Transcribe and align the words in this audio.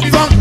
drive 0.00 0.32
your 0.32 0.33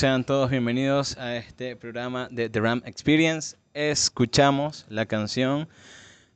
sean 0.00 0.24
todos 0.24 0.48
bienvenidos 0.48 1.18
a 1.18 1.36
este 1.36 1.76
programa 1.76 2.26
de 2.30 2.48
The 2.48 2.58
Ram 2.58 2.80
Experience. 2.86 3.54
Escuchamos 3.74 4.86
la 4.88 5.04
canción 5.04 5.68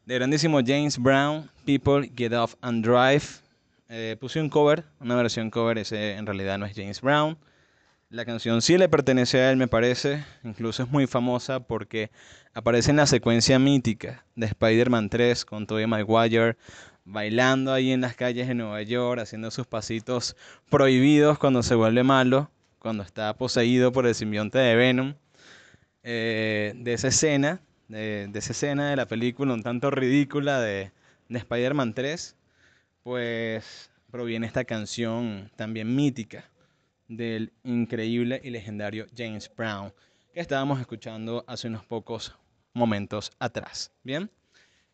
de 0.04 0.16
grandísimo 0.16 0.58
James 0.58 0.98
Brown, 0.98 1.50
People 1.64 2.12
Get 2.14 2.34
Off 2.34 2.56
and 2.60 2.84
Drive. 2.84 3.24
Eh, 3.88 4.18
puse 4.20 4.38
un 4.38 4.50
cover, 4.50 4.84
una 5.00 5.14
versión 5.14 5.48
cover, 5.50 5.78
ese 5.78 6.12
en 6.12 6.26
realidad 6.26 6.58
no 6.58 6.66
es 6.66 6.76
James 6.76 7.00
Brown. 7.00 7.38
La 8.10 8.26
canción 8.26 8.60
sí 8.60 8.76
le 8.76 8.90
pertenece 8.90 9.40
a 9.40 9.50
él, 9.50 9.56
me 9.56 9.66
parece. 9.66 10.22
Incluso 10.42 10.82
es 10.82 10.90
muy 10.90 11.06
famosa 11.06 11.60
porque 11.60 12.10
aparece 12.52 12.90
en 12.90 12.98
la 12.98 13.06
secuencia 13.06 13.58
mítica 13.58 14.26
de 14.36 14.44
Spider-Man 14.44 15.08
3 15.08 15.42
con 15.46 15.66
Tobey 15.66 15.86
Maguire 15.86 16.58
bailando 17.06 17.72
ahí 17.72 17.92
en 17.92 18.02
las 18.02 18.14
calles 18.14 18.46
de 18.46 18.54
Nueva 18.54 18.82
York, 18.82 19.22
haciendo 19.22 19.50
sus 19.50 19.66
pasitos 19.66 20.36
prohibidos 20.68 21.38
cuando 21.38 21.62
se 21.62 21.74
vuelve 21.74 22.02
malo, 22.02 22.50
cuando 22.84 23.02
está 23.02 23.34
poseído 23.34 23.92
por 23.92 24.06
el 24.06 24.14
simbionte 24.14 24.58
de 24.58 24.76
Venom. 24.76 25.14
Eh, 26.02 26.74
de 26.76 26.92
esa 26.92 27.08
escena, 27.08 27.62
de, 27.88 28.30
esa 28.34 28.52
escena 28.52 28.90
de 28.90 28.96
la 28.96 29.08
película 29.08 29.54
un 29.54 29.62
tanto 29.62 29.90
ridícula 29.90 30.60
de, 30.60 30.92
de 31.30 31.38
Spider-Man 31.38 31.94
3, 31.94 32.36
pues 33.02 33.90
proviene 34.10 34.46
esta 34.46 34.66
canción 34.66 35.50
también 35.56 35.96
mítica 35.96 36.44
del 37.08 37.54
increíble 37.62 38.42
y 38.44 38.50
legendario 38.50 39.06
James 39.16 39.50
Brown, 39.56 39.90
que 40.34 40.40
estábamos 40.40 40.78
escuchando 40.78 41.42
hace 41.46 41.68
unos 41.68 41.86
pocos 41.86 42.36
momentos 42.74 43.32
atrás. 43.38 43.92
Bien, 44.02 44.30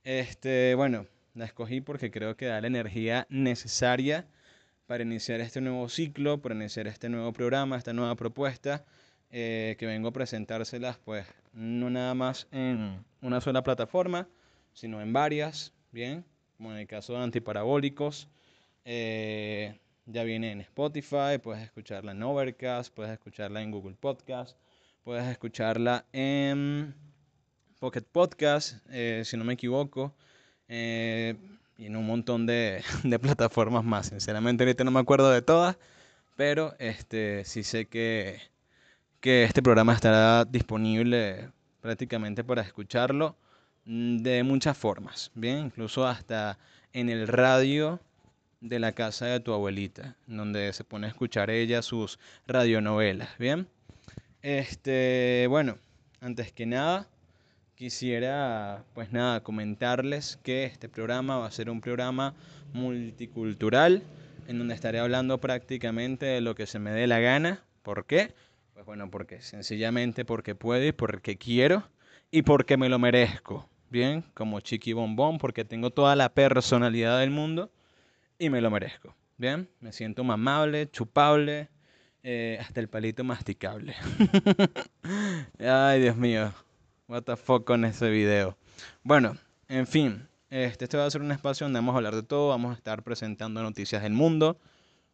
este, 0.05 0.77
bueno, 0.77 1.07
la 1.35 1.45
escogí 1.45 1.81
porque 1.81 2.13
creo 2.13 2.37
que 2.37 2.47
da 2.47 2.61
la 2.61 2.69
energía 2.69 3.27
necesaria 3.31 4.29
para 4.91 5.05
iniciar 5.05 5.41
este 5.41 5.61
nuevo 5.61 5.89
ciclo, 5.89 6.43
para 6.43 6.53
iniciar 6.53 6.89
este 6.89 7.09
nuevo 7.09 7.33
programa, 7.33 7.77
esta 7.77 7.93
nueva 7.93 8.17
propuesta, 8.17 8.85
eh, 9.31 9.77
que 9.79 9.87
vengo 9.87 10.09
a 10.09 10.13
presentárselas, 10.13 10.99
pues, 10.99 11.25
no 11.53 11.91
nada 11.91 12.13
más 12.15 12.49
en 12.51 13.05
una 13.23 13.41
sola 13.41 13.63
plataforma, 13.63 14.27
sino 14.73 15.01
en 15.01 15.13
varias, 15.13 15.73
bien, 15.93 16.25
como 16.57 16.73
en 16.73 16.79
el 16.79 16.89
caso 16.89 17.13
de 17.13 17.21
antiparabólicos. 17.21 18.27
eh, 18.85 19.79
ya 20.07 20.25
viene 20.25 20.51
en 20.51 20.61
Spotify, 20.63 21.39
puedes 21.41 21.63
escucharla 21.63 22.11
en 22.11 22.25
Overcast, 22.25 22.93
puedes 22.93 23.13
escucharla 23.13 23.63
en 23.63 23.71
Google 23.71 23.95
Podcast, 23.95 24.59
puedes 25.05 25.25
escucharla 25.29 26.05
en 26.13 26.97
Pocket 27.79 28.03
Podcast, 28.11 28.85
eh, 28.91 29.23
si 29.25 29.37
no 29.37 29.45
me 29.45 29.53
equivoco. 29.53 30.17
Y 31.81 31.87
en 31.87 31.97
un 31.97 32.07
montón 32.07 32.45
de, 32.45 32.85
de 33.05 33.19
plataformas 33.19 33.83
más. 33.83 34.09
Sinceramente 34.09 34.65
ahorita 34.65 34.85
no 34.85 34.91
me 34.91 35.01
acuerdo 35.01 35.31
de 35.31 35.41
todas, 35.41 35.79
pero 36.37 36.75
este, 36.79 37.45
sí 37.47 37.63
sé 37.63 37.87
que, 37.87 38.39
que 39.21 39.45
este 39.45 39.63
programa 39.63 39.95
estará 39.95 40.45
disponible 40.45 41.51
prácticamente 41.81 42.45
para 42.45 42.61
escucharlo 42.61 43.35
mm, 43.87 44.19
de 44.19 44.43
muchas 44.43 44.77
formas, 44.77 45.31
bien, 45.35 45.59
incluso 45.67 46.07
hasta 46.07 46.59
en 46.93 47.09
el 47.09 47.27
radio 47.27 47.99
de 48.61 48.79
la 48.79 48.93
casa 48.93 49.25
de 49.25 49.41
tu 49.41 49.55
abuelita, 49.55 50.17
donde 50.27 50.75
se 50.75 50.85
pone 50.85 51.07
a 51.07 51.11
escuchar 51.11 51.49
ella 51.49 51.81
sus 51.81 52.19
radionovelas, 52.47 53.39
bien. 53.39 53.69
Este, 54.43 55.47
bueno, 55.49 55.79
antes 56.21 56.53
que 56.53 56.67
nada, 56.67 57.09
quisiera, 57.81 58.85
pues 58.93 59.11
nada, 59.11 59.41
comentarles 59.43 60.39
que 60.43 60.65
este 60.65 60.91
programa 60.91 61.39
va 61.39 61.47
a 61.47 61.51
ser 61.51 61.71
un 61.71 61.81
programa 61.81 62.35
multicultural, 62.75 64.03
en 64.49 64.59
donde 64.59 64.75
estaré 64.75 64.99
hablando 64.99 65.41
prácticamente 65.41 66.27
de 66.27 66.43
lo 66.43 66.55
que 66.55 66.67
se 66.67 66.79
me 66.79 66.91
dé 66.91 67.07
la 67.07 67.21
gana. 67.21 67.65
¿Por 67.83 68.05
qué? 68.05 68.35
Pues 68.75 68.85
bueno, 68.85 69.11
porque 69.11 69.41
sencillamente 69.41 70.27
porque 70.27 70.55
puedo 70.55 70.87
y 70.87 70.93
porque 70.93 71.39
quiero 71.39 71.89
y 72.31 72.43
porque 72.43 72.77
me 72.77 72.91
lo 72.91 72.99
merezco. 72.99 73.67
Bien, 73.89 74.27
como 74.35 74.61
Chiqui 74.61 74.93
Bombón, 74.93 75.39
porque 75.39 75.65
tengo 75.65 75.89
toda 75.89 76.15
la 76.17 76.35
personalidad 76.35 77.19
del 77.19 77.31
mundo 77.31 77.71
y 78.39 78.51
me 78.51 78.61
lo 78.61 78.71
merezco. 78.71 79.17
Bien, 79.39 79.71
me 79.81 79.95
siento 79.95 80.23
mamable, 80.23 80.91
chupable, 80.91 81.71
eh, 82.23 82.59
hasta 82.61 82.81
el 82.81 82.89
palito 82.89 83.25
masticable. 83.25 83.95
Ay, 85.59 86.03
Dios 86.03 86.17
mío. 86.19 86.53
What 87.11 87.25
the 87.25 87.37
fuck 87.37 87.65
con 87.65 87.85
ese 87.85 88.09
video. 88.09 88.57
Bueno, 89.03 89.37
en 89.67 89.89
fin, 89.89 90.29
este, 90.49 90.85
este 90.85 90.97
va 90.97 91.07
a 91.07 91.11
ser 91.11 91.23
un 91.23 91.33
espacio 91.33 91.65
donde 91.65 91.79
vamos 91.79 91.95
a 91.95 91.97
hablar 91.97 92.15
de 92.15 92.23
todo. 92.23 92.51
Vamos 92.51 92.71
a 92.71 92.77
estar 92.77 93.03
presentando 93.03 93.61
noticias 93.65 94.05
del 94.05 94.13
mundo. 94.13 94.61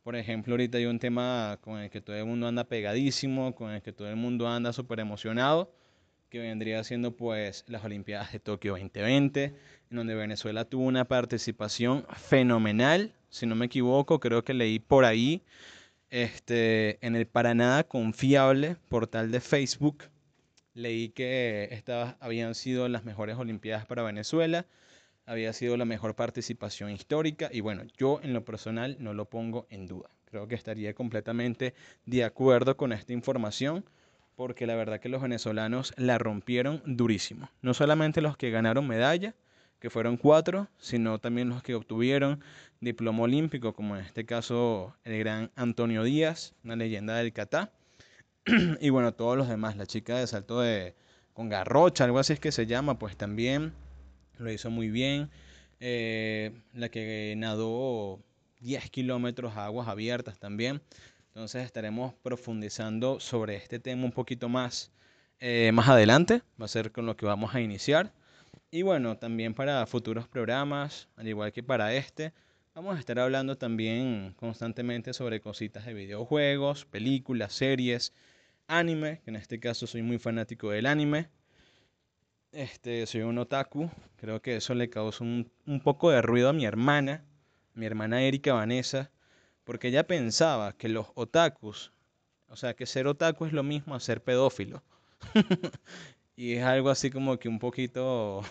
Por 0.02 0.14
ejemplo, 0.14 0.52
ahorita 0.52 0.76
hay 0.76 0.84
un 0.84 0.98
tema 0.98 1.56
con 1.62 1.78
el 1.78 1.88
que 1.88 2.02
todo 2.02 2.14
el 2.14 2.26
mundo 2.26 2.48
anda 2.48 2.64
pegadísimo, 2.64 3.54
con 3.54 3.70
el 3.70 3.80
que 3.80 3.94
todo 3.94 4.10
el 4.10 4.16
mundo 4.16 4.46
anda 4.46 4.74
súper 4.74 5.00
emocionado, 5.00 5.72
que 6.28 6.38
vendría 6.38 6.84
siendo 6.84 7.16
pues 7.16 7.64
las 7.66 7.82
Olimpiadas 7.82 8.30
de 8.30 8.40
Tokio 8.40 8.72
2020, 8.72 9.44
en 9.44 9.96
donde 9.96 10.14
Venezuela 10.14 10.66
tuvo 10.66 10.84
una 10.84 11.06
participación 11.06 12.04
fenomenal, 12.14 13.14
si 13.30 13.46
no 13.46 13.54
me 13.54 13.64
equivoco, 13.64 14.20
creo 14.20 14.44
que 14.44 14.52
leí 14.52 14.80
por 14.80 15.06
ahí, 15.06 15.42
este, 16.10 16.98
en 17.00 17.16
el 17.16 17.26
para 17.26 17.54
nada 17.54 17.84
confiable 17.84 18.76
portal 18.90 19.30
de 19.30 19.40
Facebook, 19.40 20.04
leí 20.76 21.08
que 21.08 21.68
estas 21.72 22.16
habían 22.20 22.54
sido 22.54 22.88
las 22.88 23.04
mejores 23.04 23.36
Olimpiadas 23.36 23.86
para 23.86 24.02
Venezuela 24.02 24.66
había 25.24 25.52
sido 25.52 25.76
la 25.76 25.86
mejor 25.86 26.14
participación 26.14 26.90
histórica 26.90 27.48
y 27.50 27.60
bueno, 27.60 27.82
yo 27.96 28.20
en 28.22 28.32
lo 28.32 28.44
personal 28.44 28.96
no 29.00 29.12
lo 29.12 29.24
pongo 29.24 29.66
en 29.70 29.86
duda. 29.86 30.10
Creo 30.26 30.46
que 30.46 30.54
estaría 30.54 30.94
completamente 30.94 31.74
de 32.04 32.24
acuerdo 32.24 32.76
con 32.76 32.92
esta 32.92 33.12
información 33.12 33.84
porque 34.36 34.66
la 34.66 34.76
verdad 34.76 35.00
que 35.00 35.08
los 35.08 35.22
venezolanos 35.22 35.94
la 35.96 36.18
rompieron 36.18 36.82
durísimo. 36.84 37.50
No 37.62 37.72
solamente 37.72 38.20
los 38.20 38.36
que 38.36 38.50
ganaron 38.50 38.86
medalla, 38.86 39.34
que 39.80 39.88
fueron 39.88 40.18
cuatro, 40.18 40.68
sino 40.78 41.18
también 41.18 41.48
los 41.48 41.62
que 41.62 41.74
obtuvieron 41.74 42.40
diploma 42.80 43.22
olímpico, 43.22 43.72
como 43.72 43.96
en 43.96 44.04
este 44.04 44.26
caso 44.26 44.94
el 45.04 45.18
gran 45.18 45.50
Antonio 45.56 46.02
Díaz, 46.02 46.54
una 46.64 46.76
leyenda 46.76 47.16
del 47.16 47.32
Catá. 47.32 47.72
y 48.80 48.90
bueno, 48.90 49.12
todos 49.12 49.36
los 49.36 49.48
demás, 49.48 49.76
la 49.76 49.86
chica 49.86 50.18
de 50.18 50.26
salto 50.26 50.60
de 50.60 50.94
con 51.32 51.48
garrocha, 51.48 52.04
algo 52.04 52.18
así 52.18 52.32
es 52.32 52.40
que 52.40 52.52
se 52.52 52.66
llama, 52.66 52.98
pues 52.98 53.16
también 53.16 53.74
lo 54.38 54.50
hizo 54.50 54.70
muy 54.70 54.88
bien. 54.88 55.30
Eh, 55.80 56.52
la 56.72 56.88
que 56.88 57.34
nadó 57.36 58.20
10 58.60 58.90
kilómetros 58.90 59.56
a 59.56 59.66
aguas 59.66 59.88
abiertas 59.88 60.38
también. 60.38 60.80
Entonces 61.28 61.64
estaremos 61.64 62.14
profundizando 62.22 63.20
sobre 63.20 63.56
este 63.56 63.78
tema 63.78 64.04
un 64.04 64.12
poquito 64.12 64.48
más, 64.48 64.90
eh, 65.40 65.70
más 65.72 65.88
adelante. 65.88 66.42
Va 66.60 66.64
a 66.64 66.68
ser 66.68 66.92
con 66.92 67.04
lo 67.04 67.16
que 67.16 67.26
vamos 67.26 67.54
a 67.54 67.60
iniciar. 67.60 68.12
Y 68.70 68.82
bueno, 68.82 69.18
también 69.18 69.54
para 69.54 69.84
futuros 69.86 70.28
programas, 70.28 71.08
al 71.16 71.28
igual 71.28 71.52
que 71.52 71.62
para 71.62 71.94
este, 71.94 72.32
vamos 72.74 72.96
a 72.96 72.98
estar 72.98 73.18
hablando 73.18 73.58
también 73.58 74.34
constantemente 74.36 75.12
sobre 75.12 75.40
cositas 75.40 75.84
de 75.84 75.94
videojuegos, 75.94 76.86
películas, 76.86 77.52
series, 77.52 78.14
anime, 78.68 79.20
que 79.24 79.30
en 79.30 79.36
este 79.36 79.60
caso 79.60 79.86
soy 79.86 80.02
muy 80.02 80.18
fanático 80.18 80.70
del 80.70 80.86
anime 80.86 81.30
este, 82.56 83.06
soy 83.06 83.22
un 83.22 83.38
otaku. 83.38 83.90
Creo 84.16 84.40
que 84.40 84.56
eso 84.56 84.74
le 84.74 84.88
causó 84.88 85.24
un, 85.24 85.50
un 85.66 85.80
poco 85.80 86.10
de 86.10 86.22
ruido 86.22 86.48
a 86.48 86.52
mi 86.52 86.64
hermana, 86.64 87.24
mi 87.74 87.86
hermana 87.86 88.22
Erika 88.22 88.54
Vanessa, 88.54 89.10
porque 89.64 89.88
ella 89.88 90.06
pensaba 90.06 90.72
que 90.72 90.88
los 90.88 91.06
otakus, 91.14 91.92
o 92.48 92.56
sea, 92.56 92.74
que 92.74 92.86
ser 92.86 93.06
otaku 93.06 93.46
es 93.46 93.52
lo 93.52 93.62
mismo 93.62 93.94
a 93.94 94.00
ser 94.00 94.22
pedófilo. 94.22 94.82
y 96.36 96.54
es 96.54 96.64
algo 96.64 96.90
así 96.90 97.10
como 97.10 97.38
que 97.38 97.48
un 97.48 97.58
poquito, 97.58 98.42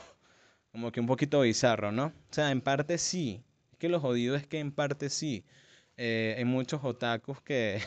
como 0.72 0.92
que 0.92 1.00
un 1.00 1.08
poquito 1.08 1.42
bizarro, 1.42 1.92
¿no? 1.92 2.08
O 2.08 2.34
sea, 2.34 2.52
en 2.52 2.62
parte 2.62 2.98
sí. 2.98 3.44
Es 3.72 3.78
que 3.80 3.90
lo 3.90 4.00
jodido 4.00 4.36
es 4.36 4.46
que 4.48 4.60
en 4.60 4.72
parte 4.72 5.10
sí. 5.10 5.46
Eh, 5.98 6.36
hay 6.38 6.46
muchos 6.46 6.84
otakus 6.84 7.42
que, 7.42 7.82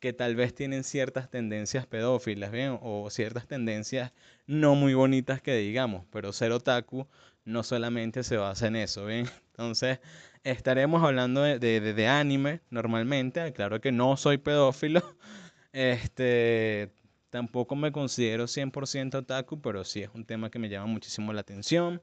que 0.00 0.12
tal 0.12 0.36
vez 0.36 0.54
tienen 0.54 0.84
ciertas 0.84 1.30
tendencias 1.30 1.86
pedófilas, 1.86 2.50
¿bien? 2.50 2.78
O 2.82 3.08
ciertas 3.10 3.46
tendencias 3.46 4.12
no 4.46 4.74
muy 4.74 4.94
bonitas 4.94 5.40
que 5.40 5.56
digamos, 5.56 6.04
pero 6.10 6.32
ser 6.32 6.52
otaku 6.52 7.06
no 7.44 7.62
solamente 7.62 8.22
se 8.22 8.36
basa 8.36 8.66
en 8.66 8.76
eso, 8.76 9.06
¿bien? 9.06 9.26
Entonces, 9.52 10.00
estaremos 10.44 11.02
hablando 11.02 11.42
de, 11.42 11.58
de, 11.58 12.08
anime 12.08 12.60
normalmente, 12.70 13.52
claro 13.52 13.80
que 13.80 13.92
no 13.92 14.16
soy 14.16 14.38
pedófilo, 14.38 15.02
este, 15.72 16.92
tampoco 17.30 17.76
me 17.76 17.92
considero 17.92 18.46
100% 18.46 19.14
otaku, 19.14 19.60
pero 19.60 19.84
sí 19.84 20.02
es 20.02 20.10
un 20.14 20.24
tema 20.24 20.50
que 20.50 20.58
me 20.58 20.68
llama 20.68 20.86
muchísimo 20.86 21.32
la 21.32 21.40
atención. 21.40 22.02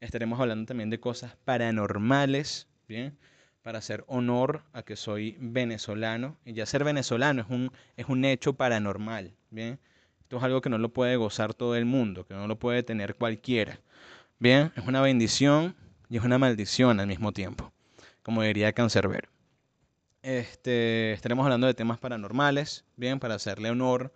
Estaremos 0.00 0.40
hablando 0.40 0.66
también 0.66 0.90
de 0.90 1.00
cosas 1.00 1.36
paranormales, 1.44 2.68
¿bien? 2.88 3.16
Para 3.62 3.78
hacer 3.78 4.04
honor 4.08 4.62
a 4.72 4.82
que 4.82 4.96
soy 4.96 5.36
venezolano. 5.40 6.36
Y 6.44 6.52
ya 6.52 6.66
ser 6.66 6.84
venezolano 6.84 7.42
es 7.42 7.48
un, 7.48 7.72
es 7.96 8.06
un 8.06 8.24
hecho 8.24 8.54
paranormal, 8.54 9.34
¿bien? 9.50 9.78
Esto 10.20 10.38
es 10.38 10.42
algo 10.42 10.60
que 10.60 10.70
no 10.70 10.78
lo 10.78 10.92
puede 10.92 11.16
gozar 11.16 11.54
todo 11.54 11.76
el 11.76 11.84
mundo, 11.84 12.26
que 12.26 12.34
no 12.34 12.46
lo 12.46 12.58
puede 12.58 12.82
tener 12.82 13.14
cualquiera. 13.14 13.78
Bien, 14.38 14.72
es 14.76 14.86
una 14.86 15.00
bendición 15.00 15.76
y 16.08 16.16
es 16.16 16.24
una 16.24 16.38
maldición 16.38 17.00
al 17.00 17.06
mismo 17.06 17.32
tiempo, 17.32 17.72
como 18.22 18.42
diría 18.42 18.72
Cancerbero. 18.72 19.28
Este, 20.22 21.12
estaremos 21.12 21.44
hablando 21.44 21.66
de 21.66 21.74
temas 21.74 21.98
paranormales, 21.98 22.84
bien, 22.96 23.18
para 23.18 23.34
hacerle 23.34 23.70
honor 23.70 24.12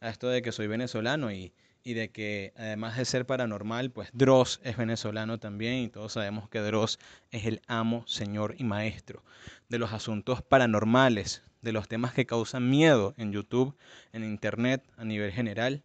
a 0.00 0.08
esto 0.08 0.28
de 0.28 0.42
que 0.42 0.52
soy 0.52 0.68
venezolano 0.68 1.32
y, 1.32 1.52
y 1.88 1.94
de 1.94 2.10
que 2.10 2.52
además 2.54 2.98
de 2.98 3.06
ser 3.06 3.24
paranormal, 3.24 3.90
pues 3.90 4.10
Dross 4.12 4.60
es 4.62 4.76
venezolano 4.76 5.38
también 5.38 5.76
y 5.76 5.88
todos 5.88 6.12
sabemos 6.12 6.46
que 6.50 6.58
Dross 6.58 6.98
es 7.30 7.46
el 7.46 7.62
amo, 7.66 8.04
señor 8.06 8.56
y 8.58 8.64
maestro 8.64 9.24
de 9.70 9.78
los 9.78 9.94
asuntos 9.94 10.42
paranormales, 10.42 11.42
de 11.62 11.72
los 11.72 11.88
temas 11.88 12.12
que 12.12 12.26
causan 12.26 12.68
miedo 12.68 13.14
en 13.16 13.32
YouTube, 13.32 13.74
en 14.12 14.22
Internet 14.22 14.84
a 14.98 15.04
nivel 15.06 15.32
general. 15.32 15.82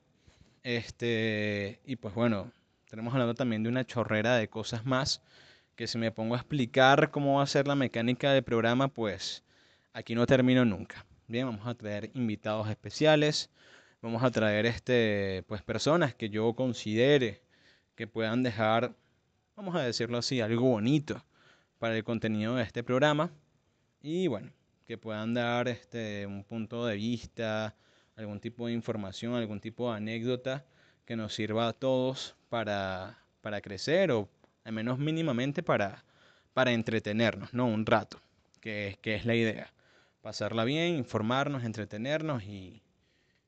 Este, 0.64 1.80
y 1.86 1.96
pues 1.96 2.14
bueno, 2.14 2.52
tenemos 2.90 3.14
hablando 3.14 3.34
también 3.34 3.64
de 3.64 3.70
una 3.70 3.86
chorrera 3.86 4.36
de 4.36 4.50
cosas 4.50 4.86
más 4.86 5.22
que 5.78 5.88
si 5.88 5.98
me 5.98 6.12
pongo 6.12 6.36
a 6.36 6.40
explicar 6.40 7.12
cómo 7.12 7.38
va 7.38 7.44
a 7.44 7.48
ser 7.48 7.66
la 7.66 7.76
mecánica 7.76 8.34
del 8.34 8.44
programa, 8.44 8.90
pues 8.90 9.46
aquí 9.94 10.16
no 10.16 10.26
termino 10.26 10.66
nunca. 10.66 11.06
Bien, 11.30 11.46
vamos 11.46 11.66
a 11.66 11.76
traer 11.76 12.12
invitados 12.14 12.70
especiales, 12.70 13.50
vamos 14.04 14.22
a 14.22 14.32
traer 14.32 14.66
este, 14.66 15.46
pues, 15.48 15.62
personas 15.62 16.14
que 16.14 16.30
yo 16.30 16.54
considere 16.56 17.42
que 17.96 18.06
puedan 18.06 18.44
dejar, 18.44 18.94
vamos 19.56 19.76
a 19.76 19.82
decirlo 19.82 20.18
así, 20.18 20.42
algo 20.42 20.70
bonito 20.72 21.24
para 21.80 21.96
el 21.96 22.04
contenido 22.04 22.56
de 22.56 22.64
este 22.64 22.84
programa. 22.84 23.32
Y 24.02 24.28
bueno, 24.28 24.52
que 24.86 24.98
puedan 24.98 25.34
dar 25.34 25.70
este, 25.70 26.28
un 26.28 26.44
punto 26.44 26.86
de 26.86 26.98
vista, 26.98 27.78
algún 28.18 28.42
tipo 28.42 28.68
de 28.68 28.74
información, 28.74 29.36
algún 29.36 29.62
tipo 29.62 29.90
de 29.90 29.98
anécdota 29.98 30.66
que 31.06 31.16
nos 31.16 31.34
sirva 31.34 31.70
a 31.70 31.74
todos 31.74 32.36
para, 32.50 33.20
para 33.40 33.62
crecer 33.62 34.12
o 34.12 34.28
al 34.66 34.74
menos 34.74 35.00
mínimamente 35.00 35.64
para, 35.64 36.04
para 36.54 36.74
entretenernos, 36.74 37.54
¿no? 37.54 37.68
Un 37.68 37.86
rato, 37.86 38.22
que, 38.60 39.00
que 39.02 39.16
es 39.16 39.26
la 39.26 39.36
idea. 39.36 39.74
Pasarla 40.22 40.66
bien, 40.66 40.96
informarnos, 40.96 41.64
entretenernos 41.64 42.44
y, 42.44 42.83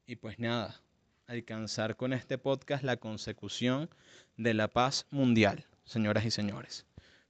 y 0.06 0.16
pues 0.18 0.40
nada, 0.40 0.82
alcanzar 1.28 1.96
con 1.96 2.14
este 2.14 2.38
podcast 2.38 2.84
la 2.84 2.98
consecución 2.98 3.90
de 4.38 4.54
la 4.54 4.68
paz 4.68 5.08
mundial, 5.10 5.66
señoras 5.84 6.26
y 6.26 6.32
señores. 6.32 6.86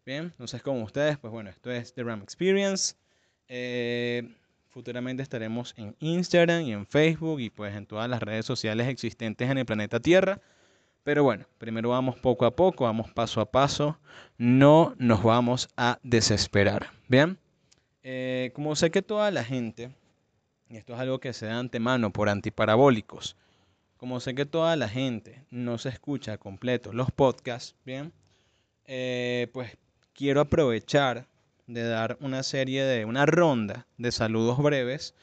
Bien, 0.06 0.26
entonces 0.26 0.62
como 0.62 0.84
ustedes, 0.84 1.18
pues 1.18 1.32
bueno, 1.32 1.50
esto 1.50 1.72
es 1.72 1.94
The 1.94 2.04
Ram 2.04 2.22
Experience. 2.22 2.96
Eh, 3.48 4.36
futuramente 4.70 5.24
estaremos 5.24 5.74
en 5.78 5.96
Instagram 6.00 6.64
y 6.64 6.74
en 6.74 6.86
Facebook 6.86 7.40
y 7.40 7.50
pues 7.50 7.76
en 7.76 7.86
todas 7.86 8.10
las 8.10 8.22
redes 8.22 8.46
sociales 8.46 8.88
existentes 8.88 9.50
en 9.50 9.58
el 9.58 9.66
planeta 9.66 10.00
Tierra 10.00 10.42
Pero 11.04 11.24
bueno, 11.24 11.46
primero 11.58 11.90
vamos 11.90 12.18
poco 12.18 12.46
a 12.46 12.56
poco, 12.56 12.84
vamos 12.84 13.12
paso 13.12 13.40
a 13.40 13.50
paso, 13.50 13.98
no 14.38 14.96
nos 14.98 15.24
vamos 15.24 15.70
a 15.78 16.00
desesperar. 16.04 16.92
Bien, 17.08 17.38
eh, 18.04 18.52
como 18.54 18.76
sé 18.76 18.92
que 18.92 19.02
toda 19.02 19.32
la 19.32 19.44
gente, 19.44 19.96
y 20.70 20.78
esto 20.78 20.94
es 20.94 21.00
algo 21.00 21.20
que 21.20 21.34
se 21.34 21.46
da 21.46 21.60
antemano 21.60 22.12
por 22.12 22.30
antiparabólicos, 22.30 23.36
como 23.98 24.20
sé 24.20 24.36
que 24.36 24.46
toda 24.46 24.76
la 24.76 24.90
gente 24.90 25.44
no 25.50 25.78
se 25.78 25.90
escucha 25.90 26.38
completo 26.38 26.94
los 26.94 27.12
podcasts, 27.12 27.76
bien, 27.86 28.12
eh, 28.86 29.48
pues 29.54 29.78
quiero 30.14 30.42
aprovechar 30.42 31.28
de 31.68 31.84
dar 31.84 32.18
una 32.22 32.44
serie 32.44 32.84
de, 32.84 33.06
una 33.06 33.26
ronda 33.26 33.88
de 33.98 34.12
saludos 34.12 34.58
breves, 34.60 35.16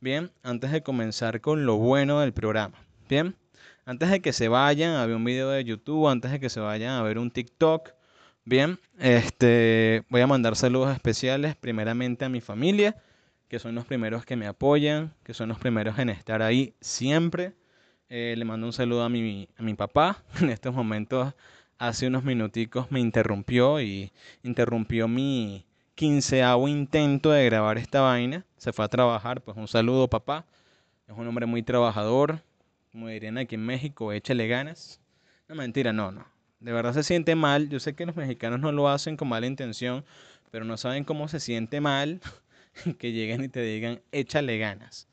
bien, 0.00 0.30
antes 0.42 0.72
de 0.72 0.82
comenzar 0.82 1.40
con 1.40 1.64
lo 1.64 1.76
bueno 1.76 2.20
del 2.20 2.32
programa, 2.32 2.78
bien. 3.08 3.36
Antes 3.84 4.10
de 4.10 4.20
que 4.20 4.34
se 4.34 4.48
vayan 4.48 4.96
a 4.96 5.06
ver 5.06 5.16
un 5.16 5.24
video 5.24 5.48
de 5.48 5.64
YouTube, 5.64 6.08
antes 6.08 6.30
de 6.30 6.40
que 6.40 6.50
se 6.50 6.60
vayan 6.60 6.90
a 6.90 7.02
ver 7.02 7.18
un 7.18 7.30
TikTok, 7.30 7.92
bien, 8.44 8.78
este, 8.98 10.04
voy 10.10 10.20
a 10.20 10.26
mandar 10.26 10.56
saludos 10.56 10.92
especiales 10.92 11.56
primeramente 11.56 12.26
a 12.26 12.28
mi 12.28 12.42
familia, 12.42 12.96
que 13.48 13.58
son 13.58 13.74
los 13.74 13.86
primeros 13.86 14.24
que 14.24 14.36
me 14.36 14.46
apoyan, 14.46 15.14
que 15.24 15.34
son 15.34 15.48
los 15.48 15.58
primeros 15.58 15.98
en 15.98 16.10
estar 16.10 16.42
ahí 16.42 16.74
siempre. 16.80 17.54
Eh, 18.10 18.34
le 18.36 18.44
mando 18.44 18.66
un 18.66 18.72
saludo 18.72 19.02
a 19.02 19.08
mi, 19.08 19.48
a 19.56 19.62
mi 19.62 19.74
papá. 19.74 20.22
En 20.40 20.50
estos 20.50 20.74
momentos, 20.74 21.34
hace 21.78 22.06
unos 22.06 22.24
minuticos 22.24 22.90
me 22.90 23.00
interrumpió 23.00 23.80
y 23.80 24.12
interrumpió 24.42 25.08
mi 25.08 25.66
quinceavo 25.94 26.68
intento 26.68 27.30
de 27.30 27.44
grabar 27.46 27.78
esta 27.78 28.02
vaina. 28.02 28.44
Se 28.56 28.72
fue 28.72 28.84
a 28.84 28.88
trabajar, 28.88 29.42
pues 29.42 29.56
un 29.56 29.68
saludo 29.68 30.08
papá. 30.08 30.44
Es 31.06 31.16
un 31.16 31.26
hombre 31.26 31.46
muy 31.46 31.62
trabajador, 31.62 32.42
como 32.92 33.08
dirían 33.08 33.38
aquí 33.38 33.54
en 33.54 33.64
México, 33.64 34.12
échale 34.12 34.46
ganas. 34.46 35.00
No, 35.48 35.54
mentira, 35.54 35.92
no, 35.92 36.12
no. 36.12 36.26
De 36.60 36.72
verdad 36.72 36.92
se 36.92 37.02
siente 37.02 37.34
mal. 37.34 37.68
Yo 37.68 37.80
sé 37.80 37.94
que 37.94 38.04
los 38.04 38.16
mexicanos 38.16 38.60
no 38.60 38.72
lo 38.72 38.88
hacen 38.88 39.16
con 39.16 39.28
mala 39.28 39.46
intención, 39.46 40.04
pero 40.50 40.64
no 40.64 40.76
saben 40.76 41.04
cómo 41.04 41.28
se 41.28 41.40
siente 41.40 41.80
mal 41.80 42.20
que 42.98 43.12
lleguen 43.12 43.44
y 43.44 43.48
te 43.48 43.62
digan, 43.62 44.00
échale 44.12 44.58
ganas. 44.58 45.08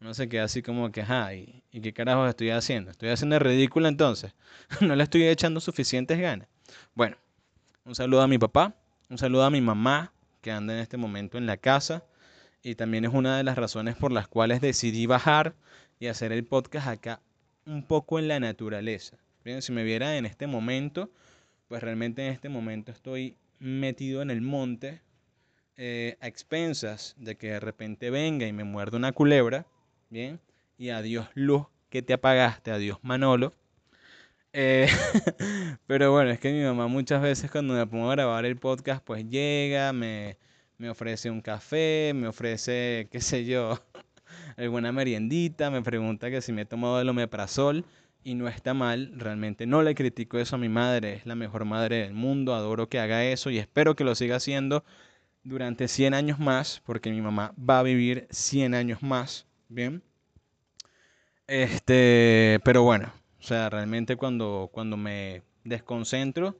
Uno 0.00 0.14
se 0.14 0.28
queda 0.28 0.44
así 0.44 0.62
como 0.62 0.90
que, 0.92 1.02
ajá, 1.02 1.34
¿y, 1.34 1.62
qué 1.70 1.92
carajos 1.92 2.30
estoy 2.30 2.50
haciendo? 2.50 2.90
¿Estoy 2.90 3.10
haciendo 3.10 3.38
ridículo 3.38 3.88
entonces? 3.88 4.34
¿No 4.80 4.96
le 4.96 5.02
estoy 5.04 5.24
echando 5.24 5.60
suficientes 5.60 6.18
ganas? 6.18 6.48
Bueno, 6.94 7.16
un 7.84 7.94
saludo 7.94 8.22
a 8.22 8.28
mi 8.28 8.38
papá, 8.38 8.74
un 9.10 9.18
saludo 9.18 9.44
a 9.44 9.50
mi 9.50 9.60
mamá, 9.60 10.12
que 10.40 10.50
anda 10.50 10.72
en 10.72 10.80
este 10.80 10.96
momento 10.96 11.36
en 11.36 11.46
la 11.46 11.58
casa, 11.58 12.04
y 12.62 12.76
también 12.76 13.04
es 13.04 13.12
una 13.12 13.36
de 13.36 13.44
las 13.44 13.56
razones 13.56 13.96
por 13.96 14.12
las 14.12 14.26
cuales 14.26 14.60
decidí 14.60 15.06
bajar 15.06 15.54
y 15.98 16.06
hacer 16.06 16.32
el 16.32 16.44
podcast 16.44 16.88
acá 16.88 17.20
un 17.66 17.82
poco 17.82 18.18
en 18.18 18.28
la 18.28 18.40
naturaleza. 18.40 19.18
Bien, 19.44 19.60
si 19.60 19.72
me 19.72 19.84
viera 19.84 20.16
en 20.16 20.24
este 20.24 20.46
momento, 20.46 21.10
pues 21.68 21.82
realmente 21.82 22.26
en 22.26 22.32
este 22.32 22.48
momento 22.48 22.90
estoy 22.90 23.36
metido 23.58 24.22
en 24.22 24.30
el 24.30 24.40
monte 24.40 25.02
eh, 25.82 26.18
a 26.20 26.26
expensas 26.26 27.14
de 27.16 27.36
que 27.36 27.52
de 27.52 27.58
repente 27.58 28.10
venga 28.10 28.46
y 28.46 28.52
me 28.52 28.64
muerda 28.64 28.98
una 28.98 29.12
culebra, 29.12 29.64
bien, 30.10 30.38
y 30.76 30.90
adiós 30.90 31.28
luz 31.32 31.68
que 31.88 32.02
te 32.02 32.12
apagaste, 32.12 32.70
adiós 32.70 32.98
Manolo. 33.00 33.54
Eh, 34.52 34.88
pero 35.86 36.12
bueno, 36.12 36.32
es 36.32 36.38
que 36.38 36.52
mi 36.52 36.62
mamá 36.62 36.86
muchas 36.86 37.22
veces 37.22 37.50
cuando 37.50 37.72
me 37.72 37.86
pongo 37.86 38.10
a 38.10 38.14
grabar 38.14 38.44
el 38.44 38.58
podcast, 38.58 39.02
pues 39.02 39.26
llega, 39.30 39.94
me, 39.94 40.36
me 40.76 40.90
ofrece 40.90 41.30
un 41.30 41.40
café, 41.40 42.12
me 42.14 42.28
ofrece, 42.28 43.08
qué 43.10 43.22
sé 43.22 43.46
yo, 43.46 43.80
alguna 44.58 44.92
meriendita, 44.92 45.70
me 45.70 45.80
pregunta 45.80 46.30
que 46.30 46.42
si 46.42 46.52
me 46.52 46.62
he 46.62 46.66
tomado 46.66 47.00
el 47.00 47.08
omeprazol 47.08 47.86
y 48.22 48.34
no 48.34 48.48
está 48.48 48.74
mal, 48.74 49.12
realmente 49.16 49.64
no 49.64 49.82
le 49.82 49.94
critico 49.94 50.38
eso 50.38 50.56
a 50.56 50.58
mi 50.58 50.68
madre, 50.68 51.14
es 51.14 51.24
la 51.24 51.36
mejor 51.36 51.64
madre 51.64 52.02
del 52.02 52.12
mundo, 52.12 52.54
adoro 52.54 52.90
que 52.90 53.00
haga 53.00 53.24
eso 53.24 53.48
y 53.48 53.56
espero 53.56 53.96
que 53.96 54.04
lo 54.04 54.14
siga 54.14 54.36
haciendo 54.36 54.84
durante 55.42 55.88
100 55.88 56.14
años 56.14 56.38
más, 56.38 56.82
porque 56.84 57.10
mi 57.10 57.20
mamá 57.20 57.54
va 57.58 57.80
a 57.80 57.82
vivir 57.82 58.26
100 58.30 58.74
años 58.74 59.02
más, 59.02 59.46
¿bien? 59.68 60.02
Este, 61.46 62.60
pero 62.64 62.82
bueno, 62.82 63.12
o 63.38 63.42
sea, 63.42 63.70
realmente 63.70 64.16
cuando, 64.16 64.70
cuando 64.72 64.96
me 64.96 65.42
desconcentro, 65.64 66.58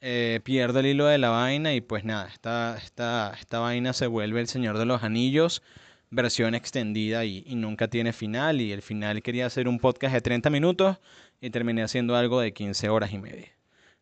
eh, 0.00 0.40
pierdo 0.44 0.80
el 0.80 0.86
hilo 0.86 1.06
de 1.06 1.18
la 1.18 1.30
vaina 1.30 1.74
y 1.74 1.80
pues 1.80 2.04
nada, 2.04 2.28
esta, 2.28 2.76
esta, 2.78 3.34
esta 3.38 3.58
vaina 3.60 3.92
se 3.92 4.06
vuelve 4.06 4.40
el 4.40 4.48
Señor 4.48 4.78
de 4.78 4.86
los 4.86 5.02
Anillos 5.02 5.62
versión 6.10 6.54
extendida 6.54 7.24
y, 7.24 7.42
nunca 7.54 7.88
tiene 7.88 8.12
final. 8.12 8.60
Y 8.60 8.72
el 8.72 8.82
final 8.82 9.22
quería 9.22 9.46
hacer 9.46 9.68
un 9.68 9.78
podcast 9.78 10.14
de 10.14 10.20
30 10.20 10.50
minutos 10.50 10.98
y 11.40 11.50
terminé 11.50 11.82
haciendo 11.82 12.16
algo 12.16 12.40
de 12.40 12.52
15 12.52 12.88
horas 12.88 13.12
y 13.12 13.18
media. 13.18 13.48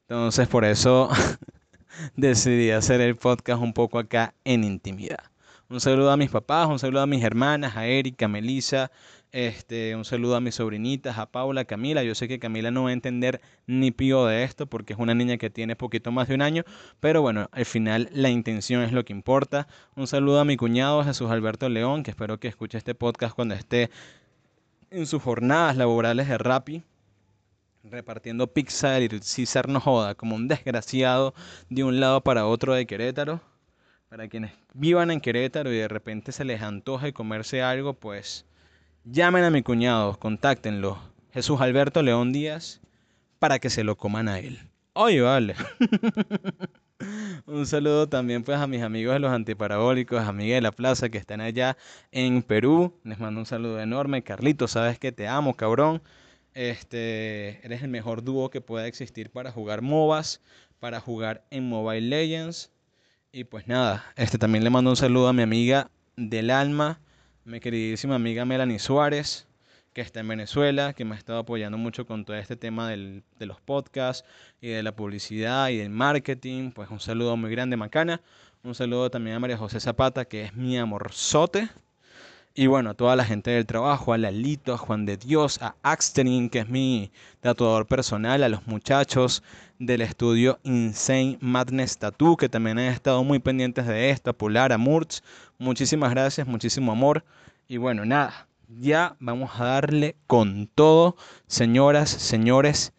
Entonces 0.03 0.49
por 0.49 0.65
eso 0.65 1.11
decidí 2.17 2.71
hacer 2.71 3.01
el 3.01 3.17
podcast 3.17 3.63
un 3.63 3.73
poco 3.73 3.99
acá 3.99 4.35
en 4.45 4.65
intimidad. 4.65 5.25
Un 5.71 5.81
saludo 5.81 6.11
a 6.11 6.17
mis 6.17 6.31
papás, 6.31 6.67
un 6.69 6.79
saludo 6.79 7.03
a 7.03 7.07
mis 7.07 7.23
hermanas, 7.23 7.77
a 7.77 7.87
Erika, 7.87 8.25
a 8.25 8.29
Melissa, 8.29 8.91
este, 9.33 9.95
un 9.95 10.07
saludo 10.07 10.37
a 10.37 10.41
mis 10.41 10.55
sobrinitas, 10.55 11.19
a 11.19 11.27
Paula, 11.27 11.61
a 11.63 11.65
Camila. 11.67 12.03
Yo 12.03 12.15
sé 12.15 12.27
que 12.27 12.39
Camila 12.39 12.71
no 12.71 12.85
va 12.85 12.91
a 12.91 12.95
entender 12.95 13.43
ni 13.67 13.91
pío 13.91 14.25
de 14.25 14.45
esto 14.45 14.67
porque 14.67 14.95
es 14.95 14.99
una 14.99 15.15
niña 15.15 15.37
que 15.37 15.51
tiene 15.51 15.77
poquito 15.77 16.11
más 16.11 16.29
de 16.29 16.35
un 16.35 16.43
año, 16.43 16.65
pero 17.01 17.21
bueno, 17.21 17.49
al 17.53 17.67
final 17.67 18.09
la 18.13 18.31
intención 18.31 18.83
es 18.83 18.93
lo 18.93 19.05
que 19.05 19.13
importa. 19.13 19.69
Un 19.95 20.07
saludo 20.07 20.41
a 20.41 20.47
mi 20.47 20.57
cuñado 20.57 21.05
Jesús 21.05 21.31
Alberto 21.31 21.69
León, 21.69 22.03
que 22.03 22.13
espero 22.13 22.41
que 22.41 22.49
escuche 22.49 22.79
este 22.79 22.95
podcast 22.95 23.35
cuando 23.35 23.55
esté 23.55 23.91
en 24.91 25.05
sus 25.05 25.23
jornadas 25.23 25.77
laborales 25.77 26.29
de 26.29 26.39
Rappi 26.39 26.83
repartiendo 27.91 28.53
pizza 28.53 29.01
y 29.01 29.09
César 29.21 29.69
no 29.69 29.81
joda, 29.81 30.15
como 30.15 30.37
un 30.37 30.49
desgraciado 30.49 31.35
de 31.71 31.85
un 31.85 32.01
lado 32.01 32.23
para 32.23 32.47
otro 32.47 32.75
de 32.75 32.87
Querétaro. 32.87 33.41
Para 34.09 34.29
quienes 34.29 34.53
vivan 34.75 35.11
en 35.11 35.21
Querétaro 35.21 35.73
y 35.73 35.77
de 35.77 35.89
repente 35.89 36.33
se 36.33 36.45
les 36.45 36.63
antoja 36.63 37.13
comerse 37.13 37.63
algo, 37.63 37.95
pues 37.95 38.47
Llamen 39.11 39.43
a 39.45 39.51
mi 39.51 39.63
cuñado, 39.63 40.19
contáctenlo, 40.19 40.99
Jesús 41.33 41.63
Alberto 41.63 42.03
León 42.03 42.31
Díaz, 42.31 42.83
para 43.39 43.59
que 43.59 43.71
se 43.71 43.83
lo 43.83 43.97
coman 43.97 44.29
a 44.29 44.39
él. 44.39 44.59
Oye, 44.93 45.23
vale. 45.23 45.55
Un 47.47 47.67
saludo 47.67 48.07
también 48.07 48.43
pues 48.43 48.59
a 48.59 48.67
mis 48.67 48.83
amigos 48.83 49.15
de 49.15 49.21
los 49.21 49.33
antiparabólicos, 49.33 50.21
amigas 50.21 50.57
de 50.57 50.61
la 50.61 50.73
plaza 50.73 51.09
que 51.09 51.17
están 51.17 51.41
allá 51.41 51.79
en 52.13 52.43
Perú. 52.43 52.93
Les 53.03 53.19
mando 53.19 53.41
un 53.41 53.47
saludo 53.47 53.81
enorme. 53.81 54.23
Carlito, 54.23 54.69
sabes 54.69 54.99
que 54.99 55.11
te 55.11 55.27
amo, 55.27 55.55
cabrón. 55.55 56.03
Este, 56.59 57.65
eres 57.65 57.85
el 57.85 57.89
mejor 57.89 58.25
dúo 58.25 58.51
que 58.51 58.61
pueda 58.61 58.89
existir 58.89 59.31
para 59.31 59.53
jugar 59.53 59.81
MOBAs, 59.81 60.41
para 60.81 60.99
jugar 60.99 61.47
en 61.53 61.69
Mobile 61.69 62.09
Legends. 62.09 62.73
Y 63.31 63.45
pues 63.45 63.69
nada, 63.69 64.05
este 64.17 64.39
también 64.39 64.65
le 64.65 64.71
mando 64.71 64.91
un 64.91 64.97
saludo 64.97 65.29
a 65.29 65.33
mi 65.33 65.43
amiga 65.43 65.89
del 66.17 66.51
alma, 66.51 66.99
mi 67.45 67.61
queridísima 67.61 68.17
amiga 68.17 68.45
Melanie 68.45 68.81
Suárez, 68.81 69.47
que 69.93 70.01
está 70.01 70.19
en 70.19 70.27
Venezuela, 70.27 70.95
que 70.95 71.05
me 71.05 71.15
ha 71.15 71.19
estado 71.19 71.39
apoyando 71.39 71.79
mucho 71.79 72.09
con 72.09 72.25
todo 72.25 72.37
este 72.37 72.57
tema 72.57 72.91
del, 72.91 73.23
de 73.39 73.47
los 73.47 73.61
podcasts 73.61 74.29
y 74.61 74.67
de 74.67 74.83
la 74.83 74.97
publicidad 74.97 75.69
y 75.69 75.77
del 75.77 75.91
marketing. 75.91 76.73
Pues 76.73 76.91
un 76.91 76.99
saludo 76.99 77.37
muy 77.37 77.53
grande, 77.53 77.77
Macana. 77.77 78.21
Un 78.65 78.75
saludo 78.75 79.13
también 79.13 79.37
a 79.37 79.39
María 79.39 79.57
José 79.57 79.79
Zapata, 79.79 80.25
que 80.25 80.43
es 80.43 80.57
mi 80.57 80.77
amorzote. 80.77 81.69
Y 82.61 82.67
bueno, 82.67 82.91
a 82.91 82.95
toda 82.95 83.15
la 83.15 83.25
gente 83.25 83.53
del 83.53 83.67
trabajo, 83.67 84.13
a 84.13 84.19
Lalito, 84.19 84.75
a 84.75 84.79
Juan 84.79 85.07
de 85.07 85.17
Dios, 85.17 85.63
a 85.63 85.77
Axterin, 85.85 86.51
que 86.51 86.59
es 86.59 86.69
mi 86.69 87.13
tatuador 87.39 87.87
personal, 87.87 88.43
a 88.43 88.49
los 88.49 88.67
muchachos 88.67 89.45
del 89.79 90.01
estudio 90.01 90.59
Insane 90.65 91.39
Madness 91.41 91.99
Tattoo, 91.99 92.37
que 92.37 92.49
también 92.49 92.81
han 92.81 92.87
estado 92.87 93.23
muy 93.23 93.39
pendientes 93.39 93.87
de 93.87 94.11
esto, 94.11 94.31
a 94.31 94.33
Pular, 94.33 94.73
a 94.73 94.77
Murz. 94.77 95.23
Muchísimas 95.57 96.11
gracias, 96.11 96.49
muchísimo 96.49 96.91
amor. 96.91 97.25
Y 97.69 97.77
bueno, 97.77 98.05
nada, 98.05 98.49
ya 98.67 99.15
vamos 99.21 99.53
a 99.61 99.65
darle 99.65 100.17
con 100.27 100.67
todo, 100.67 101.15
señoras, 101.47 102.11
señores 102.11 102.93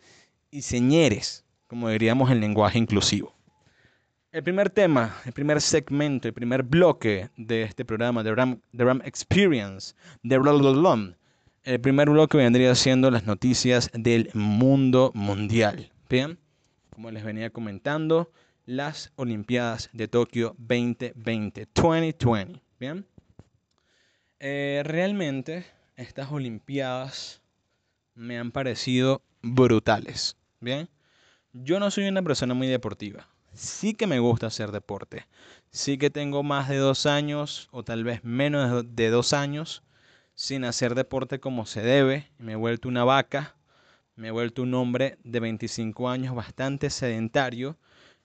y 0.52 0.62
señores, 0.62 1.44
como 1.68 1.90
diríamos 1.90 2.32
en 2.32 2.40
lenguaje 2.40 2.78
inclusivo. 2.78 3.39
El 4.32 4.44
primer 4.44 4.70
tema, 4.70 5.18
el 5.26 5.34
primer 5.34 5.60
segmento, 5.60 6.28
el 6.28 6.36
primer 6.36 6.62
bloque 6.62 7.32
de 7.36 7.64
este 7.64 7.84
programa, 7.84 8.22
de 8.22 8.36
Ram, 8.36 8.62
Ram 8.74 9.02
Experience, 9.04 9.96
de 10.22 10.38
Ram, 10.38 11.16
el 11.64 11.82
primer 11.82 12.12
bloque 12.12 12.38
vendría 12.38 12.76
siendo 12.76 13.10
las 13.10 13.26
noticias 13.26 13.90
del 13.92 14.30
mundo 14.36 15.12
mundial. 15.16 15.92
Bien, 16.08 16.38
como 16.92 17.10
les 17.10 17.24
venía 17.24 17.50
comentando, 17.50 18.32
las 18.68 19.12
Olimpiadas 19.16 19.90
de 19.94 20.08
Tokio 20.08 20.56
2020, 20.60 21.68
2020. 21.74 22.62
Bien, 22.80 23.08
eh, 24.40 24.84
realmente 24.86 25.66
estas 25.96 26.32
Olimpiadas 26.32 27.42
me 28.14 28.38
han 28.38 28.52
parecido 28.52 29.24
brutales. 29.42 30.38
Bien, 30.60 30.88
yo 31.52 31.80
no 31.80 31.90
soy 31.90 32.08
una 32.08 32.22
persona 32.22 32.54
muy 32.54 32.68
deportiva 32.68 33.28
sí 33.60 33.94
que 33.94 34.08
me 34.08 34.20
gusta 34.20 34.48
hacer 34.48 34.72
deporte. 34.72 35.28
Sí 35.72 35.98
que 35.98 36.10
tengo 36.10 36.44
más 36.44 36.70
de 36.70 36.78
dos 36.78 37.06
años 37.06 37.70
o 37.72 37.84
tal 37.84 38.04
vez 38.04 38.24
menos 38.24 38.84
de 38.96 39.10
dos 39.10 39.34
años 39.34 39.84
sin 40.36 40.64
hacer 40.66 40.96
deporte 40.96 41.40
como 41.40 41.66
se 41.66 41.82
debe. 41.82 42.30
Me 42.38 42.54
he 42.54 42.56
vuelto 42.56 42.88
una 42.90 43.04
vaca. 43.04 43.56
Me 44.16 44.30
he 44.30 44.32
vuelto 44.32 44.64
un 44.64 44.74
hombre 44.76 45.18
de 45.24 45.40
25 45.40 46.10
años 46.10 46.36
bastante 46.36 46.90
sedentario 46.90 47.78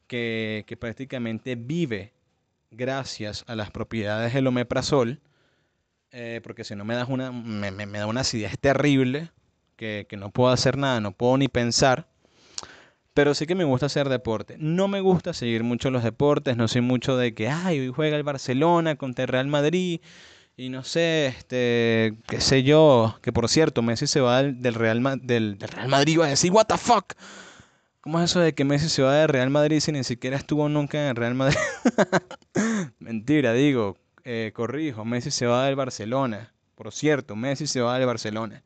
que, 0.08 0.64
prácticamente 0.80 1.56
vive 1.56 2.14
gracias 2.70 3.44
a 3.48 3.56
las 3.56 3.70
propiedades 3.70 4.34
del 4.34 4.46
omeprazol, 4.48 5.20
eh, 6.12 6.40
porque 6.44 6.64
si 6.64 6.76
no 6.76 6.84
me, 6.84 6.94
das 6.94 7.08
una, 7.08 7.32
me, 7.32 7.70
me- 7.70 7.86
me 7.86 7.98
da 7.98 8.06
una 8.06 8.20
acidez 8.22 8.58
terrible, 8.60 9.30
que, 9.76 10.06
que 10.08 10.16
no 10.16 10.30
puedo 10.30 10.52
hacer 10.52 10.76
nada, 10.78 11.00
no 11.00 11.12
puedo 11.12 11.36
ni 11.38 11.48
pensar. 11.48 12.08
Pero 13.14 13.32
sí 13.34 13.46
que 13.46 13.54
me 13.54 13.64
gusta 13.64 13.86
hacer 13.86 14.08
deporte. 14.08 14.56
No 14.58 14.88
me 14.88 15.00
gusta 15.00 15.32
seguir 15.32 15.62
mucho 15.62 15.90
los 15.90 16.02
deportes, 16.02 16.56
no 16.56 16.66
soy 16.66 16.80
mucho 16.80 17.16
de 17.16 17.32
que, 17.32 17.48
ay, 17.48 17.78
hoy 17.78 17.92
juega 17.94 18.16
el 18.16 18.24
Barcelona 18.24 18.96
contra 18.96 19.22
el 19.22 19.28
Real 19.28 19.46
Madrid. 19.46 20.00
Y 20.56 20.68
no 20.68 20.84
sé, 20.84 21.26
este, 21.26 22.14
qué 22.28 22.40
sé 22.40 22.62
yo, 22.62 23.16
que 23.22 23.32
por 23.32 23.48
cierto, 23.48 23.82
Messi 23.82 24.06
se 24.06 24.20
va 24.20 24.42
del, 24.42 24.74
Real, 24.74 25.02
del, 25.22 25.58
del 25.58 25.68
Real 25.68 25.88
Madrid, 25.88 26.14
iba 26.14 26.26
a 26.26 26.28
decir, 26.28 26.52
what 26.52 26.66
the 26.66 26.78
fuck. 26.78 27.14
¿Cómo 28.00 28.20
es 28.20 28.30
eso 28.30 28.40
de 28.40 28.52
que 28.54 28.64
Messi 28.64 28.88
se 28.88 29.02
va 29.02 29.14
del 29.14 29.28
Real 29.28 29.50
Madrid 29.50 29.80
si 29.80 29.90
ni 29.90 30.04
siquiera 30.04 30.36
estuvo 30.36 30.68
nunca 30.68 31.02
en 31.02 31.08
el 31.08 31.16
Real 31.16 31.34
Madrid? 31.34 31.56
Mentira, 32.98 33.52
digo, 33.52 33.96
eh, 34.24 34.52
corrijo, 34.54 35.04
Messi 35.04 35.30
se 35.30 35.46
va 35.46 35.66
del 35.66 35.74
Barcelona. 35.74 36.52
Por 36.74 36.92
cierto, 36.92 37.34
Messi 37.34 37.66
se 37.66 37.80
va 37.80 37.96
del 37.98 38.06
Barcelona. 38.06 38.62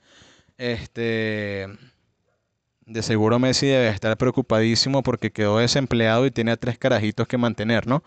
Este, 0.57 1.69
de 2.89 3.03
seguro 3.03 3.39
Messi 3.39 3.67
debe 3.67 3.89
estar 3.89 4.17
preocupadísimo 4.17 5.03
porque 5.03 5.31
quedó 5.31 5.59
desempleado 5.59 6.27
y 6.27 6.31
tiene 6.31 6.53
a 6.53 6.57
tres 6.57 6.79
carajitos 6.79 7.29
que 7.29 7.37
mantener, 7.37 7.87
¿no? 7.87 8.03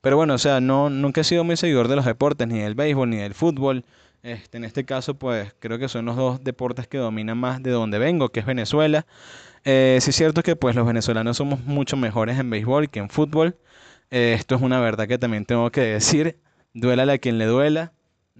Pero 0.00 0.16
bueno, 0.16 0.34
o 0.34 0.38
sea, 0.38 0.60
no, 0.60 0.88
nunca 0.88 1.20
he 1.20 1.24
sido 1.24 1.44
muy 1.44 1.56
seguidor 1.56 1.88
de 1.88 1.96
los 1.96 2.04
deportes, 2.06 2.48
ni 2.48 2.60
del 2.60 2.74
béisbol, 2.74 3.10
ni 3.10 3.16
del 3.18 3.34
fútbol. 3.34 3.84
Este, 4.22 4.58
en 4.58 4.64
este 4.64 4.84
caso, 4.84 5.14
pues 5.14 5.54
creo 5.58 5.78
que 5.78 5.88
son 5.88 6.04
los 6.06 6.16
dos 6.16 6.42
deportes 6.44 6.86
que 6.86 6.98
dominan 6.98 7.38
más 7.38 7.62
de 7.62 7.70
donde 7.70 7.98
vengo, 7.98 8.30
que 8.30 8.40
es 8.40 8.46
Venezuela. 8.46 9.06
Eh, 9.64 9.98
sí 10.00 10.10
es 10.10 10.16
cierto 10.16 10.42
que 10.42 10.56
pues 10.56 10.74
los 10.76 10.86
venezolanos 10.86 11.36
somos 11.36 11.60
mucho 11.64 11.96
mejores 11.96 12.38
en 12.38 12.48
béisbol 12.50 12.88
que 12.90 13.00
en 13.00 13.10
fútbol. 13.10 13.56
Eh, 14.10 14.34
esto 14.38 14.54
es 14.54 14.62
una 14.62 14.80
verdad 14.80 15.08
que 15.08 15.18
también 15.18 15.44
tengo 15.44 15.70
que 15.70 15.82
decir. 15.82 16.38
Duélale 16.74 17.12
a 17.14 17.18
quien 17.18 17.38
le 17.38 17.46
duela. 17.46 17.92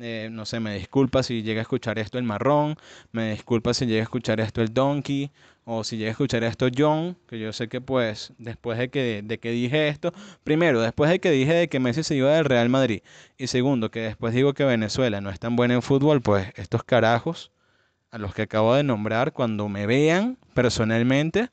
Eh, 0.02 0.28
no 0.32 0.47
sé, 0.47 0.61
me 0.61 0.75
disculpa 0.75 1.23
si 1.23 1.42
llega 1.42 1.61
a 1.61 1.62
escuchar 1.62 1.99
esto 1.99 2.16
el 2.16 2.25
marrón, 2.25 2.76
me 3.12 3.32
disculpa 3.32 3.75
si 3.75 3.85
llega 3.85 4.00
a 4.00 4.04
escuchar 4.04 4.40
esto 4.40 4.62
el 4.62 4.73
donkey, 4.73 5.30
o 5.72 5.84
si 5.84 5.96
llega 5.96 6.08
a 6.08 6.10
escuchar 6.10 6.42
esto 6.42 6.66
John, 6.76 7.16
que 7.28 7.38
yo 7.38 7.52
sé 7.52 7.68
que 7.68 7.80
pues 7.80 8.32
después 8.38 8.76
de 8.76 8.88
que, 8.88 9.22
de 9.22 9.38
que 9.38 9.52
dije 9.52 9.86
esto, 9.86 10.12
primero, 10.42 10.80
después 10.80 11.08
de 11.08 11.20
que 11.20 11.30
dije 11.30 11.54
de 11.54 11.68
que 11.68 11.78
Messi 11.78 12.02
se 12.02 12.16
iba 12.16 12.32
del 12.32 12.44
Real 12.44 12.68
Madrid, 12.68 13.02
y 13.38 13.46
segundo, 13.46 13.88
que 13.92 14.00
después 14.00 14.34
digo 14.34 14.52
que 14.52 14.64
Venezuela 14.64 15.20
no 15.20 15.30
es 15.30 15.38
tan 15.38 15.54
buena 15.54 15.74
en 15.74 15.82
fútbol, 15.82 16.22
pues 16.22 16.48
estos 16.56 16.82
carajos 16.82 17.52
a 18.10 18.18
los 18.18 18.34
que 18.34 18.42
acabo 18.42 18.74
de 18.74 18.82
nombrar, 18.82 19.32
cuando 19.32 19.68
me 19.68 19.86
vean 19.86 20.38
personalmente, 20.54 21.50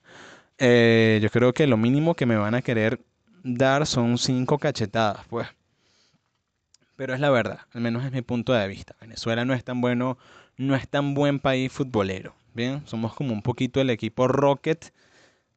eh, 0.58 1.20
yo 1.22 1.30
creo 1.30 1.54
que 1.54 1.68
lo 1.68 1.78
mínimo 1.78 2.16
que 2.16 2.26
me 2.26 2.38
van 2.38 2.56
a 2.56 2.64
querer 2.64 3.00
dar 3.44 3.86
son 3.86 4.18
cinco 4.18 4.58
cachetadas, 4.58 5.28
pues. 5.30 5.48
Pero 6.96 7.14
es 7.14 7.20
la 7.20 7.30
verdad, 7.30 7.60
al 7.72 7.82
menos 7.82 8.04
es 8.04 8.12
mi 8.12 8.24
punto 8.24 8.54
de 8.54 8.68
vista. 8.68 8.96
Venezuela 9.00 9.46
no 9.46 9.54
es 9.54 9.64
tan 9.64 9.80
bueno, 9.80 10.18
no 10.58 10.76
es 10.76 10.90
tan 10.90 11.14
buen 11.14 11.40
país 11.40 11.72
futbolero. 11.72 12.34
Bien, 12.58 12.82
somos 12.88 13.14
como 13.14 13.34
un 13.34 13.44
poquito 13.44 13.82
el 13.82 13.92
equipo 13.92 14.28
Rocket 14.28 14.92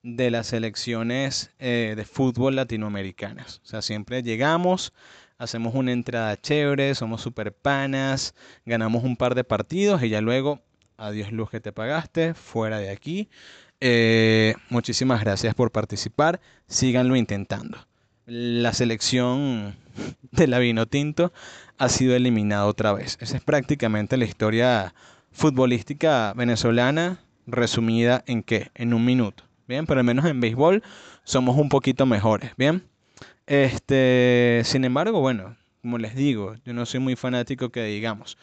de 0.03 0.31
las 0.31 0.49
selecciones 0.49 1.51
eh, 1.59 1.95
de 1.97 2.05
fútbol 2.05 2.57
latinoamericanas. 2.57 3.63
O 3.65 3.67
sea, 3.67 3.81
siempre 3.81 4.23
llegamos, 4.23 4.93
hacemos 5.39 5.75
una 5.75 5.93
entrada 5.93 6.39
chévere, 6.39 6.95
somos 6.95 7.23
super 7.23 7.55
panas, 7.55 8.35
ganamos 8.67 9.03
un 9.03 9.17
par 9.17 9.35
de 9.35 9.45
partidos 9.45 10.03
y 10.03 10.11
ya 10.11 10.21
luego, 10.21 10.61
adiós 10.99 11.33
luz 11.33 11.49
que 11.49 11.61
te 11.61 11.73
pagaste, 11.73 12.35
fuera 12.35 12.79
de 12.79 12.91
aquí. 12.91 13.31
Eh, 13.81 14.53
muchísimas 14.69 15.23
gracias 15.23 15.55
por 15.55 15.73
participar, 15.73 16.39
síganlo 16.67 17.17
intentando. 17.17 17.79
La 18.27 18.75
selección 18.75 19.75
de 20.33 20.47
la 20.47 20.59
vino 20.59 20.85
tinto 20.85 21.33
ha 21.79 21.89
sido 21.89 22.15
eliminada 22.15 22.67
otra 22.67 22.93
vez. 22.93 23.17
Esa 23.23 23.39
es 23.39 23.43
prácticamente 23.43 24.19
la 24.19 24.27
historia 24.27 24.93
futbolística 25.31 26.33
venezolana 26.35 27.21
resumida 27.47 28.23
en 28.27 28.43
qué? 28.43 28.71
En 28.75 28.95
un 28.95 29.05
minuto. 29.05 29.45
Bien, 29.67 29.87
pero 29.87 30.01
al 30.01 30.07
menos 30.07 30.25
en 30.25 30.41
béisbol 30.41 30.83
somos 31.25 31.57
un 31.57 31.69
poquito 31.69 32.07
mejores. 32.07 32.53
Bien. 32.57 32.85
Este, 33.47 34.63
sin 34.65 34.85
embargo, 34.85 35.21
bueno, 35.21 35.57
como 35.83 35.99
les 35.99 36.15
digo, 36.15 36.55
yo 36.65 36.73
no 36.73 36.87
soy 36.87 37.01
muy 37.01 37.17
fanático 37.17 37.71
que 37.71 37.85
digamos. 37.85 38.37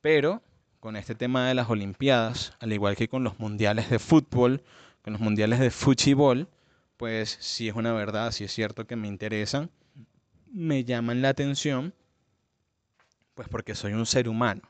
Pero 0.00 0.42
con 0.80 0.96
este 0.96 1.14
tema 1.14 1.48
de 1.48 1.54
las 1.54 1.68
Olimpiadas, 1.68 2.54
al 2.60 2.72
igual 2.72 2.96
que 2.96 3.08
con 3.08 3.24
los 3.24 3.38
mundiales 3.38 3.90
de 3.90 3.98
fútbol, 3.98 4.62
con 5.02 5.12
los 5.12 5.20
mundiales 5.20 5.58
de 5.58 5.70
fútbol, 5.70 6.48
pues 6.96 7.36
sí 7.40 7.68
es 7.68 7.74
una 7.74 7.92
verdad, 7.92 8.32
sí 8.32 8.44
es 8.44 8.52
cierto 8.52 8.86
que 8.86 8.96
me 8.96 9.08
interesan, 9.08 9.70
me 10.52 10.84
llaman 10.84 11.22
la 11.22 11.30
atención, 11.30 11.94
pues 13.34 13.48
porque 13.48 13.74
soy 13.74 13.92
un 13.92 14.06
ser 14.06 14.28
humano, 14.28 14.62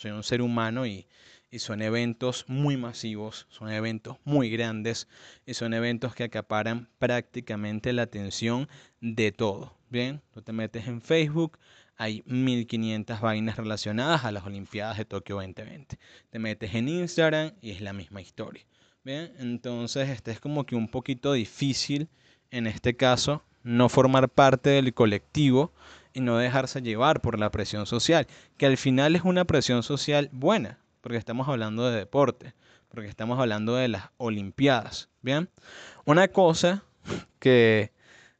soy 0.00 0.12
un 0.12 0.22
ser 0.22 0.40
humano 0.40 0.86
y, 0.86 1.06
y 1.50 1.58
son 1.58 1.82
eventos 1.82 2.46
muy 2.48 2.78
masivos, 2.78 3.46
son 3.50 3.70
eventos 3.70 4.16
muy 4.24 4.48
grandes 4.48 5.08
y 5.44 5.52
son 5.52 5.74
eventos 5.74 6.14
que 6.14 6.24
acaparan 6.24 6.88
prácticamente 6.98 7.92
la 7.92 8.02
atención 8.02 8.66
de 9.02 9.30
todo. 9.30 9.76
Bien, 9.90 10.22
tú 10.32 10.40
te 10.40 10.54
metes 10.54 10.88
en 10.88 11.02
Facebook, 11.02 11.58
hay 11.98 12.22
1500 12.24 13.20
vainas 13.20 13.58
relacionadas 13.58 14.24
a 14.24 14.32
las 14.32 14.46
Olimpiadas 14.46 14.96
de 14.96 15.04
Tokio 15.04 15.36
2020. 15.36 15.98
Te 16.30 16.38
metes 16.38 16.74
en 16.74 16.88
Instagram 16.88 17.52
y 17.60 17.72
es 17.72 17.82
la 17.82 17.92
misma 17.92 18.22
historia. 18.22 18.64
Bien, 19.04 19.34
entonces 19.38 20.08
este 20.08 20.30
es 20.30 20.40
como 20.40 20.64
que 20.64 20.76
un 20.76 20.88
poquito 20.88 21.34
difícil 21.34 22.08
en 22.50 22.66
este 22.66 22.96
caso 22.96 23.44
no 23.62 23.90
formar 23.90 24.30
parte 24.30 24.70
del 24.70 24.94
colectivo 24.94 25.74
y 26.12 26.20
no 26.20 26.36
dejarse 26.36 26.82
llevar 26.82 27.20
por 27.20 27.38
la 27.38 27.50
presión 27.50 27.86
social, 27.86 28.26
que 28.56 28.66
al 28.66 28.76
final 28.76 29.16
es 29.16 29.22
una 29.22 29.44
presión 29.44 29.82
social 29.82 30.28
buena, 30.32 30.78
porque 31.00 31.18
estamos 31.18 31.48
hablando 31.48 31.88
de 31.88 31.98
deporte, 31.98 32.54
porque 32.88 33.08
estamos 33.08 33.38
hablando 33.38 33.74
de 33.74 33.88
las 33.88 34.10
Olimpiadas, 34.16 35.08
¿bien? 35.22 35.48
Una 36.04 36.28
cosa 36.28 36.84
que, 37.38 37.92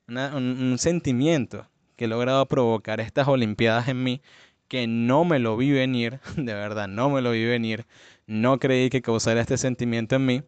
un, 0.08 0.18
un 0.18 0.78
sentimiento 0.78 1.68
que 1.96 2.06
he 2.06 2.08
logrado 2.08 2.46
provocar 2.46 3.00
estas 3.00 3.28
Olimpiadas 3.28 3.88
en 3.88 4.02
mí, 4.02 4.22
que 4.68 4.86
no 4.86 5.24
me 5.24 5.38
lo 5.40 5.56
vi 5.56 5.72
venir, 5.72 6.20
de 6.36 6.54
verdad, 6.54 6.88
no 6.88 7.10
me 7.10 7.22
lo 7.22 7.32
vi 7.32 7.44
venir, 7.44 7.86
no 8.26 8.58
creí 8.58 8.88
que 8.88 9.02
causara 9.02 9.40
este 9.40 9.58
sentimiento 9.58 10.16
en 10.16 10.26
mí, 10.26 10.42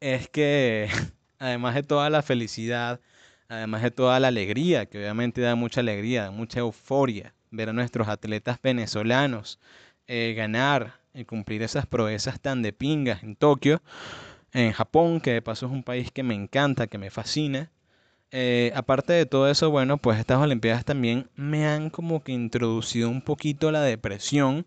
es 0.00 0.28
que 0.28 0.88
además 1.38 1.74
de 1.74 1.82
toda 1.82 2.10
la 2.10 2.22
felicidad, 2.22 3.00
además 3.50 3.82
de 3.82 3.90
toda 3.90 4.18
la 4.20 4.28
alegría, 4.28 4.86
que 4.86 4.98
obviamente 4.98 5.40
da 5.40 5.56
mucha 5.56 5.80
alegría, 5.80 6.24
da 6.24 6.30
mucha 6.30 6.60
euforia, 6.60 7.34
ver 7.50 7.68
a 7.68 7.72
nuestros 7.72 8.08
atletas 8.08 8.58
venezolanos 8.62 9.58
eh, 10.06 10.34
ganar 10.36 11.00
y 11.12 11.24
cumplir 11.24 11.62
esas 11.62 11.84
proezas 11.84 12.40
tan 12.40 12.62
de 12.62 12.72
pingas 12.72 13.24
en 13.24 13.34
Tokio, 13.34 13.82
en 14.52 14.72
Japón, 14.72 15.20
que 15.20 15.32
de 15.32 15.42
paso 15.42 15.66
es 15.66 15.72
un 15.72 15.82
país 15.82 16.12
que 16.12 16.22
me 16.22 16.34
encanta, 16.34 16.86
que 16.86 16.98
me 16.98 17.10
fascina. 17.10 17.70
Eh, 18.30 18.72
aparte 18.76 19.12
de 19.12 19.26
todo 19.26 19.50
eso, 19.50 19.68
bueno, 19.70 19.98
pues 19.98 20.20
estas 20.20 20.38
Olimpiadas 20.38 20.84
también 20.84 21.28
me 21.34 21.66
han 21.66 21.90
como 21.90 22.22
que 22.22 22.30
introducido 22.30 23.10
un 23.10 23.22
poquito 23.22 23.72
la 23.72 23.82
depresión 23.82 24.64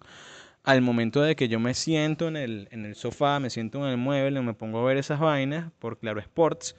al 0.63 0.81
momento 0.81 1.21
de 1.21 1.37
que 1.37 1.47
yo 1.47 1.59
me 1.59 1.73
siento 1.73 2.27
en 2.27 2.35
el, 2.35 2.67
en 2.71 2.85
el 2.85 2.95
sofá, 2.95 3.39
me 3.39 3.49
siento 3.49 3.79
en 3.85 3.91
el 3.91 3.97
mueble, 3.97 4.41
me 4.41 4.53
pongo 4.53 4.79
a 4.79 4.85
ver 4.85 4.97
esas 4.97 5.19
vainas 5.21 5.71
por 5.79 5.97
Claro 5.99 6.19
Sports, 6.19 6.75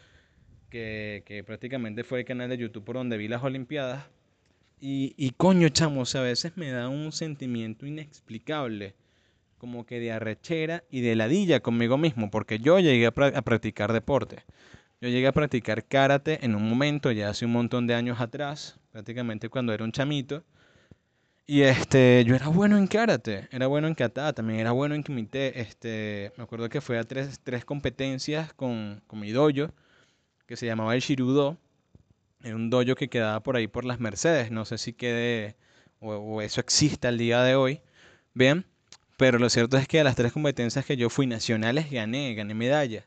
que, 0.74 1.44
prácticamente 1.46 2.02
fue 2.02 2.20
el 2.20 2.24
canal 2.24 2.48
de 2.48 2.58
YouTube 2.58 2.84
por 2.84 2.96
donde 2.96 3.16
vi 3.16 3.28
las 3.28 3.42
Olimpiadas. 3.42 4.06
Y, 4.80 5.14
y 5.16 5.30
coño, 5.30 5.68
chamo, 5.68 6.02
o 6.02 6.18
a 6.18 6.20
veces 6.20 6.56
me 6.56 6.70
da 6.70 6.88
un 6.88 7.12
sentimiento 7.12 7.86
inexplicable, 7.86 8.94
como 9.58 9.86
que 9.86 10.00
de 10.00 10.12
arrechera 10.12 10.82
y 10.90 11.00
de 11.00 11.14
ladilla 11.14 11.60
conmigo 11.60 11.96
mismo, 11.96 12.30
porque 12.30 12.58
yo 12.58 12.80
llegué 12.80 13.06
a 13.06 13.12
practicar 13.12 13.92
deporte. 13.92 14.42
Yo 15.00 15.08
llegué 15.08 15.28
a 15.28 15.32
practicar 15.32 15.84
karate 15.84 16.44
en 16.44 16.54
un 16.54 16.68
momento, 16.68 17.12
ya 17.12 17.28
hace 17.28 17.44
un 17.44 17.52
montón 17.52 17.86
de 17.86 17.94
años 17.94 18.20
atrás, 18.20 18.78
prácticamente 18.90 19.48
cuando 19.48 19.72
era 19.72 19.84
un 19.84 19.92
chamito. 19.92 20.42
Y 21.46 21.60
este, 21.62 22.24
yo 22.26 22.34
era 22.34 22.48
bueno 22.48 22.78
en 22.78 22.86
karate, 22.86 23.48
era 23.52 23.66
bueno 23.66 23.86
en 23.86 23.94
kata, 23.94 24.32
también 24.32 24.60
era 24.60 24.72
bueno 24.72 24.94
en 24.94 25.02
kumite. 25.02 25.60
Este, 25.60 26.32
me 26.36 26.44
acuerdo 26.44 26.68
que 26.68 26.80
fue 26.80 26.98
a 26.98 27.04
tres, 27.04 27.38
tres 27.44 27.64
competencias 27.64 28.52
con, 28.54 29.02
con 29.06 29.20
mi 29.20 29.30
dojo, 29.30 29.72
que 30.46 30.56
se 30.56 30.66
llamaba 30.66 30.94
el 30.94 31.00
Shirudo. 31.00 31.58
Era 32.42 32.56
un 32.56 32.70
dojo 32.70 32.94
que 32.94 33.08
quedaba 33.08 33.42
por 33.42 33.56
ahí 33.56 33.66
por 33.68 33.84
las 33.84 34.00
Mercedes. 34.00 34.50
No 34.50 34.64
sé 34.64 34.78
si 34.78 34.92
quede 34.92 35.56
o, 36.00 36.42
eso 36.42 36.60
existe 36.60 37.08
al 37.08 37.18
día 37.18 37.42
de 37.42 37.54
hoy. 37.56 37.80
Bien, 38.34 38.66
pero 39.16 39.38
lo 39.38 39.48
cierto 39.50 39.76
es 39.78 39.88
que 39.88 40.00
a 40.00 40.04
las 40.04 40.16
tres 40.16 40.32
competencias 40.32 40.84
que 40.86 40.96
yo 40.96 41.10
fui 41.10 41.26
nacionales 41.26 41.90
gané, 41.90 42.34
gané 42.34 42.54
medalla. 42.54 43.06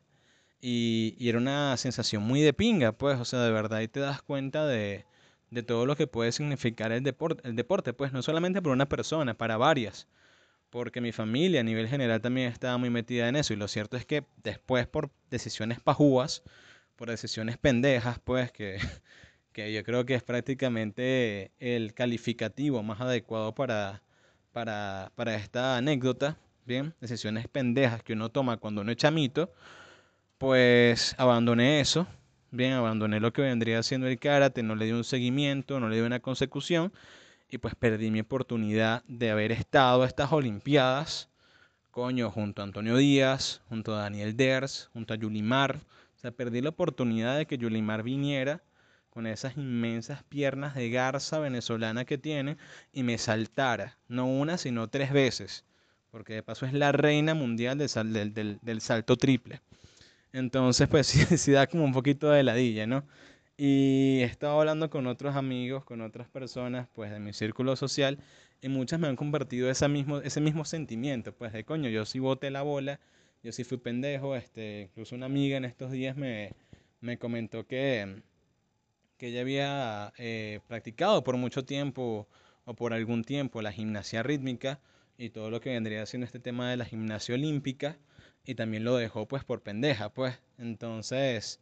Y, 0.61 1.15
y 1.19 1.29
era 1.29 1.37
una 1.39 1.77
sensación 1.77 2.23
muy 2.23 2.41
de 2.41 2.53
pinga, 2.53 2.91
pues, 2.93 3.19
o 3.19 3.25
sea, 3.25 3.41
de 3.41 3.51
verdad, 3.51 3.81
y 3.81 3.87
te 3.87 3.99
das 3.99 4.21
cuenta 4.21 4.65
de, 4.67 5.05
de 5.51 5.63
todo 5.63 5.85
lo 5.85 5.95
que 5.95 6.07
puede 6.07 6.31
significar 6.31 6.91
el 6.91 7.03
deporte, 7.03 7.47
el 7.47 7.55
deporte, 7.55 7.93
pues, 7.93 8.13
no 8.13 8.21
solamente 8.23 8.61
para 8.61 8.73
una 8.73 8.87
persona, 8.89 9.35
para 9.37 9.57
varias. 9.57 10.07
porque 10.69 11.01
mi 11.01 11.11
familia 11.11 11.61
a 11.61 11.63
nivel 11.63 11.87
general 11.87 12.21
también 12.21 12.51
estaba 12.51 12.77
muy 12.77 12.89
metida 12.89 13.27
en 13.29 13.35
eso. 13.35 13.53
Y 13.53 13.57
lo 13.57 13.67
cierto 13.67 13.97
es 13.97 14.05
que 14.05 14.25
después 14.43 14.87
por 14.87 15.11
decisiones 15.29 15.79
pajúas, 15.79 16.43
por 16.97 17.09
decisiones 17.09 17.57
pendejas, 17.57 18.19
pues 18.19 18.51
que, 18.51 18.79
que 19.53 19.71
yo 19.71 19.83
creo 19.83 20.05
que 20.05 20.15
es 20.15 20.23
prácticamente 20.23 21.51
el 21.59 21.93
calificativo 21.93 22.83
más 22.83 22.99
adecuado 22.99 23.55
para, 23.55 24.01
para, 24.51 25.11
para 25.15 25.35
esta 25.35 25.77
anécdota, 25.77 26.37
bien, 26.65 26.93
decisiones 26.99 27.47
pendejas 27.47 28.03
que 28.03 28.13
uno 28.13 28.29
toma 28.29 28.57
cuando 28.57 28.81
uno 28.81 28.91
es 28.91 28.97
chamito, 28.97 29.53
pues 30.37 31.15
abandoné 31.17 31.79
eso, 31.79 32.07
bien, 32.51 32.73
abandoné 32.73 33.19
lo 33.19 33.31
que 33.31 33.41
vendría 33.41 33.81
siendo 33.83 34.07
el 34.07 34.19
karate, 34.19 34.63
no 34.63 34.75
le 34.75 34.85
di 34.85 34.91
un 34.91 35.03
seguimiento, 35.03 35.79
no 35.79 35.89
le 35.89 35.97
di 35.97 36.01
una 36.01 36.19
consecución 36.19 36.91
y 37.49 37.59
pues 37.59 37.75
perdí 37.75 38.11
mi 38.11 38.19
oportunidad 38.19 39.03
de 39.07 39.31
haber 39.31 39.51
estado 39.51 40.03
a 40.03 40.07
estas 40.07 40.31
Olimpiadas, 40.31 41.29
coño, 41.91 42.29
junto 42.31 42.61
a 42.61 42.65
Antonio 42.65 42.97
Díaz, 42.97 43.61
junto 43.69 43.95
a 43.95 44.01
Daniel 44.01 44.35
Ders, 44.35 44.89
junto 44.93 45.13
a 45.13 45.17
Yulimar. 45.17 45.79
O 46.17 46.19
sea, 46.19 46.31
perdí 46.31 46.61
la 46.61 46.69
oportunidad 46.69 47.37
de 47.37 47.45
que 47.45 47.59
Yulimar 47.59 48.01
viniera 48.01 48.63
con 49.11 49.27
esas 49.27 49.55
inmensas 49.55 50.23
piernas 50.23 50.73
de 50.73 50.89
garza 50.89 51.37
venezolana 51.39 52.05
que 52.05 52.17
tiene 52.17 52.57
y 52.91 53.03
me 53.03 53.19
saltara, 53.19 53.97
no 54.07 54.25
una, 54.25 54.57
sino 54.57 54.89
tres 54.89 55.13
veces, 55.13 55.63
porque 56.09 56.33
de 56.33 56.43
paso 56.43 56.65
es 56.65 56.73
la 56.73 56.91
reina 56.91 57.35
mundial 57.35 57.77
del, 57.77 58.33
del, 58.33 58.59
del 58.61 58.81
salto 58.81 59.15
triple. 59.15 59.61
Entonces, 60.33 60.87
pues 60.87 61.07
sí 61.37 61.51
da 61.51 61.67
como 61.67 61.83
un 61.85 61.93
poquito 61.93 62.29
de 62.31 62.41
ladilla, 62.43 62.87
¿no? 62.87 63.03
Y 63.57 64.19
he 64.21 64.23
estado 64.23 64.59
hablando 64.59 64.89
con 64.89 65.07
otros 65.07 65.35
amigos, 65.35 65.83
con 65.83 66.01
otras 66.01 66.27
personas, 66.27 66.87
pues 66.93 67.11
de 67.11 67.19
mi 67.19 67.33
círculo 67.33 67.75
social, 67.75 68.19
y 68.61 68.69
muchas 68.69 68.99
me 68.99 69.07
han 69.07 69.15
compartido 69.15 69.69
ese 69.69 69.87
mismo, 69.87 70.19
ese 70.19 70.41
mismo 70.41 70.65
sentimiento, 70.65 71.31
pues 71.33 71.53
de 71.53 71.63
coño, 71.63 71.89
yo 71.89 72.05
sí 72.05 72.19
boté 72.19 72.49
la 72.49 72.63
bola, 72.63 72.99
yo 73.43 73.51
sí 73.51 73.63
fui 73.63 73.77
pendejo, 73.77 74.35
este, 74.35 74.83
incluso 74.83 75.15
una 75.15 75.25
amiga 75.27 75.57
en 75.57 75.65
estos 75.65 75.91
días 75.91 76.17
me, 76.17 76.51
me 77.01 77.17
comentó 77.17 77.65
que, 77.67 78.21
que 79.17 79.27
ella 79.27 79.41
había 79.41 80.13
eh, 80.17 80.59
practicado 80.67 81.23
por 81.23 81.37
mucho 81.37 81.65
tiempo 81.65 82.27
o 82.65 82.73
por 82.75 82.93
algún 82.93 83.23
tiempo 83.23 83.61
la 83.61 83.71
gimnasia 83.71 84.23
rítmica 84.23 84.79
y 85.17 85.29
todo 85.29 85.49
lo 85.49 85.61
que 85.61 85.71
vendría 85.71 86.05
siendo 86.05 86.25
este 86.25 86.39
tema 86.39 86.69
de 86.69 86.77
la 86.77 86.85
gimnasia 86.85 87.35
olímpica 87.35 87.97
y 88.45 88.55
también 88.55 88.83
lo 88.83 88.95
dejó 88.95 89.27
pues 89.27 89.43
por 89.43 89.61
pendeja, 89.61 90.09
pues. 90.09 90.39
Entonces, 90.57 91.59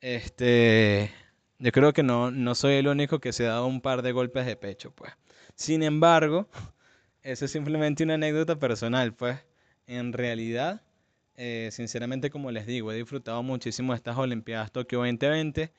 este, 0.00 1.10
yo 1.58 1.72
creo 1.72 1.92
que 1.92 2.02
no, 2.02 2.30
no 2.30 2.54
soy 2.54 2.74
el 2.74 2.88
único 2.88 3.20
que 3.20 3.32
se 3.32 3.46
ha 3.46 3.50
dado 3.50 3.66
un 3.66 3.80
par 3.80 4.02
de 4.02 4.12
golpes 4.12 4.46
de 4.46 4.56
pecho, 4.56 4.90
pues. 4.92 5.12
Sin 5.54 5.82
embargo, 5.82 6.48
eso 7.22 7.44
es 7.44 7.50
simplemente 7.50 8.04
una 8.04 8.14
anécdota 8.14 8.58
personal, 8.58 9.14
pues. 9.14 9.38
En 9.86 10.12
realidad, 10.12 10.82
eh, 11.36 11.70
sinceramente, 11.72 12.30
como 12.30 12.50
les 12.50 12.66
digo, 12.66 12.92
he 12.92 12.96
disfrutado 12.96 13.42
muchísimo 13.42 13.94
estas 13.94 14.16
Olimpiadas 14.16 14.72
Tokio 14.72 14.98
2020. 15.00 15.72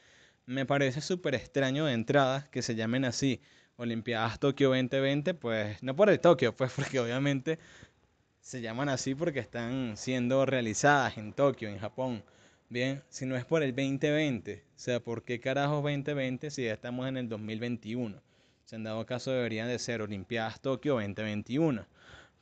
Me 0.46 0.66
parece 0.66 1.02
súper 1.02 1.36
extraño 1.36 1.86
de 1.86 1.94
entrada 1.94 2.50
que 2.52 2.62
se 2.62 2.76
llamen 2.76 3.06
así, 3.06 3.42
Olimpiadas 3.78 4.40
Tokio 4.40 4.70
2020, 4.70 5.34
pues 5.34 5.82
no 5.84 5.96
por 5.96 6.10
el 6.10 6.20
Tokio, 6.20 6.56
pues 6.56 6.72
porque 6.76 7.00
obviamente 7.00 7.60
se 8.42 8.62
llaman 8.62 8.90
así 8.90 9.16
porque 9.16 9.40
están 9.40 9.98
siendo 9.98 10.46
realizadas 10.46 11.18
en 11.18 11.34
Tokio, 11.34 11.70
en 11.70 11.80
Japón. 11.80 12.24
Bien, 12.70 13.04
si 13.10 13.26
no 13.26 13.36
es 13.36 13.46
por 13.46 13.64
el 13.64 13.72
2020, 13.76 14.64
o 14.68 14.80
sea, 14.80 15.00
¿por 15.00 15.24
qué 15.24 15.40
carajos 15.40 15.84
2020 15.84 16.52
si 16.52 16.66
ya 16.66 16.74
estamos 16.74 17.08
en 17.08 17.18
el 17.18 17.30
2021? 17.30 18.22
Si 18.66 18.76
en 18.76 18.84
dado 18.84 19.06
caso 19.06 19.32
deberían 19.32 19.68
de 19.68 19.80
ser 19.80 20.02
Olimpiadas 20.02 20.60
Tokio 20.60 20.96
2021. 20.96 21.86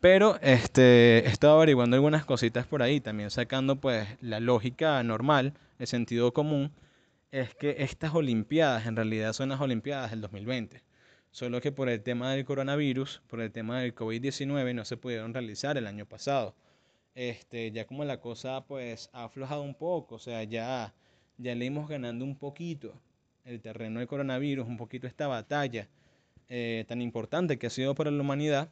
Pero 0.04 0.38
este, 0.42 1.20
he 1.20 1.28
estado 1.28 1.56
averiguando 1.56 1.96
algunas 1.96 2.26
cositas 2.26 2.68
por 2.68 2.84
ahí, 2.84 3.00
también 3.00 3.30
sacando 3.32 3.78
pues 3.78 4.06
la 4.20 4.42
lógica 4.42 5.02
normal, 5.02 5.54
el 5.80 5.88
sentido 5.88 6.34
común, 6.34 6.74
es 7.32 7.56
que 7.56 7.78
estas 7.80 8.13
Olimpiadas 8.13 8.86
en 8.86 8.98
realidad 8.98 9.32
son 9.32 9.48
las 9.48 9.62
Olimpiadas 9.62 10.12
del 10.12 10.20
2020. 10.20 10.84
Solo 11.32 11.62
que 11.62 11.72
por 11.72 11.88
el 11.88 12.04
tema 12.04 12.34
del 12.34 12.44
coronavirus, 12.44 13.22
por 13.28 13.39
el 13.39 13.54
tema 13.54 13.80
del 13.80 13.96
COVID-19, 13.96 14.76
no 14.76 14.84
se 14.84 14.98
pudieron 14.98 15.34
realizar 15.34 15.78
el 15.78 15.88
año 15.88 16.06
pasado 16.06 16.54
este, 17.16 17.72
ya 17.72 17.88
como 17.88 18.04
la 18.04 18.20
cosa 18.20 18.66
pues 18.66 19.10
ha 19.13 19.24
aflojado 19.24 19.62
un 19.62 19.74
poco, 19.74 20.16
o 20.16 20.20
sea, 20.20 20.44
ya, 20.44 20.94
ya 21.38 21.56
le 21.56 21.63
íbamos 21.63 21.88
ganando 21.88 22.26
un 22.26 22.36
poquito 22.38 22.94
el 23.46 23.62
terreno 23.62 24.00
del 24.00 24.10
coronavirus, 24.10 24.68
un 24.68 24.76
poquito 24.76 25.08
esta 25.08 25.28
batalla 25.28 25.88
eh, 26.50 26.84
tan 26.89 27.02
importante 27.02 27.58
que 27.58 27.68
ha 27.68 27.70
sido 27.70 27.96
para 27.96 28.12
la 28.12 28.20
humanidad, 28.20 28.70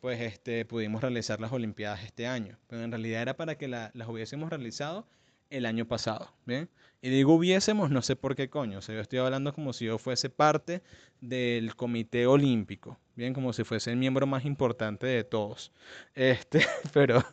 pues 0.00 0.20
este, 0.20 0.64
pudimos 0.64 1.02
realizar 1.02 1.40
las 1.40 1.52
Olimpiadas 1.52 2.04
este 2.04 2.26
año. 2.26 2.58
Pero 2.68 2.82
en 2.82 2.90
realidad 2.90 3.22
era 3.22 3.36
para 3.36 3.56
que 3.56 3.68
las 3.68 4.08
hubiésemos 4.08 4.50
realizado 4.50 5.06
el 5.50 5.66
año 5.66 5.86
pasado, 5.86 6.32
¿bien? 6.44 6.68
Y 7.00 7.10
digo 7.10 7.34
hubiésemos, 7.34 7.90
no 7.90 8.02
sé 8.02 8.16
por 8.16 8.34
qué 8.34 8.50
coño, 8.50 8.78
o 8.78 8.82
sea, 8.82 8.94
yo 8.94 9.00
estoy 9.00 9.20
hablando 9.20 9.52
como 9.54 9.72
si 9.72 9.86
yo 9.86 9.98
fuese 9.98 10.30
parte 10.30 10.82
del 11.20 11.74
Comité 11.76 12.26
Olímpico, 12.26 12.98
bien, 13.14 13.32
como 13.34 13.52
si 13.52 13.64
fuese 13.64 13.90
el 13.92 13.96
miembro 13.96 14.26
más 14.26 14.44
importante 14.44 15.06
de 15.06 15.24
todos. 15.24 15.72
Este, 16.14 16.60
pero, 16.92 17.24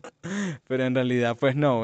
pero 0.68 0.86
en 0.86 0.96
realidad 0.96 1.36
pues 1.40 1.56
no, 1.56 1.84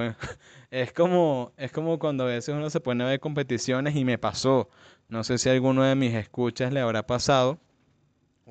es 0.69 0.93
como, 0.93 1.53
es 1.57 1.71
como 1.71 1.99
cuando 1.99 2.23
a 2.23 2.27
veces 2.27 2.55
uno 2.55 2.69
se 2.69 2.79
pone 2.79 3.03
a 3.03 3.07
ver 3.07 3.19
competiciones 3.19 3.95
y 3.95 4.05
me 4.05 4.17
pasó, 4.17 4.69
no 5.09 5.23
sé 5.23 5.37
si 5.37 5.49
alguno 5.49 5.83
de 5.83 5.95
mis 5.95 6.13
escuchas 6.13 6.71
le 6.71 6.79
habrá 6.79 7.05
pasado, 7.05 7.59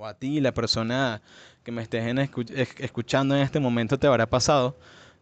o 0.00 0.06
a 0.06 0.14
ti, 0.14 0.40
la 0.40 0.54
persona 0.54 1.20
que 1.62 1.72
me 1.72 1.82
estés 1.82 2.02
escuchando 2.78 3.36
en 3.36 3.42
este 3.42 3.60
momento 3.60 3.98
te 3.98 4.06
habrá 4.06 4.26
pasado, 4.26 4.78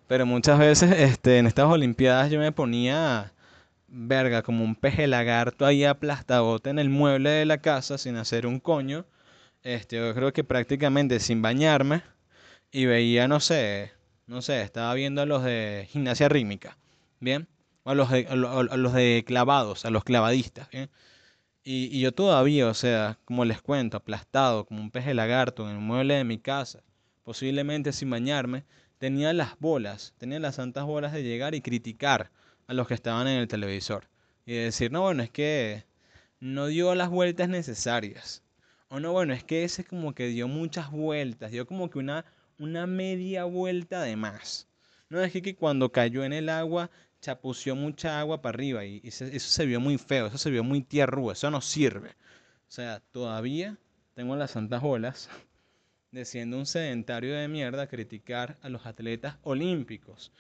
pero 0.07 0.25
muchas 0.25 0.59
veces 0.59 0.93
este, 0.93 1.39
en 1.39 1.49
estas 1.49 1.67
Olimpiadas 1.67 2.31
yo 2.31 2.39
me 2.39 2.53
ponía, 2.53 3.33
verga, 3.89 4.43
como 4.43 4.63
un 4.63 4.77
peje 4.77 5.09
lagarto 5.09 5.67
ahí 5.67 5.85
aplastadote 5.85 6.71
en 6.71 6.79
el 6.79 6.91
mueble 6.91 7.31
de 7.31 7.45
la 7.45 7.59
casa 7.59 7.99
sin 7.99 8.17
hacer 8.17 8.47
un 8.47 8.61
coño. 8.61 9.05
Este, 9.65 9.97
yo 9.97 10.15
creo 10.15 10.33
que 10.33 10.45
prácticamente 10.45 11.19
sin 11.19 11.43
bañarme. 11.43 12.03
Y 12.71 12.85
veía, 12.85 13.29
no 13.29 13.41
sé, 13.41 13.93
no 14.27 14.43
sé, 14.43 14.61
estaba 14.61 14.93
viendo 14.95 15.23
a 15.23 15.27
los 15.27 15.43
de 15.43 15.87
gimnasia 15.91 16.29
rítmica, 16.29 16.77
¿bien? 17.19 17.49
O 17.83 17.91
a 17.91 17.95
los 17.95 18.11
de, 18.11 18.27
a 18.29 18.37
los 18.37 18.93
de 18.93 19.25
clavados, 19.27 19.87
a 19.87 19.91
los 19.91 20.05
clavadistas, 20.05 20.71
¿bien? 20.71 20.91
Y, 21.71 22.01
yo 22.01 22.13
todavía, 22.13 22.67
o 22.67 22.73
sea, 22.73 23.19
como 23.27 23.45
les 23.45 23.61
cuento, 23.61 23.99
aplastado 23.99 24.65
como 24.65 24.81
un 24.81 24.91
peje 24.91 25.13
lagarto 25.13 25.69
en 25.69 25.77
el 25.77 25.83
mueble 25.83 26.15
de 26.15 26.25
mi 26.25 26.39
casa, 26.39 26.83
posiblemente 27.25 27.93
sin 27.93 28.09
bañarme, 28.09 28.65
tenía 28.97 29.35
las 29.35 29.59
bolas, 29.61 30.15
tenía 30.17 30.41
las 30.41 30.55
santas 30.55 30.87
bolas 30.87 31.13
de 31.13 31.23
llegar 31.23 31.55
y 31.55 31.61
criticar 31.61 32.31
a 32.69 32.73
los 32.73 32.89
que 32.89 32.95
estaban 32.95 33.29
en 33.29 33.39
el 33.39 33.49
televisor. 33.49 34.09
Y 34.47 34.55
decir, 34.55 34.91
no, 34.91 35.03
bueno, 35.03 35.23
es 35.23 35.29
que 35.29 35.85
no 36.41 36.69
dio 36.69 36.95
las 36.95 37.11
vueltas 37.11 37.51
necesarias. 37.51 38.43
O 38.89 38.99
no, 38.99 39.13
bueno, 39.13 39.35
es 39.35 39.45
que 39.45 39.65
ese 39.65 39.85
como 39.85 40.15
que 40.15 40.29
dio 40.29 40.49
muchas 40.49 40.91
vueltas, 40.91 41.51
dio 41.51 41.67
como 41.67 41.91
que 41.91 41.99
una, 41.99 42.25
una 42.59 42.87
media 42.87 43.45
vuelta 43.45 44.01
de 44.01 44.17
más. 44.17 44.69
No, 45.11 45.23
es 45.23 45.33
que, 45.33 45.55
cuando 45.55 45.93
cayó 45.93 46.25
en 46.25 46.33
el 46.33 46.49
agua 46.49 46.91
chapució 47.21 47.75
mucha 47.75 48.21
agua 48.21 48.41
para 48.43 48.55
arriba 48.55 48.85
y, 48.85 49.01
eso 49.05 49.27
se 49.29 49.67
vio 49.67 49.81
muy 49.81 49.99
feo, 49.99 50.27
eso 50.27 50.39
se 50.39 50.51
vio 50.51 50.65
muy 50.65 50.83
tierrúo, 50.83 51.33
eso 51.33 51.51
no 51.51 51.61
sirve. 51.61 52.11
O 52.11 52.71
sea, 52.71 53.01
todavía 53.13 53.77
tengo 54.15 54.37
las 54.37 54.53
santas 54.53 54.83
bolas 54.83 55.29
de 56.13 56.25
siendo 56.25 56.59
un 56.59 56.67
sedentario 56.67 57.35
de 57.35 57.49
mierda, 57.49 57.87
criticar 57.87 58.59
a 58.63 58.69
los 58.69 58.87
atletas 58.87 59.37
olímpicos. 59.43 60.33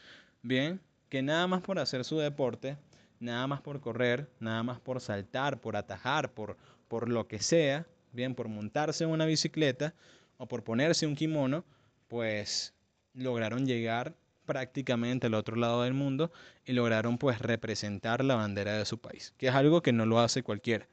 Bien, 0.43 0.81
que 1.09 1.23
nada 1.23 1.47
más 1.47 1.63
por 1.63 1.79
hacer 1.79 2.05
su 2.05 2.19
deporte, 2.19 2.77
nada 3.21 3.47
más 3.47 3.61
por 3.61 3.81
correr, 3.81 4.31
nada 4.41 4.63
más 4.63 4.81
por 4.81 5.01
saltar, 5.01 5.61
por 5.61 5.77
atajar, 5.77 6.33
por, 6.33 6.57
por 6.87 7.09
lo 7.09 7.27
que 7.27 7.41
sea, 7.41 7.87
bien, 8.13 8.35
por 8.35 8.49
montarse 8.49 9.05
en 9.05 9.11
una 9.11 9.27
bicicleta 9.27 9.95
o 10.37 10.47
por 10.47 10.63
ponerse 10.63 11.07
un 11.07 11.17
kimono, 11.17 11.65
pues 12.07 12.75
lograron 13.15 13.67
llegar 13.67 14.15
prácticamente 14.49 15.27
al 15.27 15.35
otro 15.35 15.57
lado 15.57 15.83
del 15.83 15.93
mundo 15.93 16.33
y 16.65 16.73
lograron 16.73 17.19
pues 17.19 17.39
representar 17.39 18.25
la 18.25 18.35
bandera 18.35 18.79
de 18.79 18.87
su 18.87 18.99
país, 18.99 19.35
que 19.37 19.49
es 19.49 19.55
algo 19.55 19.83
que 19.83 19.93
no 19.93 20.07
lo 20.07 20.19
hace 20.21 20.43
cualquiera. 20.43 20.89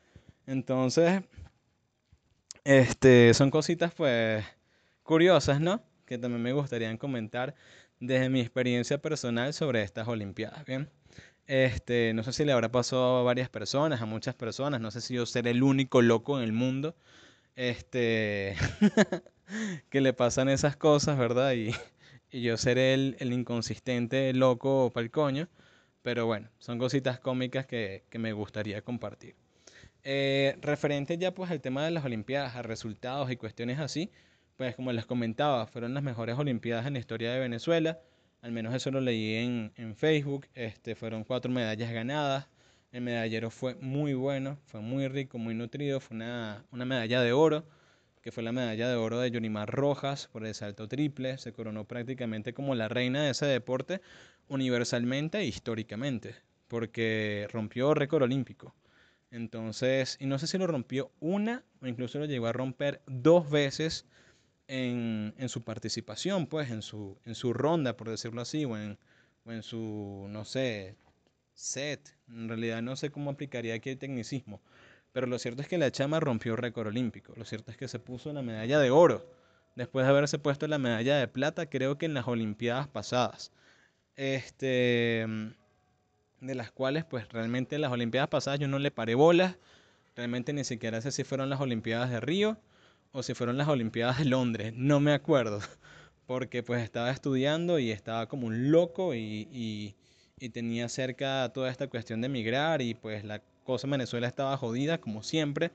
Entonces, 0.45 1.23
este, 2.65 3.33
son 3.33 3.49
cositas 3.51 3.93
pues 3.93 4.43
curiosas, 5.03 5.61
¿no? 5.61 5.81
Que 6.05 6.17
también 6.17 6.43
me 6.43 6.51
gustaría 6.51 6.95
comentar 6.97 7.55
desde 8.01 8.29
mi 8.29 8.41
experiencia 8.41 9.01
personal 9.01 9.53
sobre 9.53 9.83
estas 9.83 10.07
Olimpiadas, 10.09 10.65
¿bien? 10.65 10.89
Este, 11.47 12.13
no 12.13 12.23
sé 12.23 12.33
si 12.33 12.43
le 12.43 12.51
habrá 12.51 12.69
pasado 12.71 13.19
a 13.19 13.23
varias 13.23 13.47
personas, 13.47 14.01
a 14.01 14.05
muchas 14.05 14.35
personas, 14.35 14.81
no 14.81 14.91
sé 14.91 14.99
si 14.99 15.13
yo 15.13 15.25
seré 15.25 15.51
el 15.51 15.63
único 15.63 16.01
loco 16.01 16.37
en 16.37 16.43
el 16.43 16.51
mundo, 16.51 16.95
este, 17.55 18.57
que 19.89 20.01
le 20.01 20.11
pasan 20.11 20.49
esas 20.49 20.75
cosas, 20.75 21.17
¿verdad? 21.17 21.53
Y, 21.53 21.71
y 22.35 22.41
yo 22.41 22.57
seré 22.57 22.93
el, 22.93 23.15
el 23.19 23.31
inconsistente 23.31 24.33
loco 24.33 24.91
para 24.93 25.05
el 25.05 25.09
coño, 25.09 25.47
pero 26.01 26.25
bueno, 26.25 26.49
son 26.59 26.77
cositas 26.77 27.17
cómicas 27.17 27.65
que, 27.65 28.03
que 28.09 28.19
me 28.19 28.33
gustaría 28.33 28.81
compartir. 28.81 29.35
Eh, 30.03 30.57
referente 30.59 31.17
ya 31.17 31.33
pues 31.33 31.49
al 31.49 31.61
tema 31.61 31.85
de 31.85 31.91
las 31.91 32.03
Olimpiadas, 32.03 32.57
a 32.57 32.61
resultados 32.61 33.31
y 33.31 33.37
cuestiones 33.37 33.79
así, 33.79 34.11
pues 34.57 34.75
como 34.75 34.91
les 34.91 35.05
comentaba, 35.05 35.65
fueron 35.65 35.93
las 35.93 36.03
mejores 36.03 36.37
Olimpiadas 36.37 36.85
en 36.85 36.93
la 36.93 36.99
historia 36.99 37.31
de 37.31 37.39
Venezuela. 37.39 38.01
Al 38.41 38.51
menos 38.51 38.75
eso 38.75 38.91
lo 38.91 38.99
leí 38.99 39.35
en, 39.35 39.71
en 39.77 39.95
Facebook. 39.95 40.47
Este, 40.55 40.95
fueron 40.95 41.23
cuatro 41.23 41.49
medallas 41.49 41.93
ganadas. 41.93 42.49
El 42.91 43.01
medallero 43.01 43.49
fue 43.49 43.75
muy 43.75 44.13
bueno, 44.13 44.59
fue 44.65 44.81
muy 44.81 45.07
rico, 45.07 45.37
muy 45.37 45.55
nutrido. 45.55 46.01
Fue 46.01 46.15
una, 46.15 46.65
una 46.71 46.83
medalla 46.83 47.21
de 47.21 47.31
oro, 47.31 47.65
que 48.25 48.31
fue 48.31 48.41
la 48.41 48.51
medalla 48.51 48.89
de 48.89 48.95
oro 48.95 49.19
de 49.19 49.29
Yorimar 49.29 49.69
Rojas 49.69 50.29
por 50.33 50.47
el 50.47 50.55
salto 50.55 50.88
triple. 50.88 51.38
Se 51.38 51.53
coronó 51.53 51.85
prácticamente 51.85 52.55
como 52.55 52.73
la 52.73 52.88
reina 52.88 53.23
de 53.23 53.29
ese 53.29 53.45
deporte 53.45 54.01
universalmente 54.47 55.38
e 55.38 55.45
históricamente, 55.45 56.33
porque 56.67 57.47
rompió 57.51 57.93
récord 57.93 58.23
olímpico. 58.23 58.73
Entonces, 59.29 60.17
y 60.19 60.25
no 60.25 60.39
sé 60.39 60.47
si 60.47 60.57
lo 60.57 60.65
rompió 60.65 61.11
una 61.19 61.65
o 61.83 61.85
incluso 61.85 62.17
lo 62.17 62.25
llegó 62.25 62.47
a 62.47 62.51
romper 62.51 63.03
dos 63.05 63.47
veces 63.51 64.07
en, 64.67 65.35
en 65.38 65.47
su 65.47 65.63
participación, 65.63 66.47
pues, 66.47 66.71
en 66.71 66.81
su, 66.81 67.19
en 67.25 67.35
su 67.35 67.53
ronda, 67.53 67.95
por 67.95 68.09
decirlo 68.09 68.41
así, 68.41 68.65
o 68.65 68.75
en, 68.75 68.97
en 69.45 69.61
su, 69.61 70.25
no 70.29 70.45
sé, 70.45 70.95
set. 71.53 72.17
En 72.27 72.49
realidad 72.49 72.81
no 72.81 72.95
sé 72.95 73.11
cómo 73.11 73.29
aplicaría 73.29 73.75
aquí 73.75 73.91
el 73.91 73.99
tecnicismo. 73.99 74.63
Pero 75.15 75.28
lo 75.28 75.39
cierto 75.39 75.62
es 75.62 75.69
que 75.69 75.78
la 75.78 75.91
chama 75.91 76.19
rompió 76.19 76.58
récord 76.58 76.88
olímpico. 76.88 77.32
Lo 77.38 77.45
cierto 77.45 77.71
es 77.71 77.78
que 77.78 77.88
se 77.88 77.99
puso 77.99 78.34
la 78.34 78.41
medalla 78.41 78.80
de 78.80 78.91
oro. 78.91 79.25
Después 79.73 80.06
de 80.06 80.10
haberse 80.10 80.39
puesto 80.39 80.67
la 80.67 80.78
medalla 80.78 81.15
de 81.15 81.30
plata, 81.30 81.69
creo 81.69 81.97
que 81.97 82.06
en 82.06 82.13
las 82.13 82.28
Olimpiadas 82.28 82.89
pasadas. 82.89 83.54
Este. 84.17 85.25
De 86.41 86.54
las 86.54 86.69
cuales, 86.73 87.06
pues 87.06 87.30
realmente 87.30 87.75
en 87.75 87.84
las 87.84 87.93
Olimpiadas 87.93 88.28
pasadas 88.28 88.60
yo 88.60 88.67
no 88.67 88.78
le 88.78 88.91
paré 88.91 89.15
bolas. 89.15 89.56
Realmente 90.17 90.51
ni 90.51 90.65
siquiera 90.65 90.99
sé 90.99 91.13
si 91.13 91.23
fueron 91.23 91.49
las 91.49 91.62
Olimpiadas 91.62 92.10
de 92.10 92.19
Río 92.19 92.58
o 93.13 93.23
si 93.23 93.34
fueron 93.36 93.58
las 93.58 93.69
Olimpiadas 93.69 94.17
de 94.17 94.25
Londres. 94.25 94.73
No 94.75 94.99
me 94.99 95.13
acuerdo. 95.13 95.62
Porque 96.28 96.62
pues 96.62 96.84
estaba 96.84 97.10
estudiando 97.10 97.80
y 97.80 97.89
estaba 97.89 98.28
como 98.28 98.47
un 98.47 98.69
loco 98.69 99.13
y, 99.15 99.47
y, 99.49 99.95
y 100.39 100.49
tenía 100.49 100.89
cerca 100.89 101.49
toda 101.54 101.71
esta 101.71 101.88
cuestión 101.88 102.19
de 102.19 102.25
emigrar 102.25 102.82
y 102.82 102.95
pues 102.95 103.23
la 103.23 103.41
cosa 103.65 103.88
en 103.88 103.91
Venezuela 103.91 104.28
estaba 104.28 104.56
jodida 104.56 104.99
como 104.99 105.23
siempre, 105.23 105.71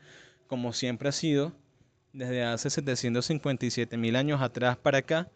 como 0.46 0.72
siempre 0.72 1.10
ha 1.10 1.12
sido 1.12 1.52
desde 2.12 2.42
hace 2.42 2.70
757 2.70 3.96
mil 3.98 4.16
años 4.16 4.40
atrás 4.40 4.78
para 4.78 4.98
acá. 4.98 5.28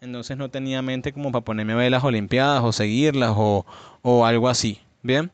Entonces 0.00 0.36
no 0.36 0.50
tenía 0.50 0.82
mente 0.82 1.12
como 1.12 1.32
para 1.32 1.44
ponerme 1.44 1.72
a 1.72 1.76
ver 1.76 1.90
las 1.90 2.04
Olimpiadas 2.04 2.62
o 2.62 2.72
seguirlas 2.72 3.32
o, 3.36 3.66
o 4.02 4.26
algo 4.26 4.48
así. 4.48 4.80
Bien. 5.02 5.30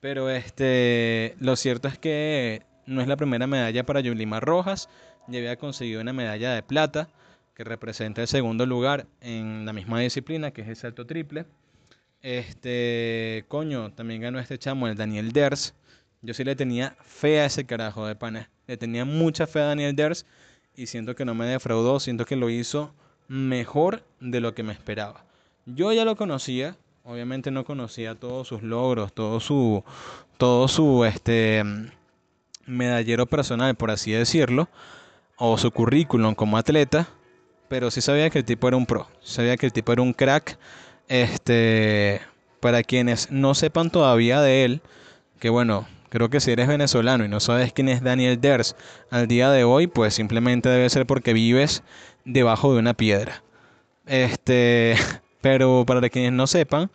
Pero 0.00 0.30
este, 0.30 1.36
lo 1.38 1.54
cierto 1.56 1.88
es 1.88 1.98
que 1.98 2.62
no 2.86 3.00
es 3.00 3.08
la 3.08 3.16
primera 3.16 3.46
medalla 3.46 3.86
para 3.86 4.00
Yulimar 4.00 4.44
Rojas. 4.44 4.88
Ya 5.28 5.38
había 5.38 5.56
conseguido 5.56 6.00
una 6.00 6.12
medalla 6.12 6.52
de 6.52 6.62
plata 6.62 7.08
que 7.54 7.62
representa 7.62 8.22
el 8.22 8.28
segundo 8.28 8.66
lugar 8.66 9.06
en 9.20 9.64
la 9.64 9.72
misma 9.72 10.00
disciplina, 10.00 10.50
que 10.50 10.62
es 10.62 10.68
el 10.68 10.76
salto 10.76 11.06
triple. 11.06 11.46
Este, 12.20 13.44
coño, 13.48 13.92
también 13.92 14.22
ganó 14.22 14.40
este 14.40 14.58
chamo, 14.58 14.88
el 14.88 14.96
Daniel 14.96 15.32
Ders. 15.32 15.74
Yo 16.22 16.34
sí 16.34 16.44
le 16.44 16.54
tenía 16.54 16.96
fe 17.04 17.40
a 17.40 17.46
ese 17.46 17.66
carajo 17.66 18.06
de 18.06 18.14
pana. 18.14 18.48
Le 18.68 18.76
tenía 18.76 19.04
mucha 19.04 19.48
fe 19.48 19.60
a 19.60 19.66
Daniel 19.66 19.96
Ders 19.96 20.24
y 20.76 20.86
siento 20.86 21.16
que 21.16 21.24
no 21.24 21.34
me 21.34 21.46
defraudó, 21.46 21.98
siento 21.98 22.24
que 22.24 22.36
lo 22.36 22.48
hizo 22.48 22.94
mejor 23.26 24.04
de 24.20 24.40
lo 24.40 24.54
que 24.54 24.62
me 24.62 24.72
esperaba. 24.72 25.24
Yo 25.66 25.92
ya 25.92 26.04
lo 26.04 26.14
conocía, 26.14 26.76
obviamente 27.02 27.50
no 27.50 27.64
conocía 27.64 28.14
todos 28.14 28.46
sus 28.46 28.62
logros, 28.62 29.12
todo 29.12 29.40
su, 29.40 29.82
todo 30.36 30.68
su 30.68 31.04
este, 31.04 31.64
medallero 32.66 33.26
personal, 33.26 33.74
por 33.74 33.90
así 33.90 34.12
decirlo, 34.12 34.68
o 35.36 35.58
su 35.58 35.72
currículum 35.72 36.36
como 36.36 36.56
atleta, 36.56 37.08
pero 37.68 37.90
sí 37.90 38.00
sabía 38.00 38.30
que 38.30 38.38
el 38.38 38.44
tipo 38.44 38.68
era 38.68 38.76
un 38.76 38.86
pro, 38.86 39.08
sabía 39.22 39.56
que 39.56 39.66
el 39.66 39.72
tipo 39.72 39.92
era 39.92 40.02
un 40.02 40.12
crack. 40.12 40.56
Este, 41.08 42.20
para 42.60 42.84
quienes 42.84 43.30
no 43.32 43.54
sepan 43.54 43.90
todavía 43.90 44.40
de 44.40 44.64
él, 44.64 44.82
que 45.40 45.50
bueno, 45.50 45.86
creo 46.12 46.28
que 46.28 46.40
si 46.40 46.50
eres 46.50 46.68
venezolano 46.68 47.24
y 47.24 47.28
no 47.28 47.40
sabes 47.40 47.72
quién 47.72 47.88
es 47.88 48.02
Daniel 48.02 48.38
Ders 48.38 48.76
al 49.08 49.28
día 49.28 49.50
de 49.50 49.64
hoy, 49.64 49.86
pues 49.86 50.12
simplemente 50.12 50.68
debe 50.68 50.90
ser 50.90 51.06
porque 51.06 51.32
vives 51.32 51.82
debajo 52.26 52.74
de 52.74 52.80
una 52.80 52.92
piedra. 52.92 53.42
Este, 54.04 54.94
pero 55.40 55.84
para 55.86 56.06
quienes 56.10 56.32
no 56.32 56.46
sepan, 56.46 56.90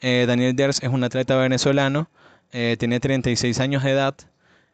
eh, 0.00 0.24
Daniel 0.26 0.56
Ders 0.56 0.82
es 0.82 0.88
un 0.88 1.04
atleta 1.04 1.36
venezolano, 1.36 2.10
eh, 2.50 2.74
tiene 2.76 2.98
36 2.98 3.60
años 3.60 3.84
de 3.84 3.92
edad 3.92 4.16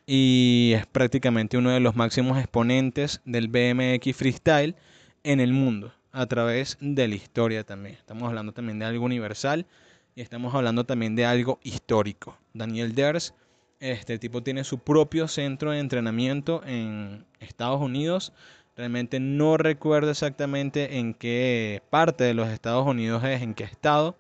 y 0.07 0.73
es 0.75 0.87
prácticamente 0.87 1.59
uno 1.59 1.69
de 1.69 1.81
los 1.81 1.95
máximos 1.95 2.39
exponentes 2.39 3.21
del 3.27 3.49
BMX 3.49 4.17
freestyle 4.17 4.75
en 5.23 5.39
el 5.39 5.53
mundo, 5.53 5.93
a 6.13 6.25
través 6.25 6.79
de 6.81 7.09
la 7.09 7.15
historia 7.15 7.63
también. 7.63 7.97
Estamos 7.97 8.27
hablando 8.27 8.53
también 8.53 8.79
de 8.79 8.87
algo 8.87 9.05
universal 9.05 9.67
y 10.15 10.23
estamos 10.23 10.55
hablando 10.55 10.85
también 10.85 11.15
de 11.15 11.27
algo 11.27 11.61
histórico. 11.63 12.39
Daniel 12.55 12.95
Ders, 12.95 13.35
este 13.83 14.19
tipo 14.19 14.43
tiene 14.43 14.63
su 14.63 14.79
propio 14.79 15.27
centro 15.27 15.73
de 15.73 15.81
entrenamiento 15.81 16.63
en 16.65 17.27
Estados 17.41 17.81
Unidos. 17.81 18.33
Realmente 18.77 19.19
no 19.19 19.57
recuerdo 19.57 20.13
exactamente 20.13 20.99
en 20.99 21.15
qué 21.15 21.83
parte 21.91 22.23
de 22.23 22.33
los 22.33 22.49
Estados 22.49 22.87
Unidos 22.87 23.25
es, 23.25 23.43
en 23.43 23.55
qué 23.55 23.65
estado. 23.65 24.17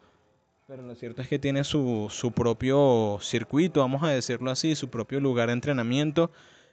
Pero 0.66 0.82
lo 0.82 0.94
cierto 0.96 1.22
es 1.22 1.28
que 1.28 1.38
tiene 1.38 1.62
su, 1.62 2.08
su 2.10 2.32
propio 2.32 3.18
circuito, 3.20 3.80
vamos 3.80 4.02
a 4.02 4.08
decirlo 4.08 4.50
así, 4.50 4.74
su 4.74 4.90
propio 4.90 5.20
lugar 5.20 5.46
de 5.46 5.54
entrenamiento 5.54 6.32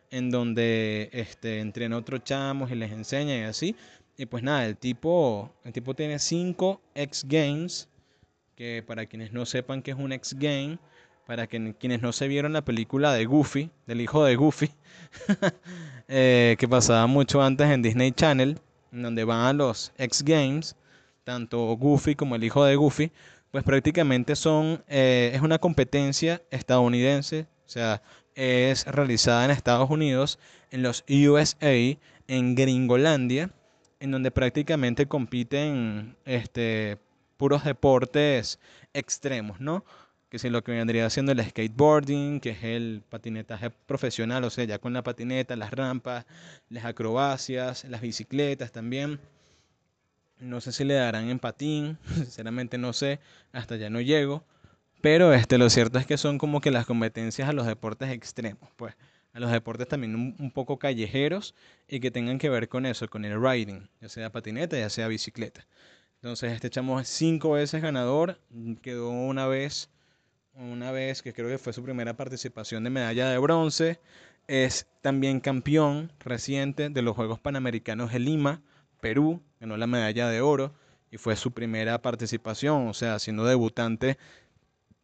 en 0.10 0.32
donde 0.32 1.10
este, 1.13 1.60
entrena 1.60 1.97
otros 1.97 2.23
chamos 2.23 2.71
y 2.71 2.75
les 2.75 2.91
enseña 2.91 3.38
y 3.38 3.41
así. 3.41 3.75
Y 4.17 4.25
pues 4.25 4.41
nada, 4.41 4.65
el 4.65 4.78
tipo, 4.78 5.54
el 5.63 5.73
tipo 5.73 5.93
tiene 5.93 6.17
5 6.17 6.82
X 6.95 7.25
Games, 7.28 7.88
que 8.56 8.84
para 8.86 9.06
quienes 9.06 9.32
no 9.32 9.45
sepan 9.45 9.84
qué 9.84 9.91
es 9.91 9.97
un 9.97 10.12
X 10.12 10.36
Game, 10.39 10.80
para 11.30 11.46
que, 11.46 11.76
quienes 11.80 12.02
no 12.02 12.12
se 12.12 12.28
vieron 12.28 12.54
la 12.54 12.65
película 12.65 13.13
de 13.13 13.26
Goofy, 13.26 13.70
del 13.86 14.02
hijo 14.02 14.26
de 14.26 14.36
Goofy, 14.36 14.72
eh, 16.08 16.56
que 16.58 16.68
pasaba 16.68 17.06
mucho 17.06 17.39
antes 17.44 17.70
en 17.70 17.84
Disney 17.84 18.12
Channel, 18.12 18.58
donde 18.92 19.24
van 19.26 19.42
a 19.42 19.54
los 19.54 19.94
X 20.00 20.24
Games, 20.24 20.76
tanto 21.24 21.60
Goofy 21.78 22.15
como 22.15 22.36
el 22.36 22.44
hijo 22.44 22.65
de 22.65 22.76
Goofy, 22.76 23.12
pues 23.52 23.63
prácticamente 23.63 24.36
son, 24.36 24.84
eh, 24.88 25.30
es 25.36 25.42
una 25.42 25.60
competencia 25.60 26.42
estadounidense, 26.50 27.46
o 27.63 27.70
sea, 27.70 28.02
es 28.34 28.88
realizada 28.88 29.46
en 29.46 29.52
Estados 29.52 29.92
Unidos, 29.92 30.39
en 30.72 30.82
los 30.82 31.06
USA, 31.08 31.76
en 32.28 32.56
Gringolandia, 32.56 33.52
en 34.00 34.10
donde 34.10 34.32
prácticamente 34.32 35.06
compiten 35.06 36.15
este, 36.26 36.98
puros 37.38 37.63
deportes 37.65 38.58
extremos, 38.94 39.60
¿no? 39.60 39.86
Que 40.30 40.38
si 40.39 40.50
lo 40.50 40.63
que 40.63 40.72
vendría 40.72 41.10
siendo 41.10 41.32
el 41.32 41.44
skateboarding, 41.44 42.39
que 42.39 42.52
es 42.52 42.63
el 42.63 43.02
patinetaje 43.10 43.72
profesional, 43.72 44.44
o 44.44 44.50
sea, 44.50 44.63
ya 44.63 44.80
con 44.80 44.94
la 44.94 45.04
patineta, 45.04 45.56
las 45.56 45.72
rampas, 45.72 46.26
las 46.70 46.86
acrobacias, 46.86 47.84
las 47.86 48.02
bicicletas 48.02 48.72
también. 48.72 49.20
No 50.39 50.62
sé 50.62 50.72
si 50.72 50.84
le 50.84 50.94
darán 50.94 51.30
en 51.30 51.39
patín, 51.39 51.98
sinceramente 52.15 52.78
no 52.78 52.94
sé, 52.94 53.20
hasta 53.52 53.76
ya 53.76 53.89
no 53.89 54.02
llego. 54.02 54.44
Pero 55.02 55.34
este, 55.34 55.58
lo 55.58 55.70
cierto 55.70 55.98
es 55.98 56.06
que 56.06 56.18
son 56.18 56.38
como 56.38 56.62
que 56.62 56.72
las 56.72 56.86
competencias 56.86 57.50
a 57.50 57.54
los 57.54 57.65
deportes 57.65 58.10
extremos, 58.10 58.70
pues 58.76 58.96
a 59.34 59.39
los 59.39 59.52
deportes 59.52 59.88
también 59.88 60.15
un, 60.15 60.36
un, 60.39 60.52
poco 60.52 60.78
callejeros 60.78 61.56
y 61.88 62.00
que 62.00 62.12
tengan 62.12 62.38
que 62.38 62.50
ver 62.50 62.68
con 62.68 62.86
eso, 62.86 63.08
con 63.08 63.26
el 63.26 63.42
riding, 63.42 63.88
ya 64.02 64.10
sea 64.10 64.32
patineta, 64.32 64.78
ya 64.78 64.89
sea 64.89 65.08
bicicleta. 65.08 65.65
Entonces 66.15 66.52
este 66.52 66.70
chamo 66.70 67.00
es 67.00 67.08
cinco 67.08 67.52
veces 67.52 67.82
ganador, 67.82 68.39
quedó 68.82 69.10
una 69.10 69.48
vez, 69.48 69.89
una 70.60 70.91
vez 70.91 71.22
que 71.22 71.34
creo 71.34 71.48
que 71.48 71.58
fue 71.58 71.74
su 71.74 71.84
primera 71.84 72.15
participación 72.15 72.84
de 72.84 72.89
medalla 72.89 73.30
de 73.30 73.38
bronce, 73.38 74.00
es 74.48 74.88
también 75.02 75.39
campeón 75.39 76.12
reciente 76.19 76.89
de 76.89 77.02
los 77.02 77.15
Juegos 77.15 77.39
Panamericanos 77.39 78.12
de 78.12 78.19
Lima, 78.19 78.62
Perú, 79.00 79.41
ganó 79.60 79.78
la 79.78 79.88
medalla 79.88 80.28
de 80.28 80.41
oro 80.41 80.74
y 81.12 81.17
fue 81.17 81.36
su 81.36 81.52
primera 81.52 82.02
participación, 82.02 82.88
o 82.88 82.93
sea, 82.93 83.19
siendo 83.19 83.45
debutante, 83.45 84.17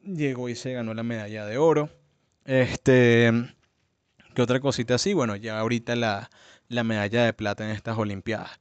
llegó 0.03 0.49
y 0.49 0.55
se 0.55 0.73
ganó 0.73 0.93
la 0.93 1.03
medalla 1.03 1.45
de 1.45 1.57
oro. 1.57 1.89
Este, 2.43 3.31
¿Qué 4.33 4.41
otra 4.41 4.59
cosita 4.59 4.95
así? 4.95 5.13
Bueno, 5.13 5.35
ya 5.37 5.59
ahorita 5.59 5.95
la, 5.95 6.29
la, 6.67 6.83
medalla 6.83 7.23
de 7.23 7.33
plata 7.33 7.63
en 7.63 7.71
estas 7.71 7.97
Olimpiadas. 7.97 8.59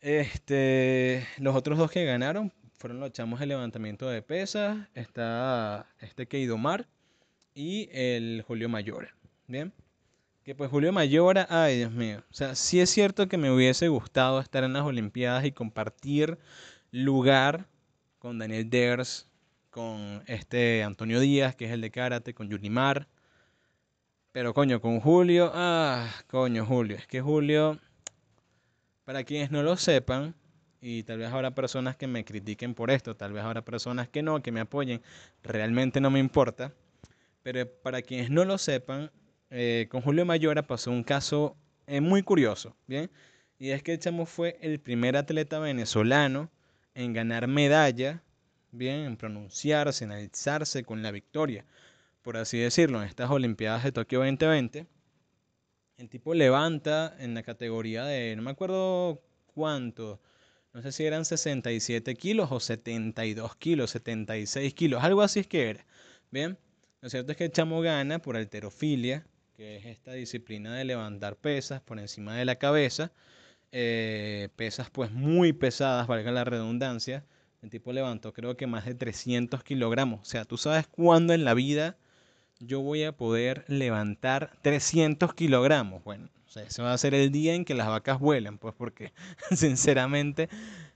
Este, 0.00 1.26
los 1.38 1.56
otros 1.56 1.78
dos 1.78 1.90
que 1.90 2.04
ganaron 2.04 2.52
fueron 2.82 2.98
los 2.98 3.12
chamos 3.12 3.38
de 3.38 3.46
levantamiento 3.46 4.08
de 4.08 4.22
pesas. 4.22 4.76
Está 4.96 5.86
este 6.00 6.26
Keidomar 6.26 6.88
y 7.54 7.88
el 7.92 8.42
Julio 8.44 8.68
Mayor. 8.68 9.10
Bien. 9.46 9.72
Que 10.42 10.56
pues 10.56 10.68
Julio 10.68 10.92
Mayora, 10.92 11.46
ay 11.48 11.76
Dios 11.76 11.92
mío. 11.92 12.24
O 12.28 12.34
sea, 12.34 12.56
sí 12.56 12.80
es 12.80 12.90
cierto 12.90 13.28
que 13.28 13.38
me 13.38 13.52
hubiese 13.52 13.86
gustado 13.86 14.40
estar 14.40 14.64
en 14.64 14.72
las 14.72 14.82
Olimpiadas 14.82 15.44
y 15.44 15.52
compartir 15.52 16.40
lugar 16.90 17.68
con 18.18 18.40
Daniel 18.40 18.68
Ders, 18.68 19.28
con 19.70 20.24
este 20.26 20.82
Antonio 20.82 21.20
Díaz, 21.20 21.54
que 21.54 21.66
es 21.66 21.70
el 21.70 21.82
de 21.82 21.92
karate, 21.92 22.34
con 22.34 22.50
Yulimar. 22.50 23.06
Pero 24.32 24.54
coño, 24.54 24.80
con 24.80 24.98
Julio, 24.98 25.52
ah, 25.54 26.10
coño, 26.26 26.66
Julio, 26.66 26.96
es 26.96 27.06
que 27.06 27.20
Julio, 27.20 27.78
Para 29.04 29.22
quienes 29.22 29.52
no 29.52 29.62
lo 29.62 29.76
sepan, 29.76 30.34
y 30.84 31.04
tal 31.04 31.18
vez 31.18 31.28
habrá 31.32 31.54
personas 31.54 31.94
que 31.96 32.08
me 32.08 32.24
critiquen 32.24 32.74
por 32.74 32.90
esto, 32.90 33.16
tal 33.16 33.32
vez 33.32 33.44
habrá 33.44 33.64
personas 33.64 34.08
que 34.08 34.20
no, 34.20 34.42
que 34.42 34.50
me 34.50 34.58
apoyen, 34.58 35.00
realmente 35.44 36.00
no 36.00 36.10
me 36.10 36.18
importa. 36.18 36.74
Pero 37.44 37.70
para 37.82 38.02
quienes 38.02 38.30
no 38.30 38.44
lo 38.44 38.58
sepan, 38.58 39.12
eh, 39.50 39.86
con 39.88 40.02
Julio 40.02 40.26
Mayora 40.26 40.66
pasó 40.66 40.90
un 40.90 41.04
caso 41.04 41.56
eh, 41.86 42.00
muy 42.00 42.24
curioso, 42.24 42.76
¿bien? 42.88 43.10
Y 43.60 43.70
es 43.70 43.84
que 43.84 43.92
el 43.92 44.00
chamo 44.00 44.26
fue 44.26 44.58
el 44.60 44.80
primer 44.80 45.16
atleta 45.16 45.60
venezolano 45.60 46.50
en 46.94 47.12
ganar 47.12 47.46
medalla, 47.46 48.20
bien, 48.72 49.00
en 49.04 49.16
pronunciarse, 49.16 50.02
en 50.02 50.10
alzarse 50.10 50.82
con 50.82 51.00
la 51.00 51.12
victoria, 51.12 51.64
por 52.22 52.36
así 52.36 52.58
decirlo, 52.58 53.00
en 53.00 53.08
estas 53.08 53.30
Olimpiadas 53.30 53.84
de 53.84 53.92
Tokio 53.92 54.18
2020. 54.18 54.86
El 55.96 56.08
tipo 56.08 56.34
levanta 56.34 57.14
en 57.20 57.34
la 57.34 57.44
categoría 57.44 58.04
de, 58.04 58.34
no 58.34 58.42
me 58.42 58.50
acuerdo 58.50 59.22
cuánto, 59.54 60.20
no 60.72 60.82
sé 60.82 60.92
si 60.92 61.04
eran 61.04 61.24
67 61.24 62.14
kilos 62.14 62.50
o 62.50 62.60
72 62.60 63.56
kilos, 63.56 63.90
76 63.90 64.74
kilos, 64.74 65.04
algo 65.04 65.22
así 65.22 65.40
es 65.40 65.46
que 65.46 65.70
era. 65.70 65.86
Bien, 66.30 66.58
lo 67.00 67.10
cierto 67.10 67.32
es 67.32 67.38
que 67.38 67.44
el 67.44 67.52
chamo 67.52 67.80
gana 67.82 68.20
por 68.20 68.36
alterofilia, 68.36 69.26
que 69.56 69.76
es 69.76 69.86
esta 69.86 70.12
disciplina 70.12 70.74
de 70.74 70.84
levantar 70.84 71.36
pesas 71.36 71.82
por 71.82 71.98
encima 71.98 72.36
de 72.36 72.44
la 72.44 72.56
cabeza. 72.56 73.12
Eh, 73.70 74.48
pesas 74.56 74.90
pues 74.90 75.10
muy 75.10 75.52
pesadas, 75.52 76.06
valga 76.06 76.30
la 76.32 76.44
redundancia. 76.44 77.24
El 77.62 77.70
tipo 77.70 77.92
levantó 77.92 78.32
creo 78.32 78.56
que 78.56 78.66
más 78.66 78.86
de 78.86 78.94
300 78.94 79.62
kilogramos. 79.62 80.20
O 80.20 80.24
sea, 80.24 80.44
tú 80.44 80.56
sabes 80.58 80.86
cuándo 80.86 81.32
en 81.32 81.44
la 81.44 81.54
vida 81.54 81.96
yo 82.60 82.80
voy 82.80 83.04
a 83.04 83.12
poder 83.12 83.64
levantar 83.68 84.52
300 84.62 85.34
kilogramos. 85.34 86.02
Bueno, 86.04 86.28
ese 86.56 86.82
va 86.82 86.92
a 86.92 86.98
ser 86.98 87.14
el 87.14 87.32
día 87.32 87.54
en 87.54 87.64
que 87.64 87.74
las 87.74 87.88
vacas 87.88 88.18
vuelan, 88.18 88.58
pues 88.58 88.74
porque 88.76 89.12
sinceramente 89.52 90.48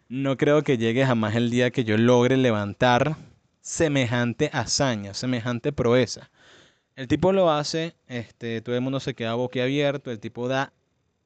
no 0.08 0.36
creo 0.36 0.62
que 0.62 0.78
llegue 0.78 1.06
jamás 1.06 1.34
el 1.34 1.50
día 1.50 1.70
que 1.70 1.84
yo 1.84 1.96
logre 1.96 2.36
levantar 2.36 3.16
semejante 3.60 4.50
hazaña, 4.52 5.14
semejante 5.14 5.72
proeza. 5.72 6.30
El 6.94 7.08
tipo 7.08 7.32
lo 7.32 7.50
hace, 7.50 7.94
este, 8.06 8.60
todo 8.60 8.74
el 8.74 8.80
mundo 8.80 9.00
se 9.00 9.14
queda 9.14 9.34
boquiabierto, 9.34 10.10
el 10.10 10.20
tipo 10.20 10.48
da 10.48 10.72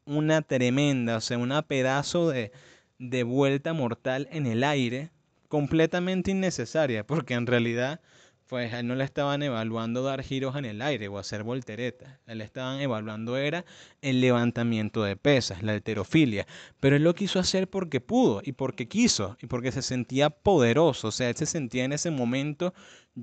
una 0.05 0.43
tremenda, 0.43 1.17
o 1.17 1.21
sea, 1.21 1.39
una 1.39 1.63
pedazo 1.63 2.29
de, 2.31 2.51
de 2.99 3.23
vuelta 3.23 3.73
mortal 3.73 4.29
en 4.33 4.47
el 4.47 4.65
aire, 4.65 5.11
completamente 5.49 6.31
innecesaria, 6.31 7.07
porque 7.07 7.35
en 7.35 7.47
realidad 7.47 8.01
pues 8.51 8.75
a 8.75 8.81
él 8.81 8.89
no 8.89 8.97
le 8.97 9.05
estaban 9.05 9.45
evaluando 9.45 10.03
dar 10.03 10.25
giros 10.25 10.57
en 10.57 10.65
el 10.65 10.83
aire 10.83 11.07
o 11.07 11.19
hacer 11.19 11.45
volteretas. 11.45 12.19
Él 12.27 12.39
le 12.39 12.45
estaban 12.45 12.81
evaluando 12.81 13.37
era 13.37 13.65
el 14.03 14.21
levantamiento 14.21 15.05
de 15.05 15.15
pesas, 15.15 15.63
la 15.63 15.71
alterofilia. 15.71 16.49
Pero 16.81 16.97
él 16.97 17.05
lo 17.05 17.15
quiso 17.15 17.39
hacer 17.39 17.71
porque 17.71 18.01
pudo 18.01 18.43
y 18.45 18.51
porque 18.51 18.89
quiso 18.89 19.37
y 19.41 19.47
porque 19.47 19.71
se 19.71 19.83
sentía 19.83 20.31
poderoso. 20.31 21.09
O 21.09 21.13
sea, 21.13 21.29
él 21.29 21.37
se 21.37 21.47
sentía 21.47 21.85
en 21.85 21.93
ese 21.93 22.11
momento 22.11 22.75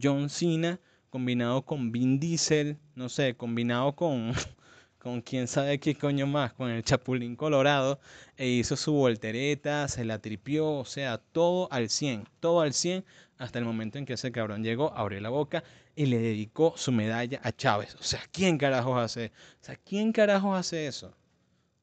John 0.01 0.29
Cena 0.29 0.79
combinado 1.09 1.63
con 1.63 1.91
Vin 1.91 2.21
Diesel, 2.21 2.77
no 2.95 3.09
sé, 3.09 3.35
combinado 3.35 3.97
con, 3.97 4.31
con 4.97 5.21
quién 5.21 5.49
sabe 5.49 5.77
qué 5.79 5.95
coño 5.95 6.25
más, 6.25 6.53
con 6.53 6.69
el 6.69 6.83
Chapulín 6.83 7.35
Colorado, 7.35 7.99
e 8.37 8.47
hizo 8.47 8.77
su 8.77 8.93
voltereta, 8.93 9.89
se 9.89 10.05
la 10.05 10.19
tripió, 10.19 10.69
o 10.69 10.85
sea, 10.85 11.17
todo 11.17 11.67
al 11.71 11.89
100, 11.89 12.23
todo 12.39 12.61
al 12.61 12.73
100 12.73 13.03
hasta 13.38 13.60
el 13.60 13.65
momento 13.65 13.97
en 13.97 14.06
que 14.06 14.13
ese 14.13 14.32
cabrón 14.32 14.63
llegó, 14.63 14.93
abrió 14.93 15.19
la 15.21 15.30
boca 15.30 15.63
y 15.95 16.08
le 16.08 16.17
dedicó 16.19 16.73
su 16.76 16.91
medalla 16.91 17.39
a 17.43 17.52
Chávez. 17.52 17.95
O 17.95 18.04
sea, 18.04 18.21
¿quién 18.32 18.58
carajos 18.58 18.97
hace? 18.97 19.32
O 19.62 19.63
sea, 19.63 19.76
¿quién 19.76 20.12
carajos 20.12 20.58
hace 20.58 20.88
eso? 20.88 21.15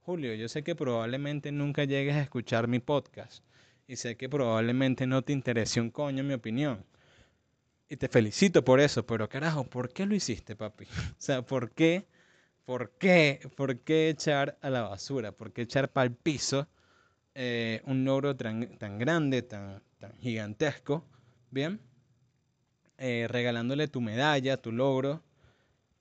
Julio, 0.03 0.35
yo 0.35 0.49
sé 0.49 0.63
que 0.63 0.75
probablemente 0.75 1.51
nunca 1.53 1.85
llegues 1.85 2.15
a 2.15 2.23
escuchar 2.23 2.69
mi 2.69 2.79
podcast 2.79 3.43
y 3.87 3.97
sé 3.97 4.17
que 4.17 4.29
probablemente 4.29 5.07
no 5.07 5.23
te 5.23 5.33
interese 5.33 5.81
un 5.81 5.91
coño 5.91 6.25
mi 6.25 6.35
opinión. 6.35 6.85
Y 7.89 7.97
te 7.97 8.09
felicito 8.09 8.65
por 8.65 8.81
eso, 8.81 9.07
pero 9.07 9.29
carajo, 9.29 9.65
¿por 9.65 9.93
qué 9.93 10.07
lo 10.07 10.15
hiciste, 10.15 10.57
papi? 10.57 10.85
O 11.19 11.21
sea, 11.21 11.43
¿por 11.43 11.71
qué? 11.73 12.07
¿Por 12.65 12.93
qué? 12.99 13.41
¿Por 13.57 13.81
qué 13.81 14.09
echar 14.09 14.59
a 14.63 14.71
la 14.71 14.83
basura? 14.83 15.33
¿Por 15.33 15.53
qué 15.53 15.63
echar 15.63 15.93
para 15.93 16.07
el 16.07 16.15
piso 16.15 16.67
eh, 17.35 17.83
un 17.85 18.05
logro 18.05 18.35
tan, 18.37 18.79
tan 18.79 18.99
grande, 18.99 19.43
tan, 19.43 19.83
tan 19.99 20.15
gigantesco? 20.19 21.05
Bien. 21.55 21.79
Eh, 22.99 23.27
regalándole 23.29 23.87
tu 23.87 24.01
medalla, 24.01 24.57
tu 24.57 24.73
logro 24.73 25.23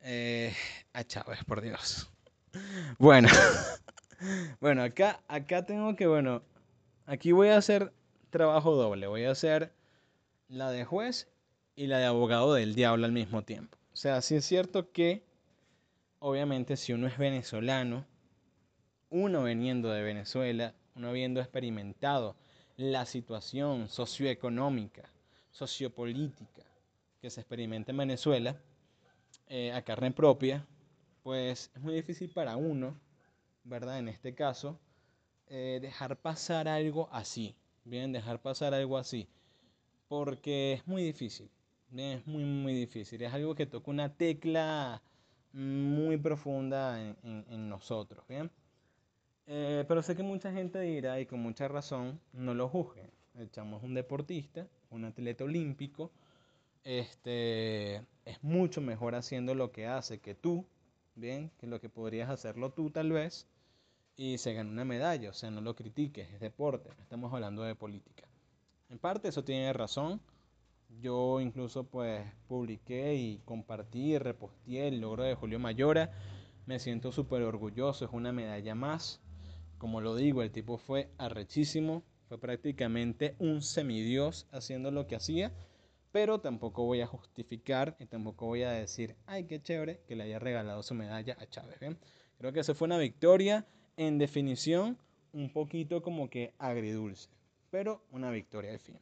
eh, 0.02 0.52
a 0.94 1.04
Chávez, 1.04 1.44
por 1.44 1.62
Dios. 1.62 2.10
Bueno, 2.98 3.28
bueno, 4.60 4.82
acá, 4.82 5.22
acá 5.28 5.63
tengo 5.63 5.96
que, 5.96 6.08
bueno, 6.08 6.42
aquí 7.06 7.34
voy 7.34 7.50
a 7.50 7.58
hacer 7.58 7.94
trabajo 8.32 8.76
doble. 8.76 9.06
Voy 9.06 9.26
a 9.26 9.32
hacer 9.32 9.72
la 10.48 10.72
de 10.72 10.86
juez 10.86 11.30
y 11.76 11.86
la 11.86 12.00
de 12.00 12.06
abogado 12.06 12.56
del 12.56 12.74
diablo 12.74 13.06
al 13.06 13.12
mismo 13.12 13.44
tiempo. 13.44 13.78
O 13.94 13.96
sea, 13.96 14.22
sí 14.22 14.34
es 14.34 14.46
cierto 14.46 14.92
que, 14.92 15.24
obviamente, 16.18 16.78
si 16.78 16.94
uno 16.94 17.06
es 17.06 17.20
venezolano, 17.20 18.08
uno 19.12 19.44
veniendo 19.44 19.89
de 19.89 20.02
Venezuela, 20.02 20.74
uno 20.96 21.10
habiendo 21.10 21.42
experimentado 21.42 22.36
la 22.76 23.06
situación 23.06 23.88
socioeconómica, 23.88 25.12
sociopolítica 25.54 26.63
que 27.22 27.30
se 27.30 27.39
experimenta 27.39 27.92
en 27.92 27.98
Venezuela 27.98 28.60
eh, 29.48 29.72
a 29.72 29.82
carne 29.84 30.12
propia, 30.12 30.66
pues 31.22 31.72
es 31.74 31.82
muy 31.82 31.94
difícil 31.94 32.30
para 32.30 32.58
uno, 32.58 33.00
¿verdad? 33.63 34.00
En 34.00 34.10
este 34.10 34.36
caso, 34.36 34.78
eh, 35.48 35.80
dejar 35.82 36.18
pasar 36.18 36.68
algo 36.68 37.08
así, 37.12 37.56
bien, 37.86 38.12
dejar 38.12 38.42
pasar 38.42 38.74
algo 38.74 38.98
así, 38.98 39.30
porque 40.10 40.74
es 40.74 40.88
muy 40.88 41.04
difícil, 41.04 41.50
es 41.96 42.26
muy, 42.28 42.44
muy 42.44 42.74
difícil, 42.74 43.22
es 43.22 43.32
algo 43.32 43.56
que 43.56 43.66
toca 43.66 43.92
una 43.92 44.13
tecla 44.13 45.02
muy 45.54 46.18
profunda 46.18 47.00
en, 47.00 47.70
nosotros, 47.70 48.28
bien. 48.28 48.50
Eh, 49.46 49.86
pero 49.88 50.02
sé 50.02 50.16
que 50.16 50.24
mucha 50.24 50.52
gente 50.52 50.80
dirá, 50.80 51.20
y 51.20 51.26
con 51.26 51.39
mucha 51.39 51.68
razón, 51.68 52.20
no 52.32 52.54
lo 52.54 52.68
juzguen. 52.68 53.12
El 53.36 53.50
chamo 53.52 53.78
es 53.78 53.84
un 53.84 53.94
deportista, 53.94 54.68
un 54.93 55.06
atleta 55.06 55.43
olímpico, 55.43 56.12
este, 56.84 57.95
es 58.25 58.41
mucho 58.41 58.82
mejor 58.82 59.15
haciendo 59.15 59.56
lo 59.56 59.71
que 59.71 59.88
hace 59.88 60.19
que 60.19 60.36
tú, 60.36 60.65
bien, 61.15 61.51
que 61.58 61.67
lo 61.67 61.79
que 61.79 61.89
podrías 61.89 62.29
hacerlo 62.29 62.71
tú 62.71 62.89
tal 62.89 63.12
vez, 63.12 63.47
y 64.15 64.38
se 64.38 64.53
gana 64.53 64.69
una 64.69 64.86
medalla, 64.86 65.29
o 65.29 65.34
sea, 65.34 65.49
no 65.49 65.62
lo 65.62 65.75
critiques, 65.75 66.29
es 66.32 66.39
deporte, 66.39 66.89
estamos 67.01 67.34
hablando 67.34 67.63
de 67.63 67.75
política. 67.75 68.27
En 68.89 68.99
parte 68.99 69.29
eso 69.29 69.43
tiene 69.43 69.73
razón, 69.73 70.21
yo 71.01 71.41
incluso 71.41 71.86
pues 71.86 72.23
publiqué 72.47 73.15
y 73.15 73.39
compartí 73.45 74.17
reposteé 74.19 74.88
el 74.88 75.01
logro 75.01 75.23
de 75.23 75.36
Julio 75.36 75.60
Mayora, 75.60 76.12
me 76.65 76.79
siento 76.79 77.12
súper 77.12 77.41
orgulloso, 77.41 78.06
es 78.06 78.12
una 78.13 78.32
medalla 78.32 78.75
más, 78.75 79.19
como 79.77 79.99
lo 79.99 80.15
digo, 80.15 80.43
el 80.43 80.51
tipo 80.51 80.77
fue 80.77 81.10
arrechísimo, 81.17 82.03
prácticamente 82.39 83.36
un 83.40 83.62
semidios 83.62 84.48
haciendo 84.52 84.92
lo 84.92 85.08
que 85.08 85.15
hacía, 85.15 85.52
pero 86.12 86.40
tampoco 86.40 86.86
voy 86.86 87.02
a 87.02 87.08
justificar 87.08 87.96
y 88.00 88.06
tampoco 88.06 88.46
voy 88.46 88.63
a 88.63 88.71
decir, 88.71 89.15
ay, 89.25 89.46
qué 89.46 89.62
chévere 89.62 90.02
que 90.08 90.15
le 90.15 90.23
haya 90.23 90.40
regalado 90.40 90.84
su 90.84 90.94
medalla 90.94 91.36
a 91.40 91.48
Chávez. 91.48 91.79
¿bien? 91.79 91.98
Creo 92.38 92.54
que 92.54 92.60
esa 92.60 92.75
fue 92.75 92.86
una 92.86 92.98
victoria, 92.98 93.65
en 93.98 94.17
definición, 94.17 94.98
un 95.31 95.52
poquito 95.52 96.02
como 96.02 96.29
que 96.29 96.54
agridulce, 96.60 97.29
pero 97.71 98.04
una 98.12 98.29
victoria 98.29 98.71
al 98.71 98.79
fin. 98.79 99.00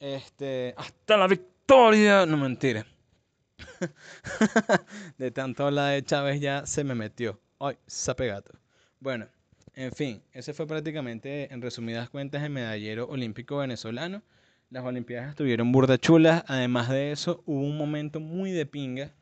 Este, 0.00 0.74
hasta 0.76 1.16
la 1.16 1.28
victoria, 1.28 2.26
no 2.26 2.36
mentira. 2.36 2.84
de 5.18 5.30
tanto 5.30 5.70
la 5.70 5.88
de 5.88 6.02
Chávez 6.02 6.40
ya 6.40 6.66
se 6.66 6.82
me 6.82 6.94
metió. 6.94 7.40
Ay, 7.60 7.78
sapegato. 7.86 8.58
Bueno. 8.98 9.28
En 9.74 9.92
fin, 9.92 10.22
ese 10.32 10.52
fue 10.52 10.66
prácticamente, 10.66 11.52
en 11.52 11.62
resumidas 11.62 12.10
cuentas, 12.10 12.42
el 12.42 12.50
medallero 12.50 13.06
olímpico 13.08 13.58
venezolano. 13.58 14.22
Las 14.68 14.84
Olimpiadas 14.84 15.30
estuvieron 15.30 15.72
burda 15.72 15.98
chulas. 15.98 16.44
Además 16.46 16.88
de 16.88 17.12
eso, 17.12 17.42
hubo 17.46 17.60
un 17.60 17.76
momento 17.76 18.20
muy 18.20 18.50
de 18.52 18.66
pinga. 18.66 19.12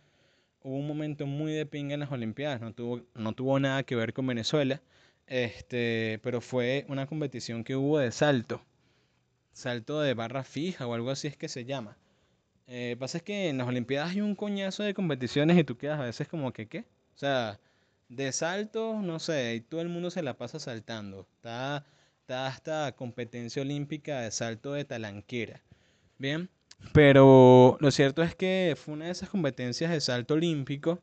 Hubo 0.62 0.76
un 0.76 0.86
momento 0.86 1.26
muy 1.26 1.52
de 1.52 1.66
pinga 1.66 1.94
en 1.94 2.00
las 2.00 2.12
Olimpiadas. 2.12 2.60
No 2.60 2.72
tuvo, 2.72 3.02
no 3.14 3.32
tuvo 3.32 3.58
nada 3.60 3.82
que 3.84 3.96
ver 3.96 4.12
con 4.12 4.26
Venezuela. 4.26 4.80
Este, 5.26 6.18
pero 6.22 6.40
fue 6.40 6.84
una 6.88 7.06
competición 7.06 7.62
que 7.64 7.76
hubo 7.76 7.98
de 7.98 8.10
salto. 8.10 8.60
Salto 9.52 10.00
de 10.00 10.14
barra 10.14 10.44
fija 10.44 10.86
o 10.86 10.94
algo 10.94 11.10
así 11.10 11.28
es 11.28 11.36
que 11.36 11.48
se 11.48 11.64
llama. 11.64 11.96
Eh, 12.66 12.96
pasa 12.98 13.18
es 13.18 13.24
que 13.24 13.48
en 13.48 13.58
las 13.58 13.68
Olimpiadas 13.68 14.10
hay 14.10 14.20
un 14.20 14.34
coñazo 14.34 14.82
de 14.82 14.94
competiciones 14.94 15.58
y 15.58 15.64
tú 15.64 15.76
quedas 15.76 16.00
a 16.00 16.04
veces 16.04 16.28
como 16.28 16.52
que, 16.52 16.66
¿qué? 16.66 16.80
O 17.14 17.18
sea, 17.18 17.58
de 18.10 18.32
salto, 18.32 19.00
no 19.00 19.18
sé, 19.18 19.54
y 19.54 19.60
todo 19.60 19.80
el 19.80 19.88
mundo 19.88 20.10
se 20.10 20.22
la 20.22 20.36
pasa 20.36 20.58
saltando. 20.58 21.26
Está, 21.36 21.86
está 22.20 22.48
esta 22.48 22.92
competencia 22.96 23.62
olímpica 23.62 24.20
de 24.20 24.30
salto 24.32 24.72
de 24.72 24.84
talanquera. 24.84 25.62
Bien, 26.18 26.50
pero 26.92 27.78
lo 27.80 27.90
cierto 27.90 28.22
es 28.22 28.34
que 28.34 28.76
fue 28.76 28.94
una 28.94 29.06
de 29.06 29.12
esas 29.12 29.30
competencias 29.30 29.90
de 29.90 30.00
salto 30.00 30.34
olímpico 30.34 31.00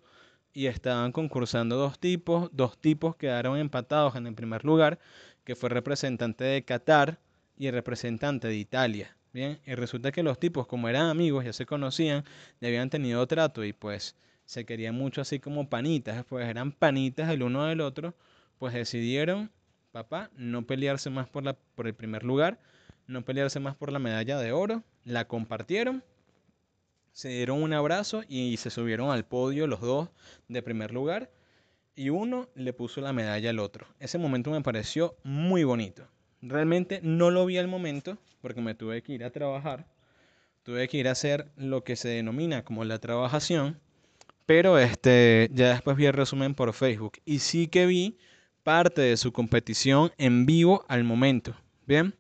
y 0.53 0.67
estaban 0.67 1.11
concursando 1.11 1.77
dos 1.77 1.97
tipos. 1.97 2.49
Dos 2.51 2.77
tipos 2.77 3.15
quedaron 3.15 3.57
empatados 3.57 4.15
en 4.15 4.27
el 4.27 4.35
primer 4.35 4.65
lugar, 4.65 4.99
que 5.43 5.55
fue 5.55 5.69
representante 5.69 6.43
de 6.43 6.63
Qatar 6.65 7.19
y 7.57 7.71
representante 7.71 8.47
de 8.47 8.55
Italia. 8.55 9.15
Bien, 9.33 9.59
y 9.65 9.75
resulta 9.75 10.11
que 10.11 10.23
los 10.23 10.39
tipos, 10.39 10.67
como 10.67 10.89
eran 10.89 11.09
amigos, 11.09 11.45
ya 11.45 11.53
se 11.53 11.65
conocían, 11.65 12.25
ya 12.59 12.67
habían 12.67 12.89
tenido 12.89 13.25
trato 13.27 13.63
y 13.63 13.71
pues 13.71 14.15
se 14.47 14.65
querían 14.65 14.95
mucho 14.95 15.21
así 15.21 15.39
como 15.39 15.69
panitas, 15.69 16.25
pues 16.25 16.47
eran 16.47 16.71
panitas 16.71 17.29
el 17.29 17.43
uno 17.43 17.65
del 17.65 17.81
otro, 17.81 18.15
pues 18.57 18.73
decidieron, 18.73 19.51
papá, 19.91 20.31
no 20.37 20.65
pelearse 20.65 21.09
más 21.09 21.27
por, 21.27 21.43
la, 21.43 21.53
por 21.75 21.85
el 21.85 21.93
primer 21.93 22.23
lugar, 22.23 22.59
no 23.07 23.23
pelearse 23.23 23.59
más 23.59 23.75
por 23.75 23.91
la 23.91 23.99
medalla 23.99 24.39
de 24.39 24.53
oro, 24.53 24.83
la 25.03 25.27
compartieron, 25.27 26.01
se 27.11 27.27
dieron 27.27 27.61
un 27.61 27.73
abrazo 27.73 28.23
y 28.29 28.55
se 28.55 28.69
subieron 28.69 29.11
al 29.11 29.25
podio 29.25 29.67
los 29.67 29.81
dos 29.81 30.09
de 30.47 30.61
primer 30.61 30.93
lugar 30.93 31.29
y 31.93 32.09
uno 32.09 32.47
le 32.55 32.71
puso 32.71 33.01
la 33.01 33.11
medalla 33.11 33.49
al 33.49 33.59
otro. 33.59 33.85
Ese 33.99 34.17
momento 34.17 34.49
me 34.51 34.61
pareció 34.61 35.17
muy 35.23 35.65
bonito. 35.65 36.07
Realmente 36.41 37.01
no 37.03 37.31
lo 37.31 37.45
vi 37.45 37.57
al 37.57 37.67
momento 37.67 38.17
porque 38.39 38.61
me 38.61 38.75
tuve 38.75 39.01
que 39.03 39.11
ir 39.11 39.25
a 39.25 39.31
trabajar, 39.31 39.87
tuve 40.63 40.87
que 40.87 40.97
ir 40.97 41.09
a 41.09 41.11
hacer 41.11 41.51
lo 41.57 41.83
que 41.83 41.97
se 41.97 42.07
denomina 42.07 42.63
como 42.63 42.85
la 42.85 42.99
trabajación, 42.99 43.81
pero 44.47 44.79
este 44.79 45.51
ya 45.53 45.69
después 45.73 45.95
vi 45.97 46.07
el 46.07 46.13
resumen 46.13 46.55
por 46.55 46.73
Facebook 46.73 47.19
y 47.25 47.39
sí 47.39 47.67
que 47.67 47.85
vi 47.85 48.17
parte 48.63 49.01
de 49.01 49.17
su 49.17 49.31
competición 49.31 50.11
en 50.17 50.47
vivo 50.47 50.85
al 50.87 51.03
momento. 51.03 51.53
Bien, 51.85 52.15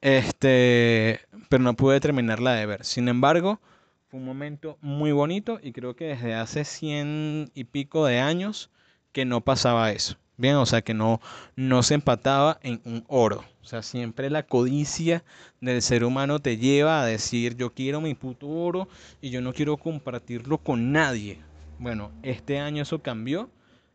este, 0.00 1.20
pero 1.48 1.62
no 1.62 1.74
pude 1.74 2.00
terminarla 2.00 2.54
de 2.54 2.66
ver. 2.66 2.84
Sin 2.84 3.08
embargo, 3.08 3.60
fue 4.08 4.20
un 4.20 4.26
momento 4.26 4.78
muy 4.80 5.12
bonito 5.12 5.60
y 5.62 5.72
creo 5.72 5.94
que 5.94 6.06
desde 6.06 6.34
hace 6.34 6.64
cien 6.64 7.50
y 7.54 7.64
pico 7.64 8.04
de 8.04 8.18
años 8.18 8.70
que 9.12 9.24
no 9.24 9.40
pasaba 9.40 9.92
eso. 9.92 10.16
Bien, 10.36 10.56
o 10.56 10.66
sea 10.66 10.82
que 10.82 10.94
no, 10.94 11.20
no 11.54 11.82
se 11.82 11.94
empataba 11.94 12.58
en 12.62 12.80
un 12.84 13.04
oro. 13.08 13.44
O 13.62 13.64
sea, 13.64 13.82
siempre 13.82 14.30
la 14.30 14.42
codicia 14.44 15.22
del 15.60 15.82
ser 15.82 16.02
humano 16.02 16.40
te 16.40 16.56
lleva 16.56 17.02
a 17.02 17.06
decir 17.06 17.56
yo 17.56 17.74
quiero 17.74 18.00
mi 18.00 18.14
puto 18.14 18.48
oro 18.48 18.88
y 19.20 19.30
yo 19.30 19.40
no 19.40 19.52
quiero 19.52 19.76
compartirlo 19.76 20.58
con 20.58 20.92
nadie. 20.92 21.38
Bueno, 21.80 22.12
este 22.22 22.58
año 22.58 22.82
eso 22.82 23.02
cambió 23.02 23.50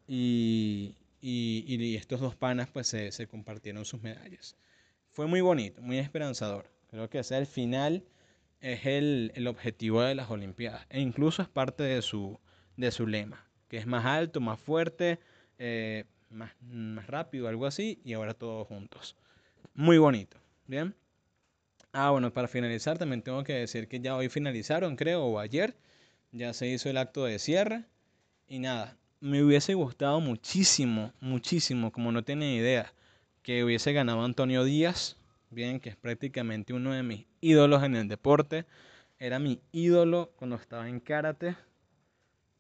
y, 0.08 0.96
estos 1.22 2.20
dos 2.20 2.36
panas 2.36 2.68
pues 2.74 2.88
se, 2.88 3.28
compartieron 3.28 3.86
sus 3.86 4.02
medallas 4.02 4.56
fue 5.12 5.28
muy 5.28 5.40
bonito, 5.40 5.84
muy 5.84 6.00
esperanzador. 6.00 6.70
Creo 6.90 7.12
que 7.12 7.20
ese 7.20 7.38
el 7.38 7.46
final 7.46 8.04
es 8.60 8.88
el, 8.88 9.32
el, 9.36 9.46
objetivo 9.48 10.02
de 10.02 10.16
las 10.16 10.32
Olimpiadas 10.32 10.88
e 10.90 11.00
incluso 11.00 11.44
es 11.44 11.48
parte 11.48 11.84
de 11.84 12.02
su, 12.02 12.40
de 12.76 12.90
su 12.90 13.06
lema, 13.06 13.48
que 13.70 13.78
es 13.78 13.86
más 13.86 14.04
alto, 14.04 14.42
más 14.42 14.60
fuerte, 14.60 15.20
eh, 15.60 16.06
más, 16.32 16.52
más 16.62 17.06
rápido, 17.06 17.48
algo 17.48 17.68
así, 17.68 18.02
y 18.04 18.14
ahora 18.14 18.34
todos 18.34 18.68
juntos. 18.68 19.16
Muy 19.76 20.00
bonito, 20.00 20.38
¿bien? 20.66 20.96
Ah, 21.94 22.10
bueno, 22.10 22.34
para 22.34 22.48
finalizar 22.48 22.98
también 22.98 23.22
tengo 23.22 23.44
que 23.44 23.54
decir 23.54 23.88
que 23.88 24.00
ya 24.00 24.16
hoy 24.16 24.28
finalizaron, 24.28 24.96
creo, 24.96 25.24
o 25.24 25.40
ayer, 25.40 25.78
ya 26.36 26.54
se 26.54 26.68
hizo 26.68 26.90
el 26.90 26.98
acto 26.98 27.24
de 27.24 27.40
cierre 27.40 27.86
y 28.48 28.60
nada, 28.60 28.98
me 29.22 29.42
hubiese 29.42 29.74
gustado 29.74 30.20
muchísimo, 30.20 31.14
muchísimo, 31.22 31.92
como 31.92 32.12
no 32.12 32.24
tienen 32.24 32.50
idea 32.50 32.94
que 33.42 33.64
hubiese 33.64 33.94
ganado 33.94 34.24
Antonio 34.24 34.64
Díaz, 34.66 35.18
bien, 35.50 35.80
que 35.80 35.90
es 35.90 35.96
prácticamente 35.96 36.74
uno 36.74 36.92
de 36.94 37.04
mis 37.04 37.26
ídolos 37.40 37.84
en 37.84 37.96
el 37.96 38.08
deporte. 38.08 38.66
Era 39.18 39.40
mi 39.40 39.62
ídolo 39.72 40.32
cuando 40.36 40.58
estaba 40.58 40.90
en 40.90 41.00
karate. 41.00 41.56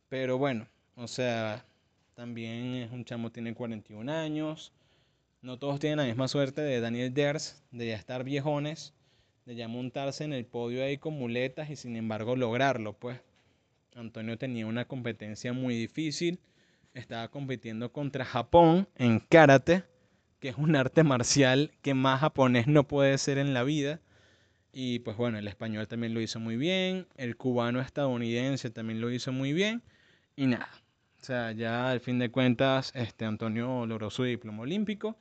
Pero 0.07 0.37
bueno, 0.37 0.67
o 0.95 1.07
sea, 1.07 1.65
también 2.13 2.75
es 2.75 2.91
un 2.91 3.03
chamo, 3.03 3.31
tiene 3.31 3.53
41 3.53 4.11
años. 4.11 4.71
No 5.41 5.59
todos 5.59 5.79
tienen 5.79 5.97
la 5.97 6.05
misma 6.05 6.27
suerte 6.29 6.61
de 6.61 6.79
Daniel 6.79 7.13
Ders, 7.13 7.61
de 7.71 7.87
ya 7.87 7.95
estar 7.95 8.23
viejones, 8.23 8.93
de 9.45 9.55
ya 9.55 9.67
montarse 9.67 10.23
en 10.23 10.33
el 10.33 10.45
podio 10.45 10.83
ahí 10.83 10.97
con 10.97 11.15
muletas 11.15 11.69
y 11.69 11.75
sin 11.75 11.97
embargo 11.97 12.35
lograrlo, 12.37 12.93
pues. 12.93 13.19
Antonio 13.95 14.37
tenía 14.37 14.67
una 14.67 14.85
competencia 14.85 15.53
muy 15.53 15.75
difícil. 15.75 16.39
Estaba 16.93 17.29
compitiendo 17.29 17.91
contra 17.91 18.25
Japón 18.25 18.87
en 18.95 19.19
karate 19.19 19.83
que 20.39 20.49
es 20.49 20.57
un 20.57 20.75
arte 20.75 21.03
marcial 21.03 21.71
que 21.81 21.93
más 21.93 22.19
japonés 22.19 22.67
no 22.67 22.87
puede 22.87 23.17
ser 23.17 23.37
en 23.37 23.53
la 23.53 23.63
vida. 23.63 23.99
Y 24.71 24.99
pues 24.99 25.17
bueno, 25.17 25.37
el 25.37 25.47
español 25.47 25.87
también 25.87 26.13
lo 26.13 26.21
hizo 26.21 26.39
muy 26.39 26.57
bien, 26.57 27.07
el 27.15 27.37
cubano 27.37 27.79
estadounidense 27.79 28.69
también 28.69 29.01
lo 29.01 29.09
hizo 29.09 29.31
muy 29.31 29.53
bien. 29.53 29.81
Y 30.35 30.47
nada, 30.47 30.69
o 31.21 31.23
sea, 31.23 31.51
ya 31.53 31.89
al 31.89 32.01
fin 32.01 32.19
de 32.19 32.29
cuentas, 32.29 32.91
este 32.93 33.25
Antonio 33.25 33.85
logró 33.85 34.09
su 34.09 34.23
diploma 34.23 34.63
olímpico. 34.63 35.17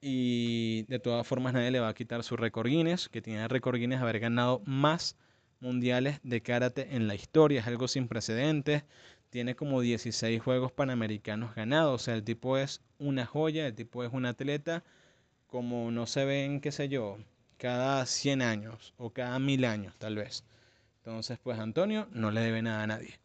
Y 0.00 0.82
de 0.88 0.98
todas 0.98 1.26
formas 1.26 1.54
nadie 1.54 1.70
le 1.70 1.80
va 1.80 1.88
a 1.88 1.94
quitar 1.94 2.22
su 2.22 2.36
récord 2.36 2.68
Guinness, 2.68 3.08
que 3.08 3.22
tiene 3.22 3.48
récord 3.48 3.78
Guinness 3.78 4.00
haber 4.00 4.20
ganado 4.20 4.62
más 4.66 5.16
mundiales 5.60 6.20
de 6.22 6.40
karate 6.42 6.96
en 6.96 7.06
la 7.08 7.14
historia. 7.14 7.60
Es 7.60 7.66
algo 7.66 7.88
sin 7.88 8.08
precedentes 8.08 8.84
tiene 9.30 9.54
como 9.56 9.80
16 9.80 10.40
Juegos 10.42 10.72
Panamericanos 10.72 11.54
ganados. 11.54 12.02
O 12.02 12.04
sea, 12.04 12.14
el 12.14 12.24
tipo 12.24 12.58
es 12.58 12.82
una 12.98 13.26
joya, 13.26 13.66
el 13.66 13.74
tipo 13.74 14.04
es 14.04 14.12
un 14.12 14.26
atleta 14.26 14.84
como 15.46 15.90
no 15.90 16.06
se 16.06 16.24
ven, 16.24 16.60
qué 16.60 16.72
sé 16.72 16.88
yo, 16.88 17.18
cada 17.58 18.04
100 18.06 18.42
años 18.42 18.94
o 18.98 19.10
cada 19.10 19.38
1000 19.38 19.64
años 19.64 19.94
tal 19.98 20.16
vez. 20.16 20.44
Entonces, 20.98 21.38
pues 21.42 21.58
Antonio 21.58 22.08
no 22.12 22.30
le 22.30 22.40
debe 22.40 22.62
nada 22.62 22.82
a 22.82 22.86
nadie. 22.86 23.18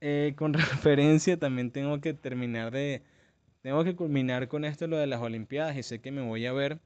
Eh, 0.00 0.34
con 0.36 0.52
referencia, 0.54 1.38
también 1.38 1.70
tengo 1.70 2.00
que 2.00 2.14
terminar 2.14 2.72
de... 2.72 3.02
Tengo 3.62 3.84
que 3.84 3.94
culminar 3.96 4.48
con 4.48 4.64
esto 4.64 4.86
lo 4.86 4.96
de 4.96 5.06
las 5.06 5.20
Olimpiadas 5.20 5.76
y 5.76 5.82
sé 5.82 6.00
que 6.00 6.10
me 6.10 6.22
voy 6.22 6.46
a 6.46 6.52
ver 6.52 6.80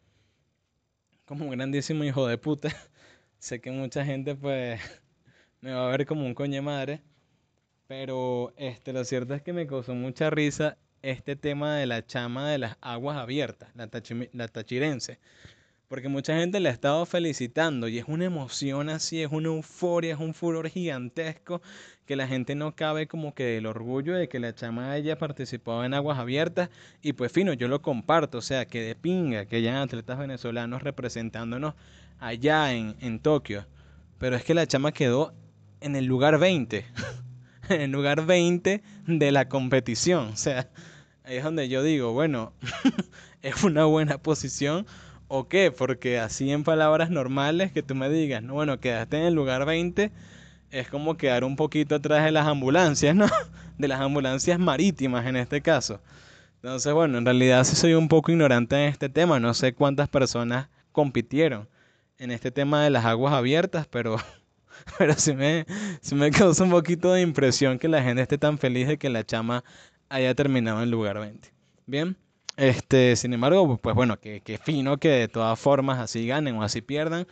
como 1.24 1.44
un 1.46 1.52
grandísimo 1.52 2.04
hijo 2.04 2.26
de 2.26 2.38
puta. 2.38 2.68
sé 3.44 3.60
que 3.60 3.70
mucha 3.70 4.04
gente 4.06 4.34
pues 4.34 4.80
me 5.60 5.72
va 5.72 5.86
a 5.86 5.90
ver 5.90 6.06
como 6.06 6.24
un 6.24 6.34
coño 6.34 6.62
madre. 6.62 7.02
Pero 7.86 8.54
este, 8.56 8.92
lo 8.94 9.04
cierto 9.04 9.34
es 9.34 9.42
que 9.42 9.52
me 9.52 9.66
causó 9.66 9.94
mucha 9.94 10.30
risa 10.30 10.78
este 11.02 11.36
tema 11.36 11.76
de 11.76 11.86
la 11.86 12.06
chama 12.06 12.50
de 12.50 12.56
las 12.58 12.78
aguas 12.80 13.18
abiertas, 13.18 13.68
la, 13.74 13.90
la 14.32 14.48
tachirense. 14.48 15.18
Porque 15.88 16.08
mucha 16.08 16.36
gente 16.36 16.60
la 16.60 16.70
ha 16.70 16.72
estado 16.72 17.04
felicitando 17.06 17.88
y 17.88 17.98
es 17.98 18.06
una 18.08 18.24
emoción 18.24 18.88
así, 18.88 19.22
es 19.22 19.30
una 19.30 19.48
euforia, 19.48 20.14
es 20.14 20.20
un 20.20 20.34
furor 20.34 20.68
gigantesco 20.68 21.60
que 22.06 22.16
la 22.16 22.26
gente 22.26 22.54
no 22.54 22.74
cabe 22.74 23.06
como 23.06 23.34
que 23.34 23.44
del 23.44 23.66
orgullo 23.66 24.14
de 24.14 24.28
que 24.28 24.40
la 24.40 24.54
chama 24.54 24.92
haya 24.92 25.18
participado 25.18 25.84
en 25.84 25.94
aguas 25.94 26.18
abiertas 26.18 26.70
y 27.02 27.12
pues 27.12 27.32
fino, 27.32 27.52
yo 27.52 27.68
lo 27.68 27.82
comparto, 27.82 28.38
o 28.38 28.42
sea, 28.42 28.66
que 28.66 28.82
de 28.82 28.94
pinga 28.94 29.46
que 29.46 29.56
hayan 29.56 29.76
atletas 29.76 30.18
venezolanos 30.18 30.82
representándonos 30.82 31.74
allá 32.18 32.72
en, 32.72 32.96
en 33.00 33.20
Tokio. 33.20 33.66
Pero 34.18 34.36
es 34.36 34.44
que 34.44 34.54
la 34.54 34.66
chama 34.66 34.92
quedó 34.92 35.34
en 35.80 35.96
el 35.96 36.06
lugar 36.06 36.38
20. 36.38 36.84
en 37.68 37.92
lugar 37.92 38.26
20 38.26 38.82
de 39.06 39.32
la 39.32 39.48
competición. 39.48 40.28
O 40.28 40.36
sea, 40.36 40.68
ahí 41.24 41.36
es 41.36 41.44
donde 41.44 41.68
yo 41.68 41.82
digo, 41.82 42.12
bueno, 42.12 42.52
¿es 43.42 43.62
una 43.64 43.84
buena 43.84 44.18
posición 44.18 44.86
o 45.36 45.48
qué? 45.48 45.72
Porque 45.72 46.18
así 46.18 46.50
en 46.52 46.64
palabras 46.64 47.10
normales 47.10 47.72
que 47.72 47.82
tú 47.82 47.94
me 47.94 48.08
digas, 48.08 48.42
no, 48.42 48.54
bueno, 48.54 48.78
quedaste 48.78 49.18
en 49.18 49.24
el 49.24 49.34
lugar 49.34 49.66
20, 49.66 50.12
es 50.70 50.88
como 50.88 51.16
quedar 51.16 51.44
un 51.44 51.56
poquito 51.56 51.96
atrás 51.96 52.24
de 52.24 52.30
las 52.30 52.46
ambulancias, 52.46 53.16
¿no? 53.16 53.26
De 53.78 53.88
las 53.88 54.00
ambulancias 54.00 54.60
marítimas 54.60 55.26
en 55.26 55.34
este 55.34 55.60
caso. 55.60 56.00
Entonces, 56.56 56.92
bueno, 56.92 57.18
en 57.18 57.24
realidad 57.24 57.64
sí 57.64 57.74
soy 57.74 57.94
un 57.94 58.06
poco 58.06 58.30
ignorante 58.30 58.76
en 58.76 58.88
este 58.88 59.08
tema, 59.08 59.40
no 59.40 59.52
sé 59.54 59.74
cuántas 59.74 60.08
personas 60.08 60.68
compitieron 60.92 61.68
en 62.18 62.30
este 62.30 62.52
tema 62.52 62.84
de 62.84 62.90
las 62.90 63.04
aguas 63.04 63.34
abiertas, 63.34 63.88
pero 63.88 64.16
Pero 64.98 65.14
sí 65.14 65.34
me, 65.34 65.66
me 66.12 66.30
causa 66.30 66.64
un 66.64 66.70
poquito 66.70 67.12
de 67.12 67.22
impresión 67.22 67.78
que 67.78 67.88
la 67.88 68.02
gente 68.02 68.22
esté 68.22 68.38
tan 68.38 68.58
feliz 68.58 68.88
de 68.88 68.98
que 68.98 69.10
la 69.10 69.24
chama 69.24 69.64
haya 70.08 70.34
terminado 70.34 70.82
en 70.82 70.90
lugar 70.90 71.18
20. 71.18 71.52
Bien, 71.86 72.16
este, 72.56 73.16
sin 73.16 73.32
embargo, 73.32 73.76
pues 73.78 73.94
bueno, 73.94 74.18
que, 74.18 74.60
fino 74.62 74.98
que 74.98 75.08
de 75.08 75.28
todas 75.28 75.58
formas 75.58 75.98
así 75.98 76.26
ganen 76.26 76.56
o 76.56 76.62
así 76.62 76.80
pierdan. 76.82 77.26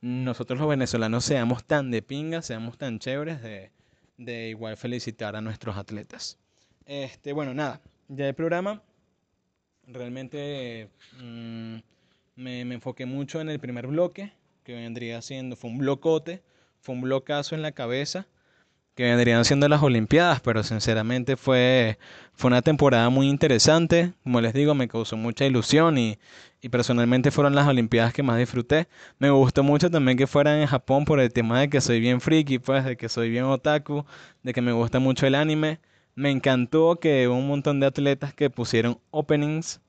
Nosotros 0.00 0.58
los 0.58 0.68
venezolanos 0.68 1.24
seamos 1.24 1.64
tan 1.64 1.90
de 1.90 2.02
pinga, 2.02 2.42
seamos 2.42 2.76
tan 2.76 2.98
chéveres 2.98 3.42
de, 3.42 3.70
de 4.18 4.50
igual 4.50 4.76
felicitar 4.76 5.36
a 5.36 5.40
nuestros 5.40 5.76
atletas. 5.76 6.38
Este, 6.86 7.32
bueno, 7.32 7.54
nada, 7.54 7.80
ya 8.08 8.28
el 8.28 8.34
programa 8.34 8.82
realmente 9.86 10.90
mm, 11.18 11.76
me, 12.36 12.64
me 12.64 12.74
enfoqué 12.74 13.06
mucho 13.06 13.40
en 13.40 13.48
el 13.48 13.60
primer 13.60 13.86
bloque, 13.86 14.32
que 14.64 14.74
vendría 14.74 15.22
siendo, 15.22 15.56
fue 15.56 15.70
un 15.70 15.78
blocote 15.78 16.42
fue 16.84 16.94
un 16.94 17.00
blocazo 17.00 17.54
en 17.54 17.62
la 17.62 17.72
cabeza 17.72 18.26
que 18.94 19.04
vendrían 19.04 19.44
siendo 19.44 19.68
las 19.68 19.82
Olimpiadas, 19.82 20.40
pero 20.40 20.62
sinceramente 20.62 21.36
fue, 21.36 21.98
fue 22.32 22.48
una 22.48 22.62
temporada 22.62 23.10
muy 23.10 23.28
interesante. 23.28 24.12
Como 24.22 24.40
les 24.40 24.54
digo, 24.54 24.74
me 24.74 24.88
causó 24.88 25.16
mucha 25.16 25.44
ilusión 25.46 25.98
y, 25.98 26.18
y, 26.60 26.68
personalmente 26.68 27.30
fueron 27.30 27.54
las 27.54 27.66
Olimpiadas 27.66 28.12
que 28.12 28.22
más 28.22 28.38
disfruté. 28.38 28.86
Me 29.18 29.30
gustó 29.30 29.62
mucho 29.64 29.90
también 29.90 30.16
que 30.16 30.26
fueran 30.26 30.60
en 30.60 30.66
Japón 30.66 31.04
por 31.04 31.20
el 31.20 31.32
tema 31.32 31.60
de 31.60 31.68
que 31.68 31.80
soy 31.80 32.00
bien 32.00 32.20
friki, 32.20 32.58
pues, 32.58 32.84
de 32.84 32.96
que 32.96 33.08
soy 33.08 33.30
bien 33.30 33.44
otaku, 33.44 34.04
de 34.42 34.52
que 34.52 34.62
me 34.62 34.72
gusta 34.72 35.00
mucho 35.00 35.26
el 35.26 35.34
anime. 35.34 35.80
Me 36.14 36.30
encantó 36.30 36.96
que 37.00 37.26
hubo 37.28 37.36
un 37.36 37.48
montón 37.48 37.80
de 37.80 37.86
atletas 37.86 38.32
que 38.34 38.50
pusieron 38.50 38.98
openings 39.10 39.80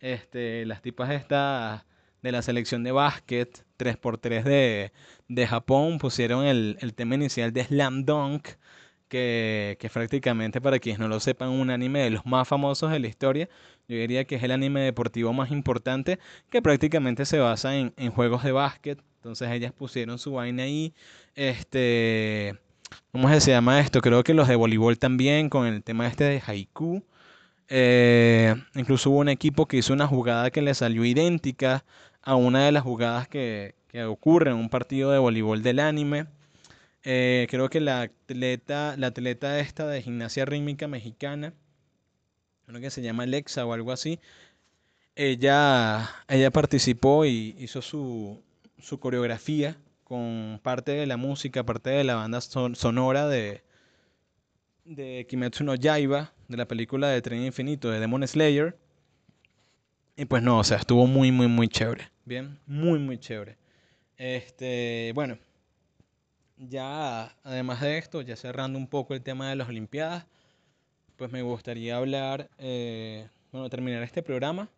Este, 0.00 0.64
las 0.66 0.80
tipas 0.82 1.10
estas 1.10 1.84
de 2.24 2.32
la 2.32 2.40
selección 2.40 2.82
de 2.82 2.90
básquet 2.90 3.66
3x3 3.78 4.44
de, 4.44 4.92
de 5.28 5.46
Japón 5.46 5.98
pusieron 5.98 6.46
el, 6.46 6.78
el 6.80 6.94
tema 6.94 7.16
inicial 7.16 7.52
de 7.52 7.64
Slam 7.64 8.06
Dunk 8.06 8.48
que, 9.08 9.76
que 9.78 9.90
prácticamente 9.90 10.58
para 10.62 10.78
quienes 10.78 10.98
no 10.98 11.06
lo 11.06 11.20
sepan, 11.20 11.50
un 11.50 11.68
anime 11.68 12.00
de 12.00 12.08
los 12.08 12.24
más 12.24 12.48
famosos 12.48 12.90
de 12.90 12.98
la 12.98 13.08
historia. 13.08 13.50
Yo 13.88 13.96
diría 13.98 14.24
que 14.24 14.36
es 14.36 14.42
el 14.42 14.52
anime 14.52 14.80
deportivo 14.80 15.34
más 15.34 15.50
importante 15.50 16.18
que 16.48 16.62
prácticamente 16.62 17.26
se 17.26 17.38
basa 17.40 17.76
en, 17.76 17.92
en 17.98 18.10
juegos 18.10 18.42
de 18.42 18.52
básquet. 18.52 18.98
Entonces 19.16 19.50
ellas 19.50 19.72
pusieron 19.72 20.18
su 20.18 20.32
vaina 20.32 20.62
ahí. 20.62 20.94
Este, 21.34 22.58
¿cómo 23.12 23.28
se 23.38 23.50
llama 23.50 23.80
esto? 23.80 24.00
Creo 24.00 24.24
que 24.24 24.32
los 24.32 24.48
de 24.48 24.56
voleibol 24.56 24.98
también 24.98 25.50
con 25.50 25.66
el 25.66 25.82
tema 25.82 26.06
este 26.06 26.24
de 26.24 26.42
haiku. 26.46 27.04
Eh, 27.68 28.54
incluso 28.74 29.10
hubo 29.10 29.18
un 29.18 29.28
equipo 29.28 29.66
que 29.66 29.78
hizo 29.78 29.92
una 29.92 30.06
jugada 30.06 30.50
que 30.50 30.62
le 30.62 30.74
salió 30.74 31.04
idéntica 31.04 31.84
a 32.24 32.36
una 32.36 32.64
de 32.64 32.72
las 32.72 32.82
jugadas 32.82 33.28
que, 33.28 33.74
que 33.88 34.04
ocurre 34.04 34.50
en 34.50 34.56
un 34.56 34.68
partido 34.68 35.12
de 35.12 35.18
voleibol 35.18 35.62
del 35.62 35.78
anime. 35.78 36.26
Eh, 37.04 37.46
creo 37.50 37.68
que 37.68 37.80
la 37.80 38.02
atleta, 38.02 38.96
la 38.96 39.08
atleta 39.08 39.60
esta 39.60 39.86
de 39.86 40.02
gimnasia 40.02 40.44
rítmica 40.44 40.88
mexicana, 40.88 41.52
creo 42.66 42.80
que 42.80 42.90
se 42.90 43.02
llama 43.02 43.24
Alexa 43.24 43.66
o 43.66 43.72
algo 43.72 43.92
así, 43.92 44.18
ella, 45.16 46.10
ella 46.28 46.50
participó 46.50 47.24
y 47.24 47.54
hizo 47.58 47.82
su, 47.82 48.42
su 48.78 48.98
coreografía 48.98 49.76
con 50.02 50.60
parte 50.62 50.92
de 50.92 51.06
la 51.06 51.16
música, 51.16 51.64
parte 51.64 51.90
de 51.90 52.04
la 52.04 52.16
banda 52.16 52.40
sonora 52.40 53.28
de, 53.28 53.62
de 54.84 55.26
Kimetsu 55.28 55.62
no 55.62 55.74
Yaiba, 55.74 56.32
de 56.48 56.56
la 56.56 56.66
película 56.66 57.08
de 57.08 57.22
Tren 57.22 57.44
Infinito, 57.44 57.90
de 57.90 58.00
Demon 58.00 58.26
Slayer. 58.26 58.76
Y 60.16 60.24
pues 60.24 60.42
no, 60.42 60.58
o 60.58 60.64
sea, 60.64 60.78
estuvo 60.78 61.06
muy, 61.06 61.32
muy, 61.32 61.48
muy 61.48 61.68
chévere. 61.68 62.13
Bien, 62.24 62.58
muy, 62.66 62.98
muy 62.98 63.18
chévere. 63.18 63.58
Este, 64.16 65.12
bueno, 65.14 65.38
ya 66.56 67.36
además 67.42 67.82
de 67.82 67.98
esto, 67.98 68.22
ya 68.22 68.36
cerrando 68.36 68.78
un 68.78 68.86
poco 68.86 69.14
el 69.14 69.22
tema 69.22 69.50
de 69.50 69.56
las 69.56 69.68
Olimpiadas, 69.68 70.26
pues 71.16 71.30
me 71.30 71.42
gustaría 71.42 71.96
hablar, 71.96 72.50
eh, 72.58 73.28
bueno, 73.52 73.68
terminar 73.68 74.02
este 74.02 74.22
programa 74.22 74.70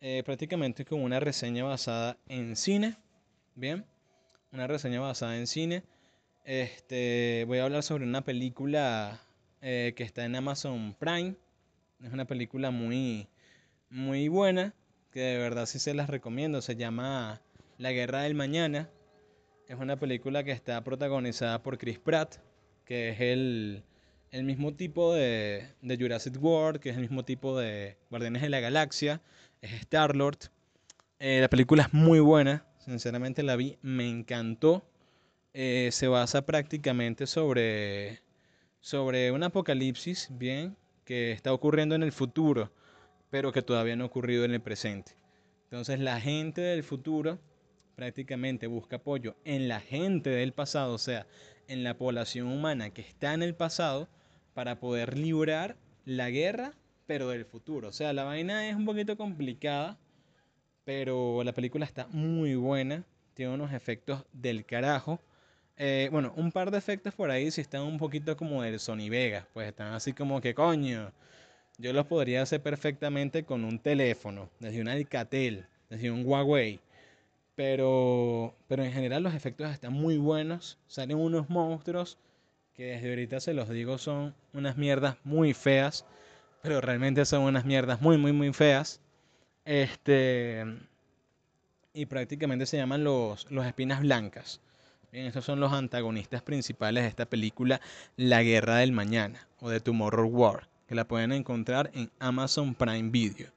eh, 0.00 0.22
prácticamente 0.24 0.84
con 0.84 1.02
una 1.02 1.18
reseña 1.18 1.64
basada 1.64 2.18
en 2.28 2.56
cine, 2.56 2.96
¿bien? 3.54 3.86
Una 4.52 4.66
reseña 4.66 5.00
basada 5.00 5.38
en 5.38 5.46
cine. 5.46 5.82
Este, 6.44 7.44
voy 7.46 7.58
a 7.58 7.64
hablar 7.64 7.82
sobre 7.82 8.04
una 8.04 8.22
película 8.22 9.22
eh, 9.62 9.94
que 9.96 10.04
está 10.04 10.24
en 10.26 10.36
Amazon 10.36 10.94
Prime. 10.98 11.36
Es 12.02 12.12
una 12.12 12.26
película 12.26 12.70
muy, 12.70 13.28
muy 13.88 14.28
buena, 14.28 14.74
que 15.16 15.22
de 15.22 15.38
verdad 15.38 15.64
sí 15.64 15.78
se 15.78 15.94
las 15.94 16.10
recomiendo. 16.10 16.60
Se 16.60 16.76
llama 16.76 17.40
La 17.78 17.90
Guerra 17.90 18.20
del 18.20 18.34
Mañana. 18.34 18.90
Es 19.66 19.78
una 19.78 19.98
película 19.98 20.44
que 20.44 20.52
está 20.52 20.84
protagonizada 20.84 21.62
por 21.62 21.78
Chris 21.78 21.98
Pratt, 21.98 22.34
que 22.84 23.08
es 23.08 23.20
el, 23.22 23.82
el 24.30 24.44
mismo 24.44 24.74
tipo 24.74 25.14
de, 25.14 25.68
de, 25.80 25.96
Jurassic 25.96 26.36
World, 26.38 26.80
que 26.80 26.90
es 26.90 26.96
el 26.96 27.00
mismo 27.00 27.24
tipo 27.24 27.58
de 27.58 27.96
Guardianes 28.10 28.42
de 28.42 28.50
la 28.50 28.60
Galaxia, 28.60 29.22
es 29.62 29.72
Star-Lord. 29.72 30.50
Eh, 31.18 31.38
la 31.40 31.48
película 31.48 31.84
es 31.84 31.94
muy 31.94 32.20
buena, 32.20 32.66
sinceramente 32.84 33.42
la 33.42 33.56
vi, 33.56 33.78
me 33.80 34.06
encantó. 34.06 34.86
Eh, 35.54 35.88
se 35.92 36.08
basa 36.08 36.44
prácticamente 36.44 37.26
sobre, 37.26 38.20
sobre 38.80 39.32
un 39.32 39.44
apocalipsis, 39.44 40.28
bien, 40.32 40.76
que 41.06 41.32
está 41.32 41.54
ocurriendo 41.54 41.94
en 41.94 42.02
el 42.02 42.12
futuro, 42.12 42.70
pero 43.30 43.52
que 43.52 43.62
todavía 43.62 43.96
no 43.96 44.04
ha 44.04 44.08
ocurrido 44.08 44.44
en 44.44 44.52
el 44.52 44.60
presente. 44.60 45.12
Entonces 45.64 46.00
la 46.00 46.20
gente 46.20 46.60
del 46.60 46.82
futuro 46.82 47.38
prácticamente 47.96 48.66
busca 48.66 48.96
apoyo 48.96 49.36
en 49.44 49.68
la 49.68 49.80
gente 49.80 50.30
del 50.30 50.52
pasado, 50.52 50.94
o 50.94 50.98
sea, 50.98 51.26
en 51.68 51.82
la 51.82 51.96
población 51.96 52.46
humana 52.46 52.90
que 52.90 53.02
está 53.02 53.34
en 53.34 53.42
el 53.42 53.54
pasado, 53.54 54.08
para 54.54 54.80
poder 54.80 55.18
librar 55.18 55.76
la 56.06 56.30
guerra, 56.30 56.72
pero 57.06 57.28
del 57.28 57.44
futuro. 57.44 57.88
O 57.88 57.92
sea, 57.92 58.12
la 58.12 58.24
vaina 58.24 58.68
es 58.68 58.74
un 58.74 58.86
poquito 58.86 59.16
complicada, 59.16 59.98
pero 60.84 61.42
la 61.44 61.52
película 61.52 61.84
está 61.84 62.06
muy 62.08 62.54
buena, 62.54 63.04
tiene 63.34 63.52
unos 63.52 63.72
efectos 63.72 64.24
del 64.32 64.64
carajo. 64.64 65.20
Eh, 65.76 66.08
bueno, 66.10 66.32
un 66.36 66.52
par 66.52 66.70
de 66.70 66.78
efectos 66.78 67.12
por 67.12 67.30
ahí 67.30 67.50
si 67.50 67.60
están 67.60 67.82
un 67.82 67.98
poquito 67.98 68.34
como 68.36 68.62
del 68.62 68.80
Sony 68.80 69.10
Vegas, 69.10 69.46
pues 69.52 69.68
están 69.68 69.92
así 69.92 70.12
como 70.12 70.40
que 70.40 70.54
coño. 70.54 71.12
Yo 71.78 71.92
los 71.92 72.06
podría 72.06 72.42
hacer 72.42 72.62
perfectamente 72.62 73.44
con 73.44 73.64
un 73.64 73.78
teléfono, 73.78 74.48
desde 74.60 74.80
un 74.80 74.88
Alcatel, 74.88 75.66
desde 75.90 76.10
un 76.10 76.24
Huawei. 76.24 76.80
Pero, 77.54 78.54
pero 78.68 78.82
en 78.84 78.92
general 78.92 79.22
los 79.22 79.34
efectos 79.34 79.70
están 79.70 79.92
muy 79.92 80.16
buenos. 80.16 80.78
Salen 80.86 81.18
unos 81.18 81.50
monstruos 81.50 82.18
que 82.74 82.84
desde 82.84 83.10
ahorita 83.10 83.40
se 83.40 83.54
los 83.54 83.68
digo 83.68 83.98
son 83.98 84.34
unas 84.52 84.76
mierdas 84.76 85.16
muy 85.24 85.54
feas. 85.54 86.06
Pero 86.62 86.80
realmente 86.80 87.24
son 87.24 87.42
unas 87.42 87.64
mierdas 87.64 88.00
muy, 88.00 88.16
muy, 88.18 88.32
muy 88.32 88.52
feas. 88.52 89.00
Este. 89.64 90.64
Y 91.92 92.06
prácticamente 92.06 92.66
se 92.66 92.76
llaman 92.76 93.04
los, 93.04 93.50
los 93.50 93.66
espinas 93.66 94.00
blancas. 94.00 94.60
Bien, 95.12 95.26
estos 95.26 95.44
son 95.44 95.60
los 95.60 95.72
antagonistas 95.72 96.42
principales 96.42 97.04
de 97.04 97.08
esta 97.08 97.26
película, 97.26 97.80
La 98.16 98.42
Guerra 98.42 98.76
del 98.76 98.92
Mañana, 98.92 99.46
o 99.60 99.70
de 99.70 99.80
Tomorrow 99.80 100.28
War, 100.28 100.68
que 100.86 100.94
la 100.94 101.06
pueden 101.06 101.32
encontrar 101.32 101.90
en 101.94 102.10
Amazon 102.18 102.74
Prime 102.74 103.10
Video. 103.10 103.48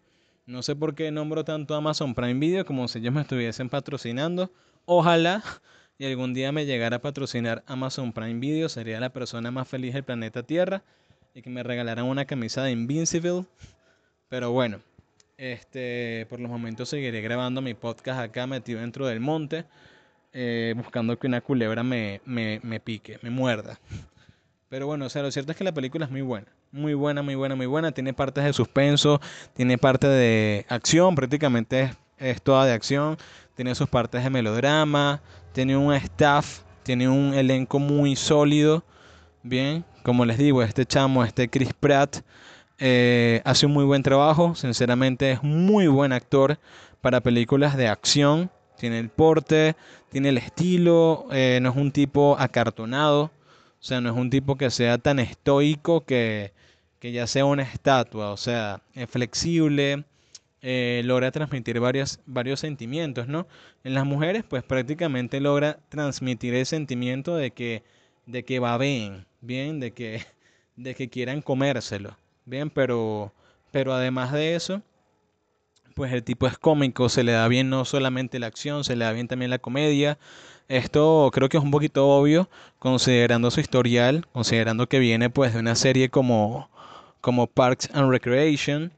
No 0.45 0.63
sé 0.63 0.75
por 0.75 0.95
qué 0.95 1.11
nombro 1.11 1.45
tanto 1.45 1.75
Amazon 1.75 2.15
Prime 2.15 2.39
Video 2.39 2.65
como 2.65 2.88
si 2.88 2.99
ellos 2.99 3.13
me 3.13 3.21
estuviesen 3.21 3.69
patrocinando. 3.69 4.51
Ojalá 4.86 5.43
y 5.99 6.05
algún 6.05 6.34
día 6.34 6.51
me 6.51 6.65
llegara 6.65 6.95
a 6.95 7.01
patrocinar 7.01 7.63
Amazon 7.67 8.13
Prime 8.13 8.39
Video. 8.39 8.67
Sería 8.69 8.99
la 8.99 9.11
persona 9.11 9.51
más 9.51 9.67
feliz 9.67 9.93
del 9.93 10.03
planeta 10.03 10.43
Tierra. 10.43 10.82
Y 11.36 11.43
que 11.43 11.49
me 11.51 11.61
regalaran 11.61 12.05
una 12.05 12.25
camisa 12.25 12.63
de 12.63 12.71
Invincible. 12.71 13.45
Pero 14.27 14.51
bueno, 14.51 14.80
este, 15.38 16.25
por 16.30 16.39
los 16.39 16.49
momentos 16.49 16.89
seguiré 16.89 17.21
grabando 17.21 17.61
mi 17.61 17.75
podcast 17.75 18.19
acá 18.19 18.47
metido 18.47 18.80
dentro 18.80 19.05
del 19.05 19.19
monte. 19.19 19.65
Eh, 20.34 20.73
buscando 20.77 21.19
que 21.19 21.27
una 21.27 21.41
culebra 21.41 21.84
me, 21.84 22.21
me, 22.25 22.59
me 22.63 22.80
pique, 22.80 23.19
me 23.21 23.30
muerda. 23.30 23.80
Pero 24.69 24.88
bueno, 24.88 25.05
o 25.05 25.09
sea, 25.09 25.21
lo 25.21 25.32
cierto 25.32 25.51
es 25.51 25.57
que 25.57 25.63
la 25.63 25.73
película 25.73 26.05
es 26.05 26.11
muy 26.11 26.21
buena. 26.21 26.47
Muy 26.72 26.93
buena, 26.93 27.24
muy 27.24 27.34
buena, 27.34 27.55
muy 27.55 27.65
buena. 27.65 27.91
Tiene 27.91 28.13
partes 28.13 28.43
de 28.43 28.53
suspenso, 28.53 29.20
tiene 29.55 29.80
parte 29.80 30.07
de 30.07 30.67
acción, 30.70 31.15
prácticamente 31.15 31.95
es, 32.20 32.41
toda 32.43 32.65
de 32.65 32.74
acción. 32.74 33.17
Tiene 33.55 33.74
sus 33.74 33.89
partes 33.89 34.24
de 34.24 34.30
melodrama, 34.30 35.20
tiene 35.51 35.76
un 35.76 35.91
staff, 35.95 36.59
tiene 36.84 37.09
un 37.09 37.34
elenco 37.34 37.80
muy 37.80 38.15
sólido. 38.15 38.84
Bien, 39.41 39.84
como 40.03 40.26
les 40.26 40.38
digo, 40.38 40.61
este 40.61 40.86
chamo, 40.86 41.24
este 41.24 41.49
Chris 41.49 41.74
Pratt, 41.74 42.17
eh, 42.78 43.41
hace 43.45 43.65
un 43.65 43.72
muy 43.72 43.86
buen 43.86 44.03
trabajo. 44.03 44.53
Sinceramente 44.53 45.32
es 45.32 45.41
muy 45.41 45.88
buen 45.88 46.13
actor 46.13 46.59
para 47.01 47.20
películas 47.22 47.78
de 47.78 47.88
acción. 47.88 48.51
Tiene 48.78 48.99
el 48.99 49.09
porte, 49.09 49.76
tiene 50.11 50.30
el 50.30 50.38
estilo, 50.38 51.26
eh, 51.32 51.57
no 51.63 51.72
es 51.72 51.76
un 51.76 51.91
tipo 51.91 52.36
acartonado. 52.38 53.32
O 53.82 53.84
sea, 53.84 54.01
no 54.01 54.09
es 54.09 54.15
un 54.15 54.30
tipo 54.30 54.57
que 54.57 54.69
sea 54.69 54.97
tan 54.97 55.19
estoico 55.19 56.05
que, 56.05 56.53
que 56.99 57.11
ya 57.11 57.27
sea 57.27 57.45
una 57.45 57.63
estatua. 57.63 58.32
O 58.32 58.38
sea, 58.38 58.82
es 58.93 59.09
flexible, 59.09 60.03
eh, 60.61 61.01
logra 61.05 61.32
transmitir 61.32 61.80
varios, 61.80 62.19
varios 62.25 62.59
sentimientos, 62.59 63.27
¿no? 63.27 63.47
En 63.84 63.93
las 63.93 64.05
mujeres, 64.05 64.43
pues 64.47 64.63
prácticamente 64.63 65.39
logra 65.39 65.80
transmitir 65.88 66.53
el 66.53 66.65
sentimiento 66.65 67.36
de 67.38 67.51
que, 67.51 67.84
de 68.25 68.43
que 68.43 68.59
va 68.59 68.77
bien, 68.77 69.25
bien, 69.39 69.80
de 69.80 69.91
que, 69.91 70.25
de 70.75 70.95
que 70.95 71.09
quieran 71.09 71.41
comérselo, 71.41 72.17
bien, 72.45 72.69
pero, 72.69 73.34
pero 73.71 73.93
además 73.93 74.34
de 74.34 74.55
eso, 74.55 74.82
pues 75.95 76.11
el 76.11 76.23
tipo 76.23 76.47
es 76.47 76.57
cómico, 76.57 77.07
se 77.07 77.23
le 77.23 77.32
da 77.32 77.47
bien 77.47 77.69
no 77.69 77.86
solamente 77.86 78.39
la 78.39 78.47
acción, 78.47 78.84
se 78.84 78.97
le 78.97 79.05
da 79.05 79.13
bien 79.13 79.30
también 79.30 79.51
la 79.51 79.59
comedia, 79.59 80.17
esto 80.70 81.30
creo 81.34 81.49
que 81.49 81.57
es 81.57 81.63
un 81.63 81.72
poquito 81.72 82.07
obvio 82.07 82.49
considerando 82.80 83.51
su 83.51 83.59
historial, 83.59 84.26
considerando 84.32 84.88
que 84.88 84.99
viene 84.99 85.30
pues 85.30 85.53
de 85.53 85.59
una 85.59 85.76
serie 85.76 86.09
como, 86.09 86.70
como 87.22 87.47
Parks 87.47 87.89
and 87.93 88.09
Recreation, 88.11 88.93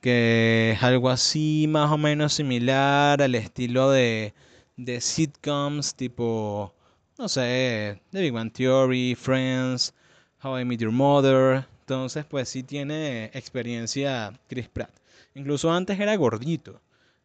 que 0.00 0.72
es 0.72 0.82
algo 0.82 1.10
así 1.10 1.66
más 1.68 1.90
o 1.90 1.98
menos 1.98 2.32
similar 2.32 3.20
al 3.20 3.34
estilo 3.34 3.90
de, 3.90 4.34
de 4.76 5.00
sitcoms 5.00 5.94
tipo, 5.96 6.72
no 7.18 7.28
sé, 7.28 8.00
The 8.12 8.20
Big 8.20 8.32
Bang 8.32 8.52
Theory, 8.52 9.14
Friends, 9.16 9.94
How 10.42 10.60
I 10.60 10.64
Met 10.64 10.80
Your 10.80 10.92
Mother. 10.92 11.66
Entonces 11.80 12.24
pues 12.24 12.48
sí 12.48 12.62
tiene 12.62 13.26
experiencia 13.34 14.32
Chris 14.48 14.68
Pratt. 14.68 14.90
Incluso 15.34 15.72
antes 15.72 15.98
era 15.98 16.16
gordito. 16.16 16.80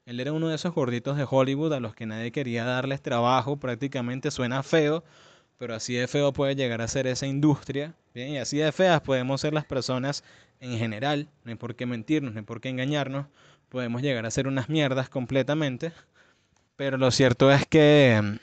Él 0.06 0.20
era 0.20 0.34
uno 0.34 0.50
de 0.50 0.56
esos 0.56 0.74
gorditos 0.74 1.18
de 1.18 1.28
Hollywood 1.30 1.74
a 1.74 1.80
los 1.80 1.94
que 1.94 2.06
nadie 2.06 2.32
quería 2.32 2.66
darles 2.66 3.02
trabajo, 3.02 3.58
prácticamente 3.58 4.32
suena 4.32 4.64
feo, 4.64 5.04
pero 5.58 5.76
así 5.76 5.94
de 5.94 6.08
feo 6.08 6.34
puede 6.34 6.56
llegar 6.56 6.82
a 6.82 6.88
ser 6.88 7.06
esa 7.06 7.28
industria, 7.28 7.94
¿bien? 8.14 8.30
Y 8.30 8.38
así 8.40 8.58
de 8.58 8.72
feas 8.72 9.02
podemos 9.02 9.42
ser 9.42 9.54
las 9.54 9.66
personas 9.66 10.24
en 10.60 10.78
general, 10.78 11.28
no 11.44 11.52
hay 11.52 11.58
por 11.58 11.76
qué 11.76 11.86
mentirnos, 11.86 12.34
no 12.34 12.40
hay 12.40 12.46
por 12.46 12.62
qué 12.62 12.70
engañarnos, 12.70 13.28
podemos 13.70 14.02
llegar 14.02 14.26
a 14.26 14.32
ser 14.32 14.48
unas 14.48 14.70
mierdas 14.70 15.08
completamente. 15.10 15.94
Pero 16.76 16.98
lo 16.98 17.12
cierto 17.12 17.52
es 17.52 17.66
que, 17.68 18.40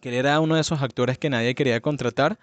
que 0.00 0.08
él 0.10 0.14
era 0.14 0.40
uno 0.40 0.56
de 0.56 0.60
esos 0.60 0.82
actores 0.82 1.16
que 1.18 1.30
nadie 1.30 1.54
quería 1.54 1.80
contratar. 1.80 2.38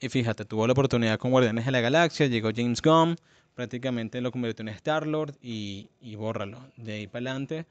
Y 0.00 0.08
fíjate, 0.08 0.44
tuvo 0.44 0.66
la 0.66 0.72
oportunidad 0.72 1.18
con 1.18 1.30
Guardianes 1.30 1.66
de 1.66 1.70
la 1.70 1.80
Galaxia, 1.80 2.26
llegó 2.26 2.50
James 2.54 2.82
Gunn, 2.82 3.16
prácticamente 3.54 4.20
lo 4.20 4.32
convirtió 4.32 4.62
en 4.62 4.68
Star-Lord 4.68 5.36
y, 5.42 5.90
y 6.00 6.16
bórralo. 6.16 6.60
De 6.76 6.94
ahí 6.94 7.06
para 7.06 7.30
adelante, 7.30 7.66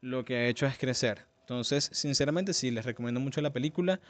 lo 0.00 0.24
que 0.24 0.36
ha 0.36 0.46
hecho 0.46 0.66
es 0.66 0.78
crecer. 0.78 1.26
Entonces, 1.40 1.90
sinceramente, 1.92 2.52
sí, 2.52 2.70
les 2.70 2.84
recomiendo 2.84 3.18
mucho 3.18 3.40
la 3.40 3.52
película. 3.52 4.00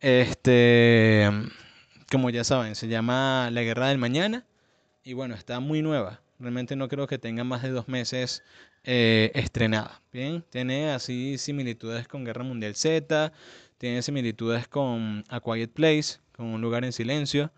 Este, 0.00 1.30
como 2.10 2.30
ya 2.30 2.42
saben, 2.42 2.74
se 2.74 2.88
llama 2.88 3.50
La 3.52 3.62
Guerra 3.62 3.88
del 3.88 3.98
Mañana. 3.98 4.44
Y 5.04 5.12
bueno, 5.12 5.34
está 5.34 5.60
muy 5.60 5.80
nueva. 5.80 6.20
Realmente 6.40 6.76
no 6.76 6.88
creo 6.88 7.06
que 7.06 7.18
tenga 7.18 7.44
más 7.44 7.62
de 7.62 7.70
dos 7.70 7.86
meses 7.88 8.42
eh, 8.84 9.30
estrenada. 9.34 10.02
Bien, 10.12 10.44
tiene 10.50 10.90
así 10.90 11.38
similitudes 11.38 12.08
con 12.08 12.24
Guerra 12.24 12.42
Mundial 12.42 12.74
Z, 12.74 13.32
tiene 13.76 14.02
similitudes 14.02 14.66
con 14.68 15.24
A 15.28 15.40
Quiet 15.40 15.70
Place, 15.70 16.18
con 16.32 16.46
Un 16.46 16.60
lugar 16.60 16.84
en 16.84 16.92
silencio. 16.92 17.50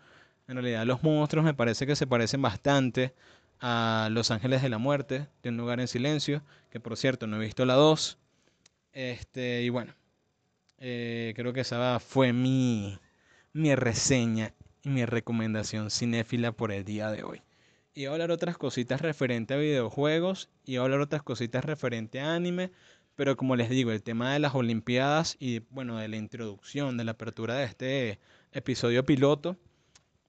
En 0.51 0.57
realidad 0.57 0.85
los 0.85 1.01
monstruos 1.01 1.45
me 1.45 1.53
parece 1.53 1.87
que 1.87 1.95
se 1.95 2.05
parecen 2.05 2.41
bastante 2.41 3.13
a 3.61 4.09
Los 4.11 4.31
Ángeles 4.31 4.61
de 4.61 4.67
la 4.67 4.79
Muerte, 4.79 5.29
de 5.41 5.49
Un 5.49 5.55
lugar 5.55 5.79
en 5.79 5.87
silencio, 5.87 6.43
que 6.69 6.81
por 6.81 6.97
cierto 6.97 7.25
no 7.25 7.37
he 7.37 7.39
visto 7.39 7.65
la 7.65 7.75
2. 7.75 8.17
Este, 8.91 9.61
y 9.61 9.69
bueno, 9.69 9.95
eh, 10.77 11.31
creo 11.37 11.53
que 11.53 11.61
esa 11.61 12.01
fue 12.01 12.33
mi, 12.33 12.99
mi 13.53 13.73
reseña 13.75 14.53
y 14.83 14.89
mi 14.89 15.05
recomendación 15.05 15.89
cinéfila 15.89 16.51
por 16.51 16.73
el 16.73 16.83
día 16.83 17.09
de 17.11 17.23
hoy. 17.23 17.41
Y 17.93 18.03
a 18.03 18.11
hablar 18.11 18.29
otras 18.29 18.57
cositas 18.57 18.99
referente 18.99 19.53
a 19.53 19.57
videojuegos 19.57 20.49
y 20.65 20.75
a 20.75 20.81
hablar 20.81 20.99
otras 20.99 21.23
cositas 21.23 21.63
referente 21.63 22.19
a 22.19 22.35
anime. 22.35 22.71
Pero 23.15 23.37
como 23.37 23.55
les 23.55 23.69
digo, 23.69 23.93
el 23.93 24.03
tema 24.03 24.33
de 24.33 24.39
las 24.39 24.53
Olimpiadas 24.53 25.37
y 25.39 25.59
bueno, 25.69 25.95
de 25.95 26.09
la 26.09 26.17
introducción, 26.17 26.97
de 26.97 27.05
la 27.05 27.11
apertura 27.11 27.55
de 27.55 27.63
este 27.63 28.19
episodio 28.51 29.05
piloto, 29.05 29.55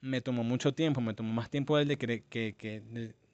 me 0.03 0.21
tomó 0.21 0.45
mucho 0.45 0.75
tiempo, 0.75 1.01
me 1.01 1.15
tomó 1.15 1.33
más 1.33 1.49
tiempo 1.49 1.79
del, 1.79 1.89
de 1.89 1.97
que, 1.97 2.25
que, 2.25 2.83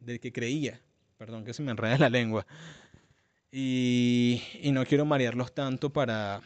del, 0.00 0.20
que 0.20 0.32
creía. 0.32 0.80
Perdón 1.16 1.44
que 1.44 1.52
se 1.52 1.62
me 1.62 1.72
enreda 1.72 1.98
la 1.98 2.10
lengua. 2.10 2.46
Y, 3.50 4.42
y 4.60 4.70
no 4.70 4.84
quiero 4.84 5.04
marearlos 5.04 5.52
tanto 5.52 5.90
para, 5.90 6.42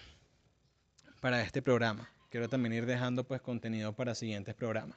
para 1.20 1.42
este 1.42 1.60
programa. 1.60 2.08
Quiero 2.30 2.48
también 2.48 2.72
ir 2.72 2.86
dejando 2.86 3.24
pues 3.24 3.42
contenido 3.42 3.92
para 3.92 4.14
siguientes 4.14 4.54
programas. 4.54 4.96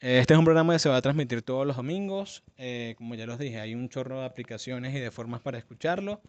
Este 0.00 0.34
es 0.34 0.38
un 0.38 0.44
programa 0.44 0.72
que 0.72 0.78
se 0.78 0.88
va 0.88 0.96
a 0.96 1.02
transmitir 1.02 1.42
todos 1.42 1.66
los 1.66 1.76
domingos. 1.76 2.42
Eh, 2.56 2.94
como 2.98 3.14
ya 3.14 3.26
los 3.26 3.38
dije, 3.38 3.60
hay 3.60 3.74
un 3.74 3.88
chorro 3.88 4.20
de 4.20 4.26
aplicaciones 4.26 4.94
y 4.94 4.98
de 4.98 5.10
formas 5.10 5.40
para 5.40 5.58
escucharlo. 5.58 6.20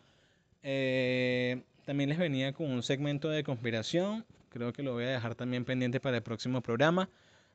Eh, 0.63 1.63
también 1.85 2.09
les 2.09 2.17
venía 2.17 2.53
con 2.53 2.69
un 2.69 2.83
segmento 2.83 3.29
de 3.29 3.43
conspiración. 3.43 4.25
Creo 4.49 4.73
que 4.73 4.83
lo 4.83 4.93
voy 4.93 5.05
a 5.05 5.09
dejar 5.09 5.35
también 5.35 5.65
pendiente 5.65 5.99
para 5.99 6.17
el 6.17 6.23
próximo 6.23 6.61
programa. 6.61 7.09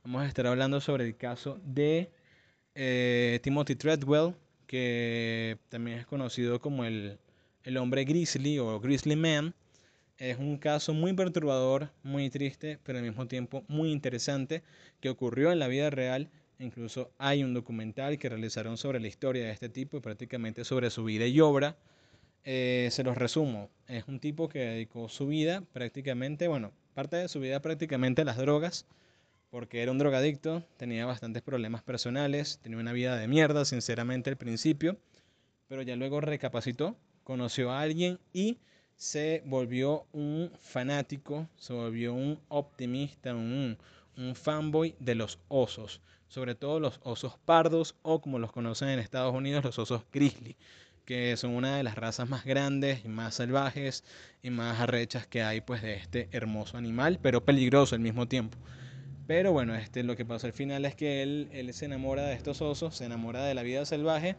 Vamos 0.05 0.23
a 0.23 0.27
estar 0.27 0.49
hablando 0.49 0.81
sobre 0.81 1.05
el 1.05 1.17
caso 1.17 1.61
de 1.65 2.11
eh, 2.75 3.39
Timothy 3.41 3.77
Treadwell, 3.77 4.35
que 4.67 5.59
también 5.69 5.99
es 5.99 6.07
conocido 6.07 6.61
como 6.61 6.85
el, 6.85 7.21
el 7.63 7.77
hombre 7.77 8.05
Grizzly 8.05 8.59
o 8.59 8.81
Grizzly 8.81 9.15
Man. 9.15 9.55
Es 10.19 10.39
un 10.39 10.59
caso 10.59 10.93
muy 10.93 11.13
perturbador, 11.13 11.91
muy 12.03 12.31
triste, 12.31 12.81
pero 12.83 12.99
al 12.99 13.05
mismo 13.05 13.29
tiempo 13.29 13.65
muy 13.69 13.93
interesante 13.93 14.65
que 15.01 15.09
ocurrió 15.09 15.53
en 15.53 15.61
la 15.61 15.69
vida 15.69 15.89
real. 15.89 16.29
Incluso 16.59 17.13
hay 17.19 17.45
un 17.45 17.55
documental 17.55 18.19
que 18.19 18.29
realizaron 18.29 18.77
sobre 18.79 18.99
la 18.99 19.07
historia 19.07 19.45
de 19.45 19.53
este 19.53 19.69
tipo 19.69 19.99
y 19.99 20.01
prácticamente 20.01 20.65
sobre 20.65 20.91
su 20.91 21.05
vida 21.05 21.29
y 21.29 21.39
obra. 21.39 21.77
Eh, 22.43 22.89
se 22.91 23.05
los 23.05 23.17
resumo. 23.17 23.71
Es 23.87 24.09
un 24.09 24.19
tipo 24.19 24.49
que 24.49 24.59
dedicó 24.59 25.09
su 25.09 25.29
vida 25.29 25.63
prácticamente, 25.73 26.49
bueno, 26.49 26.73
parte 26.93 27.15
de 27.15 27.29
su 27.29 27.39
vida 27.39 27.63
prácticamente 27.63 28.23
a 28.23 28.25
las 28.25 28.37
drogas, 28.37 28.85
porque 29.53 29.83
era 29.83 29.93
un 29.93 29.99
drogadicto, 29.99 30.65
tenía 30.79 31.05
bastantes 31.05 31.43
problemas 31.43 31.83
personales, 31.83 32.59
tenía 32.63 32.79
una 32.79 32.95
vida 32.95 33.19
de 33.19 33.29
mierda, 33.29 33.67
sinceramente, 33.67 34.31
al 34.31 34.39
principio, 34.39 34.97
pero 35.69 35.83
ya 35.83 35.95
luego 35.95 36.23
recapacitó, 36.23 36.97
conoció 37.23 37.71
a 37.71 37.83
alguien 37.83 38.19
y 38.33 38.61
se 38.97 39.43
volvió 39.45 40.07
un 40.13 40.51
fanático, 40.59 41.51
se 41.57 41.75
volvió 41.75 42.15
un 42.15 42.41
optimista, 42.49 43.35
un, 43.35 43.77
fanboy 44.35 44.97
de 45.01 45.17
los 45.17 45.39
osos, 45.49 46.01
sobre 46.29 46.55
todo 46.55 46.81
los 46.81 46.99
osos 47.03 47.37
pardos 47.45 47.95
o 48.01 48.23
como 48.23 48.39
los 48.39 48.53
conocen 48.53 48.89
en 48.89 49.01
Estados 49.01 49.35
Unidos, 49.35 49.65
los 49.65 49.79
osos 49.79 50.03
grizzly, 50.11 50.57
que 51.05 51.37
son 51.37 51.51
una 51.51 51.77
de 51.77 51.83
las 51.83 51.97
razas 51.97 52.27
más 52.27 52.47
grandes 52.47 53.05
y 53.05 53.09
más 53.09 53.35
salvajes 53.35 54.03
y 54.43 54.49
más 54.49 54.81
arrechas 54.81 55.27
que 55.27 55.43
hay 55.43 55.61
pues 55.61 55.83
de 55.83 55.97
este 55.97 56.31
hermoso 56.33 56.79
animal, 56.79 57.19
pero 57.21 57.45
peligroso 57.45 57.95
al 57.95 58.01
mismo 58.01 58.27
tiempo. 58.27 58.57
Pero 59.33 59.51
bueno, 59.51 59.75
este, 59.75 60.03
lo 60.03 60.15
que 60.15 60.27
pasa 60.27 60.47
al 60.47 60.53
final 60.53 60.85
es 60.85 60.95
que 60.95 61.23
él, 61.23 61.49
él 61.53 61.73
se 61.73 61.87
enamora 61.87 62.25
de 62.25 62.35
estos 62.35 62.61
osos, 62.61 62.97
se 62.99 63.07
enamora 63.07 63.43
de 63.43 63.55
la 63.55 63.63
vida 63.63 63.87
salvaje, 63.87 64.37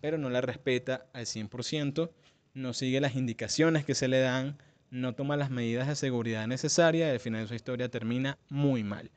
pero 0.00 0.16
no 0.16 0.30
la 0.30 0.40
respeta 0.40 1.04
al 1.12 1.26
100% 1.26 2.10
no 2.54 2.72
sigue 2.72 3.02
las 3.02 3.16
indicaciones 3.16 3.84
que 3.84 3.94
se 3.94 4.08
le 4.08 4.18
dan, 4.20 4.56
no 4.90 5.14
toma 5.14 5.36
las 5.36 5.50
medidas 5.50 5.88
de 5.88 5.94
seguridad 5.94 6.46
necesarias 6.46 7.10
y 7.10 7.12
al 7.12 7.20
final 7.20 7.48
su 7.48 7.54
historia 7.54 7.90
termina 7.90 8.38
muy 8.48 8.82
mal. 8.82 9.10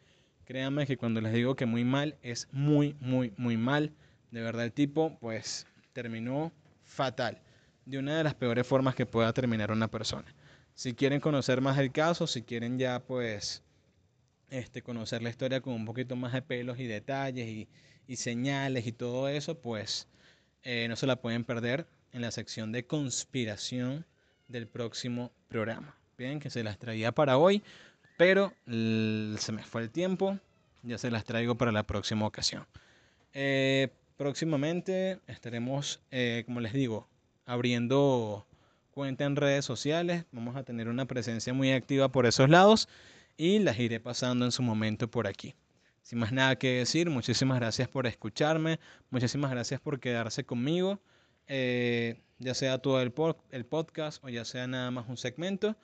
Créanme 0.44 0.86
que 0.86 0.98
cuando 0.98 1.22
les 1.22 1.32
digo 1.32 1.56
que 1.56 1.66
muy 1.66 1.86
mal, 1.86 2.18
es 2.22 2.50
muy, 2.52 2.98
muy, 3.00 3.34
muy 3.38 3.56
mal. 3.56 3.94
De 4.30 4.42
verdad 4.42 4.66
el 4.66 4.74
tipo 4.74 5.18
pues 5.22 5.68
terminó 5.94 6.52
fatal, 6.84 7.40
de 7.86 7.98
una 7.98 8.18
de 8.18 8.26
las 8.26 8.34
peores 8.34 8.68
formas 8.68 8.94
que 8.94 9.06
pueda 9.06 9.32
terminar 9.32 9.72
una 9.72 9.88
persona. 9.88 10.36
Si 10.76 10.94
quieren 10.94 11.22
conocer 11.22 11.62
más 11.62 11.78
el 11.78 11.94
caso, 11.94 12.28
si 12.28 12.42
quieren 12.42 12.78
ya 12.78 13.00
pues 13.00 13.64
este, 14.54 14.84
conocer 14.84 15.24
la 15.24 15.32
historia 15.32 15.62
con 15.62 15.74
un 15.74 15.84
poquito 15.84 16.16
más 16.16 16.32
de 16.32 16.44
pelos 16.44 16.80
y 16.80 16.86
detalles 16.86 17.68
y, 18.08 18.16
señales 18.16 18.86
y 18.86 18.92
todo 18.92 19.28
eso, 19.28 19.60
pues 19.60 20.08
eh, 20.62 20.86
no 20.88 20.96
se 20.96 21.08
la 21.08 21.16
pueden 21.16 21.44
perder 21.44 21.88
en 22.12 22.22
la 22.22 22.30
sección 22.30 22.72
de 22.72 22.86
conspiración 22.86 24.06
del 24.48 24.68
próximo 24.68 25.32
programa. 25.48 25.98
Bien, 26.20 26.40
que 26.40 26.52
se 26.52 26.64
las 26.64 26.78
traía 26.78 27.12
para 27.12 27.40
hoy, 27.40 27.64
pero 28.16 28.54
se 28.68 29.52
me 29.52 29.64
fue 29.64 29.82
el 29.82 29.90
tiempo, 29.90 30.38
ya 30.84 31.00
se 31.00 31.10
las 31.10 31.24
traigo 31.24 31.56
para 31.56 31.72
la 31.72 31.82
próxima 31.82 32.28
ocasión. 32.28 32.68
Eh, 33.34 33.90
próximamente 34.18 35.20
estaremos, 35.26 36.00
eh, 36.12 36.44
como 36.46 36.60
les 36.60 36.74
digo, 36.74 37.08
abriendo 37.48 38.46
cuenta 38.92 39.24
en 39.24 39.36
redes 39.36 39.66
sociales, 39.66 40.26
vamos 40.32 40.56
a 40.56 40.64
tener 40.64 40.90
una 40.90 41.08
presencia 41.08 41.52
muy 41.56 41.72
activa 41.72 42.10
por 42.10 42.28
esos 42.28 42.48
lados 42.52 42.88
y 43.38 43.60
las 43.60 43.80
iré 43.80 44.00
pasando 44.00 44.46
en 44.46 44.52
su 44.52 44.62
momento 44.64 45.10
por 45.10 45.28
aquí. 45.28 45.56
Sin 46.02 46.20
más 46.20 46.32
nada 46.32 46.58
que 46.58 46.80
decir, 46.80 47.10
muchísimas 47.10 47.60
gracias 47.60 47.88
por 47.88 48.08
escucharme, 48.08 48.80
muchísimas 49.10 49.52
gracias 49.52 49.80
por 49.80 50.00
quedarse 50.00 50.46
conmigo. 50.46 51.00
Eh, 51.48 52.22
ya 52.40 52.54
sea 52.54 52.78
todo 52.80 53.02
el, 53.02 53.14
el 53.52 53.66
podcast 53.66 54.24
o 54.24 54.30
ya 54.30 54.46
sea 54.46 54.68
nada 54.68 54.92
más 54.92 55.08
un 55.08 55.18
segmento. 55.18 55.78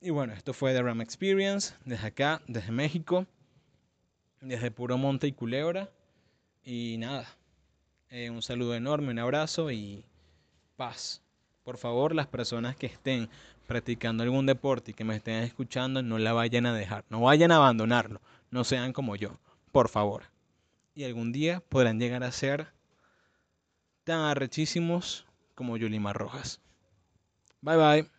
Y 0.00 0.10
bueno, 0.10 0.32
esto 0.32 0.52
fue 0.52 0.72
The 0.72 0.82
Ram 0.82 1.00
Experience, 1.00 1.74
desde 1.84 2.06
acá, 2.06 2.42
desde 2.46 2.70
México, 2.70 3.26
desde 4.40 4.70
Puro 4.70 4.96
Monte 4.96 5.26
y 5.26 5.32
Culebra. 5.32 5.90
Y 6.62 6.96
nada, 6.98 7.26
eh, 8.10 8.30
un 8.30 8.42
saludo 8.42 8.76
enorme, 8.76 9.10
un 9.10 9.18
abrazo 9.18 9.70
y 9.72 10.04
paz. 10.76 11.22
Por 11.68 11.76
favor, 11.76 12.14
las 12.14 12.26
personas 12.26 12.76
que 12.76 12.86
estén 12.86 13.28
practicando 13.66 14.22
algún 14.22 14.46
deporte 14.46 14.92
y 14.92 14.94
que 14.94 15.04
me 15.04 15.16
estén 15.16 15.42
escuchando, 15.42 16.02
no 16.02 16.16
la 16.16 16.32
vayan 16.32 16.64
a 16.64 16.72
dejar, 16.72 17.04
no 17.10 17.20
vayan 17.20 17.52
a 17.52 17.56
abandonarlo, 17.56 18.22
no 18.50 18.64
sean 18.64 18.94
como 18.94 19.16
yo, 19.16 19.36
por 19.70 19.90
favor. 19.90 20.22
Y 20.94 21.04
algún 21.04 21.30
día 21.30 21.60
podrán 21.60 22.00
llegar 22.00 22.24
a 22.24 22.32
ser 22.32 22.68
tan 24.04 24.20
arrechísimos 24.20 25.26
como 25.54 25.76
Yulimar 25.76 26.16
Rojas. 26.16 26.58
Bye 27.60 27.76
bye. 27.76 28.17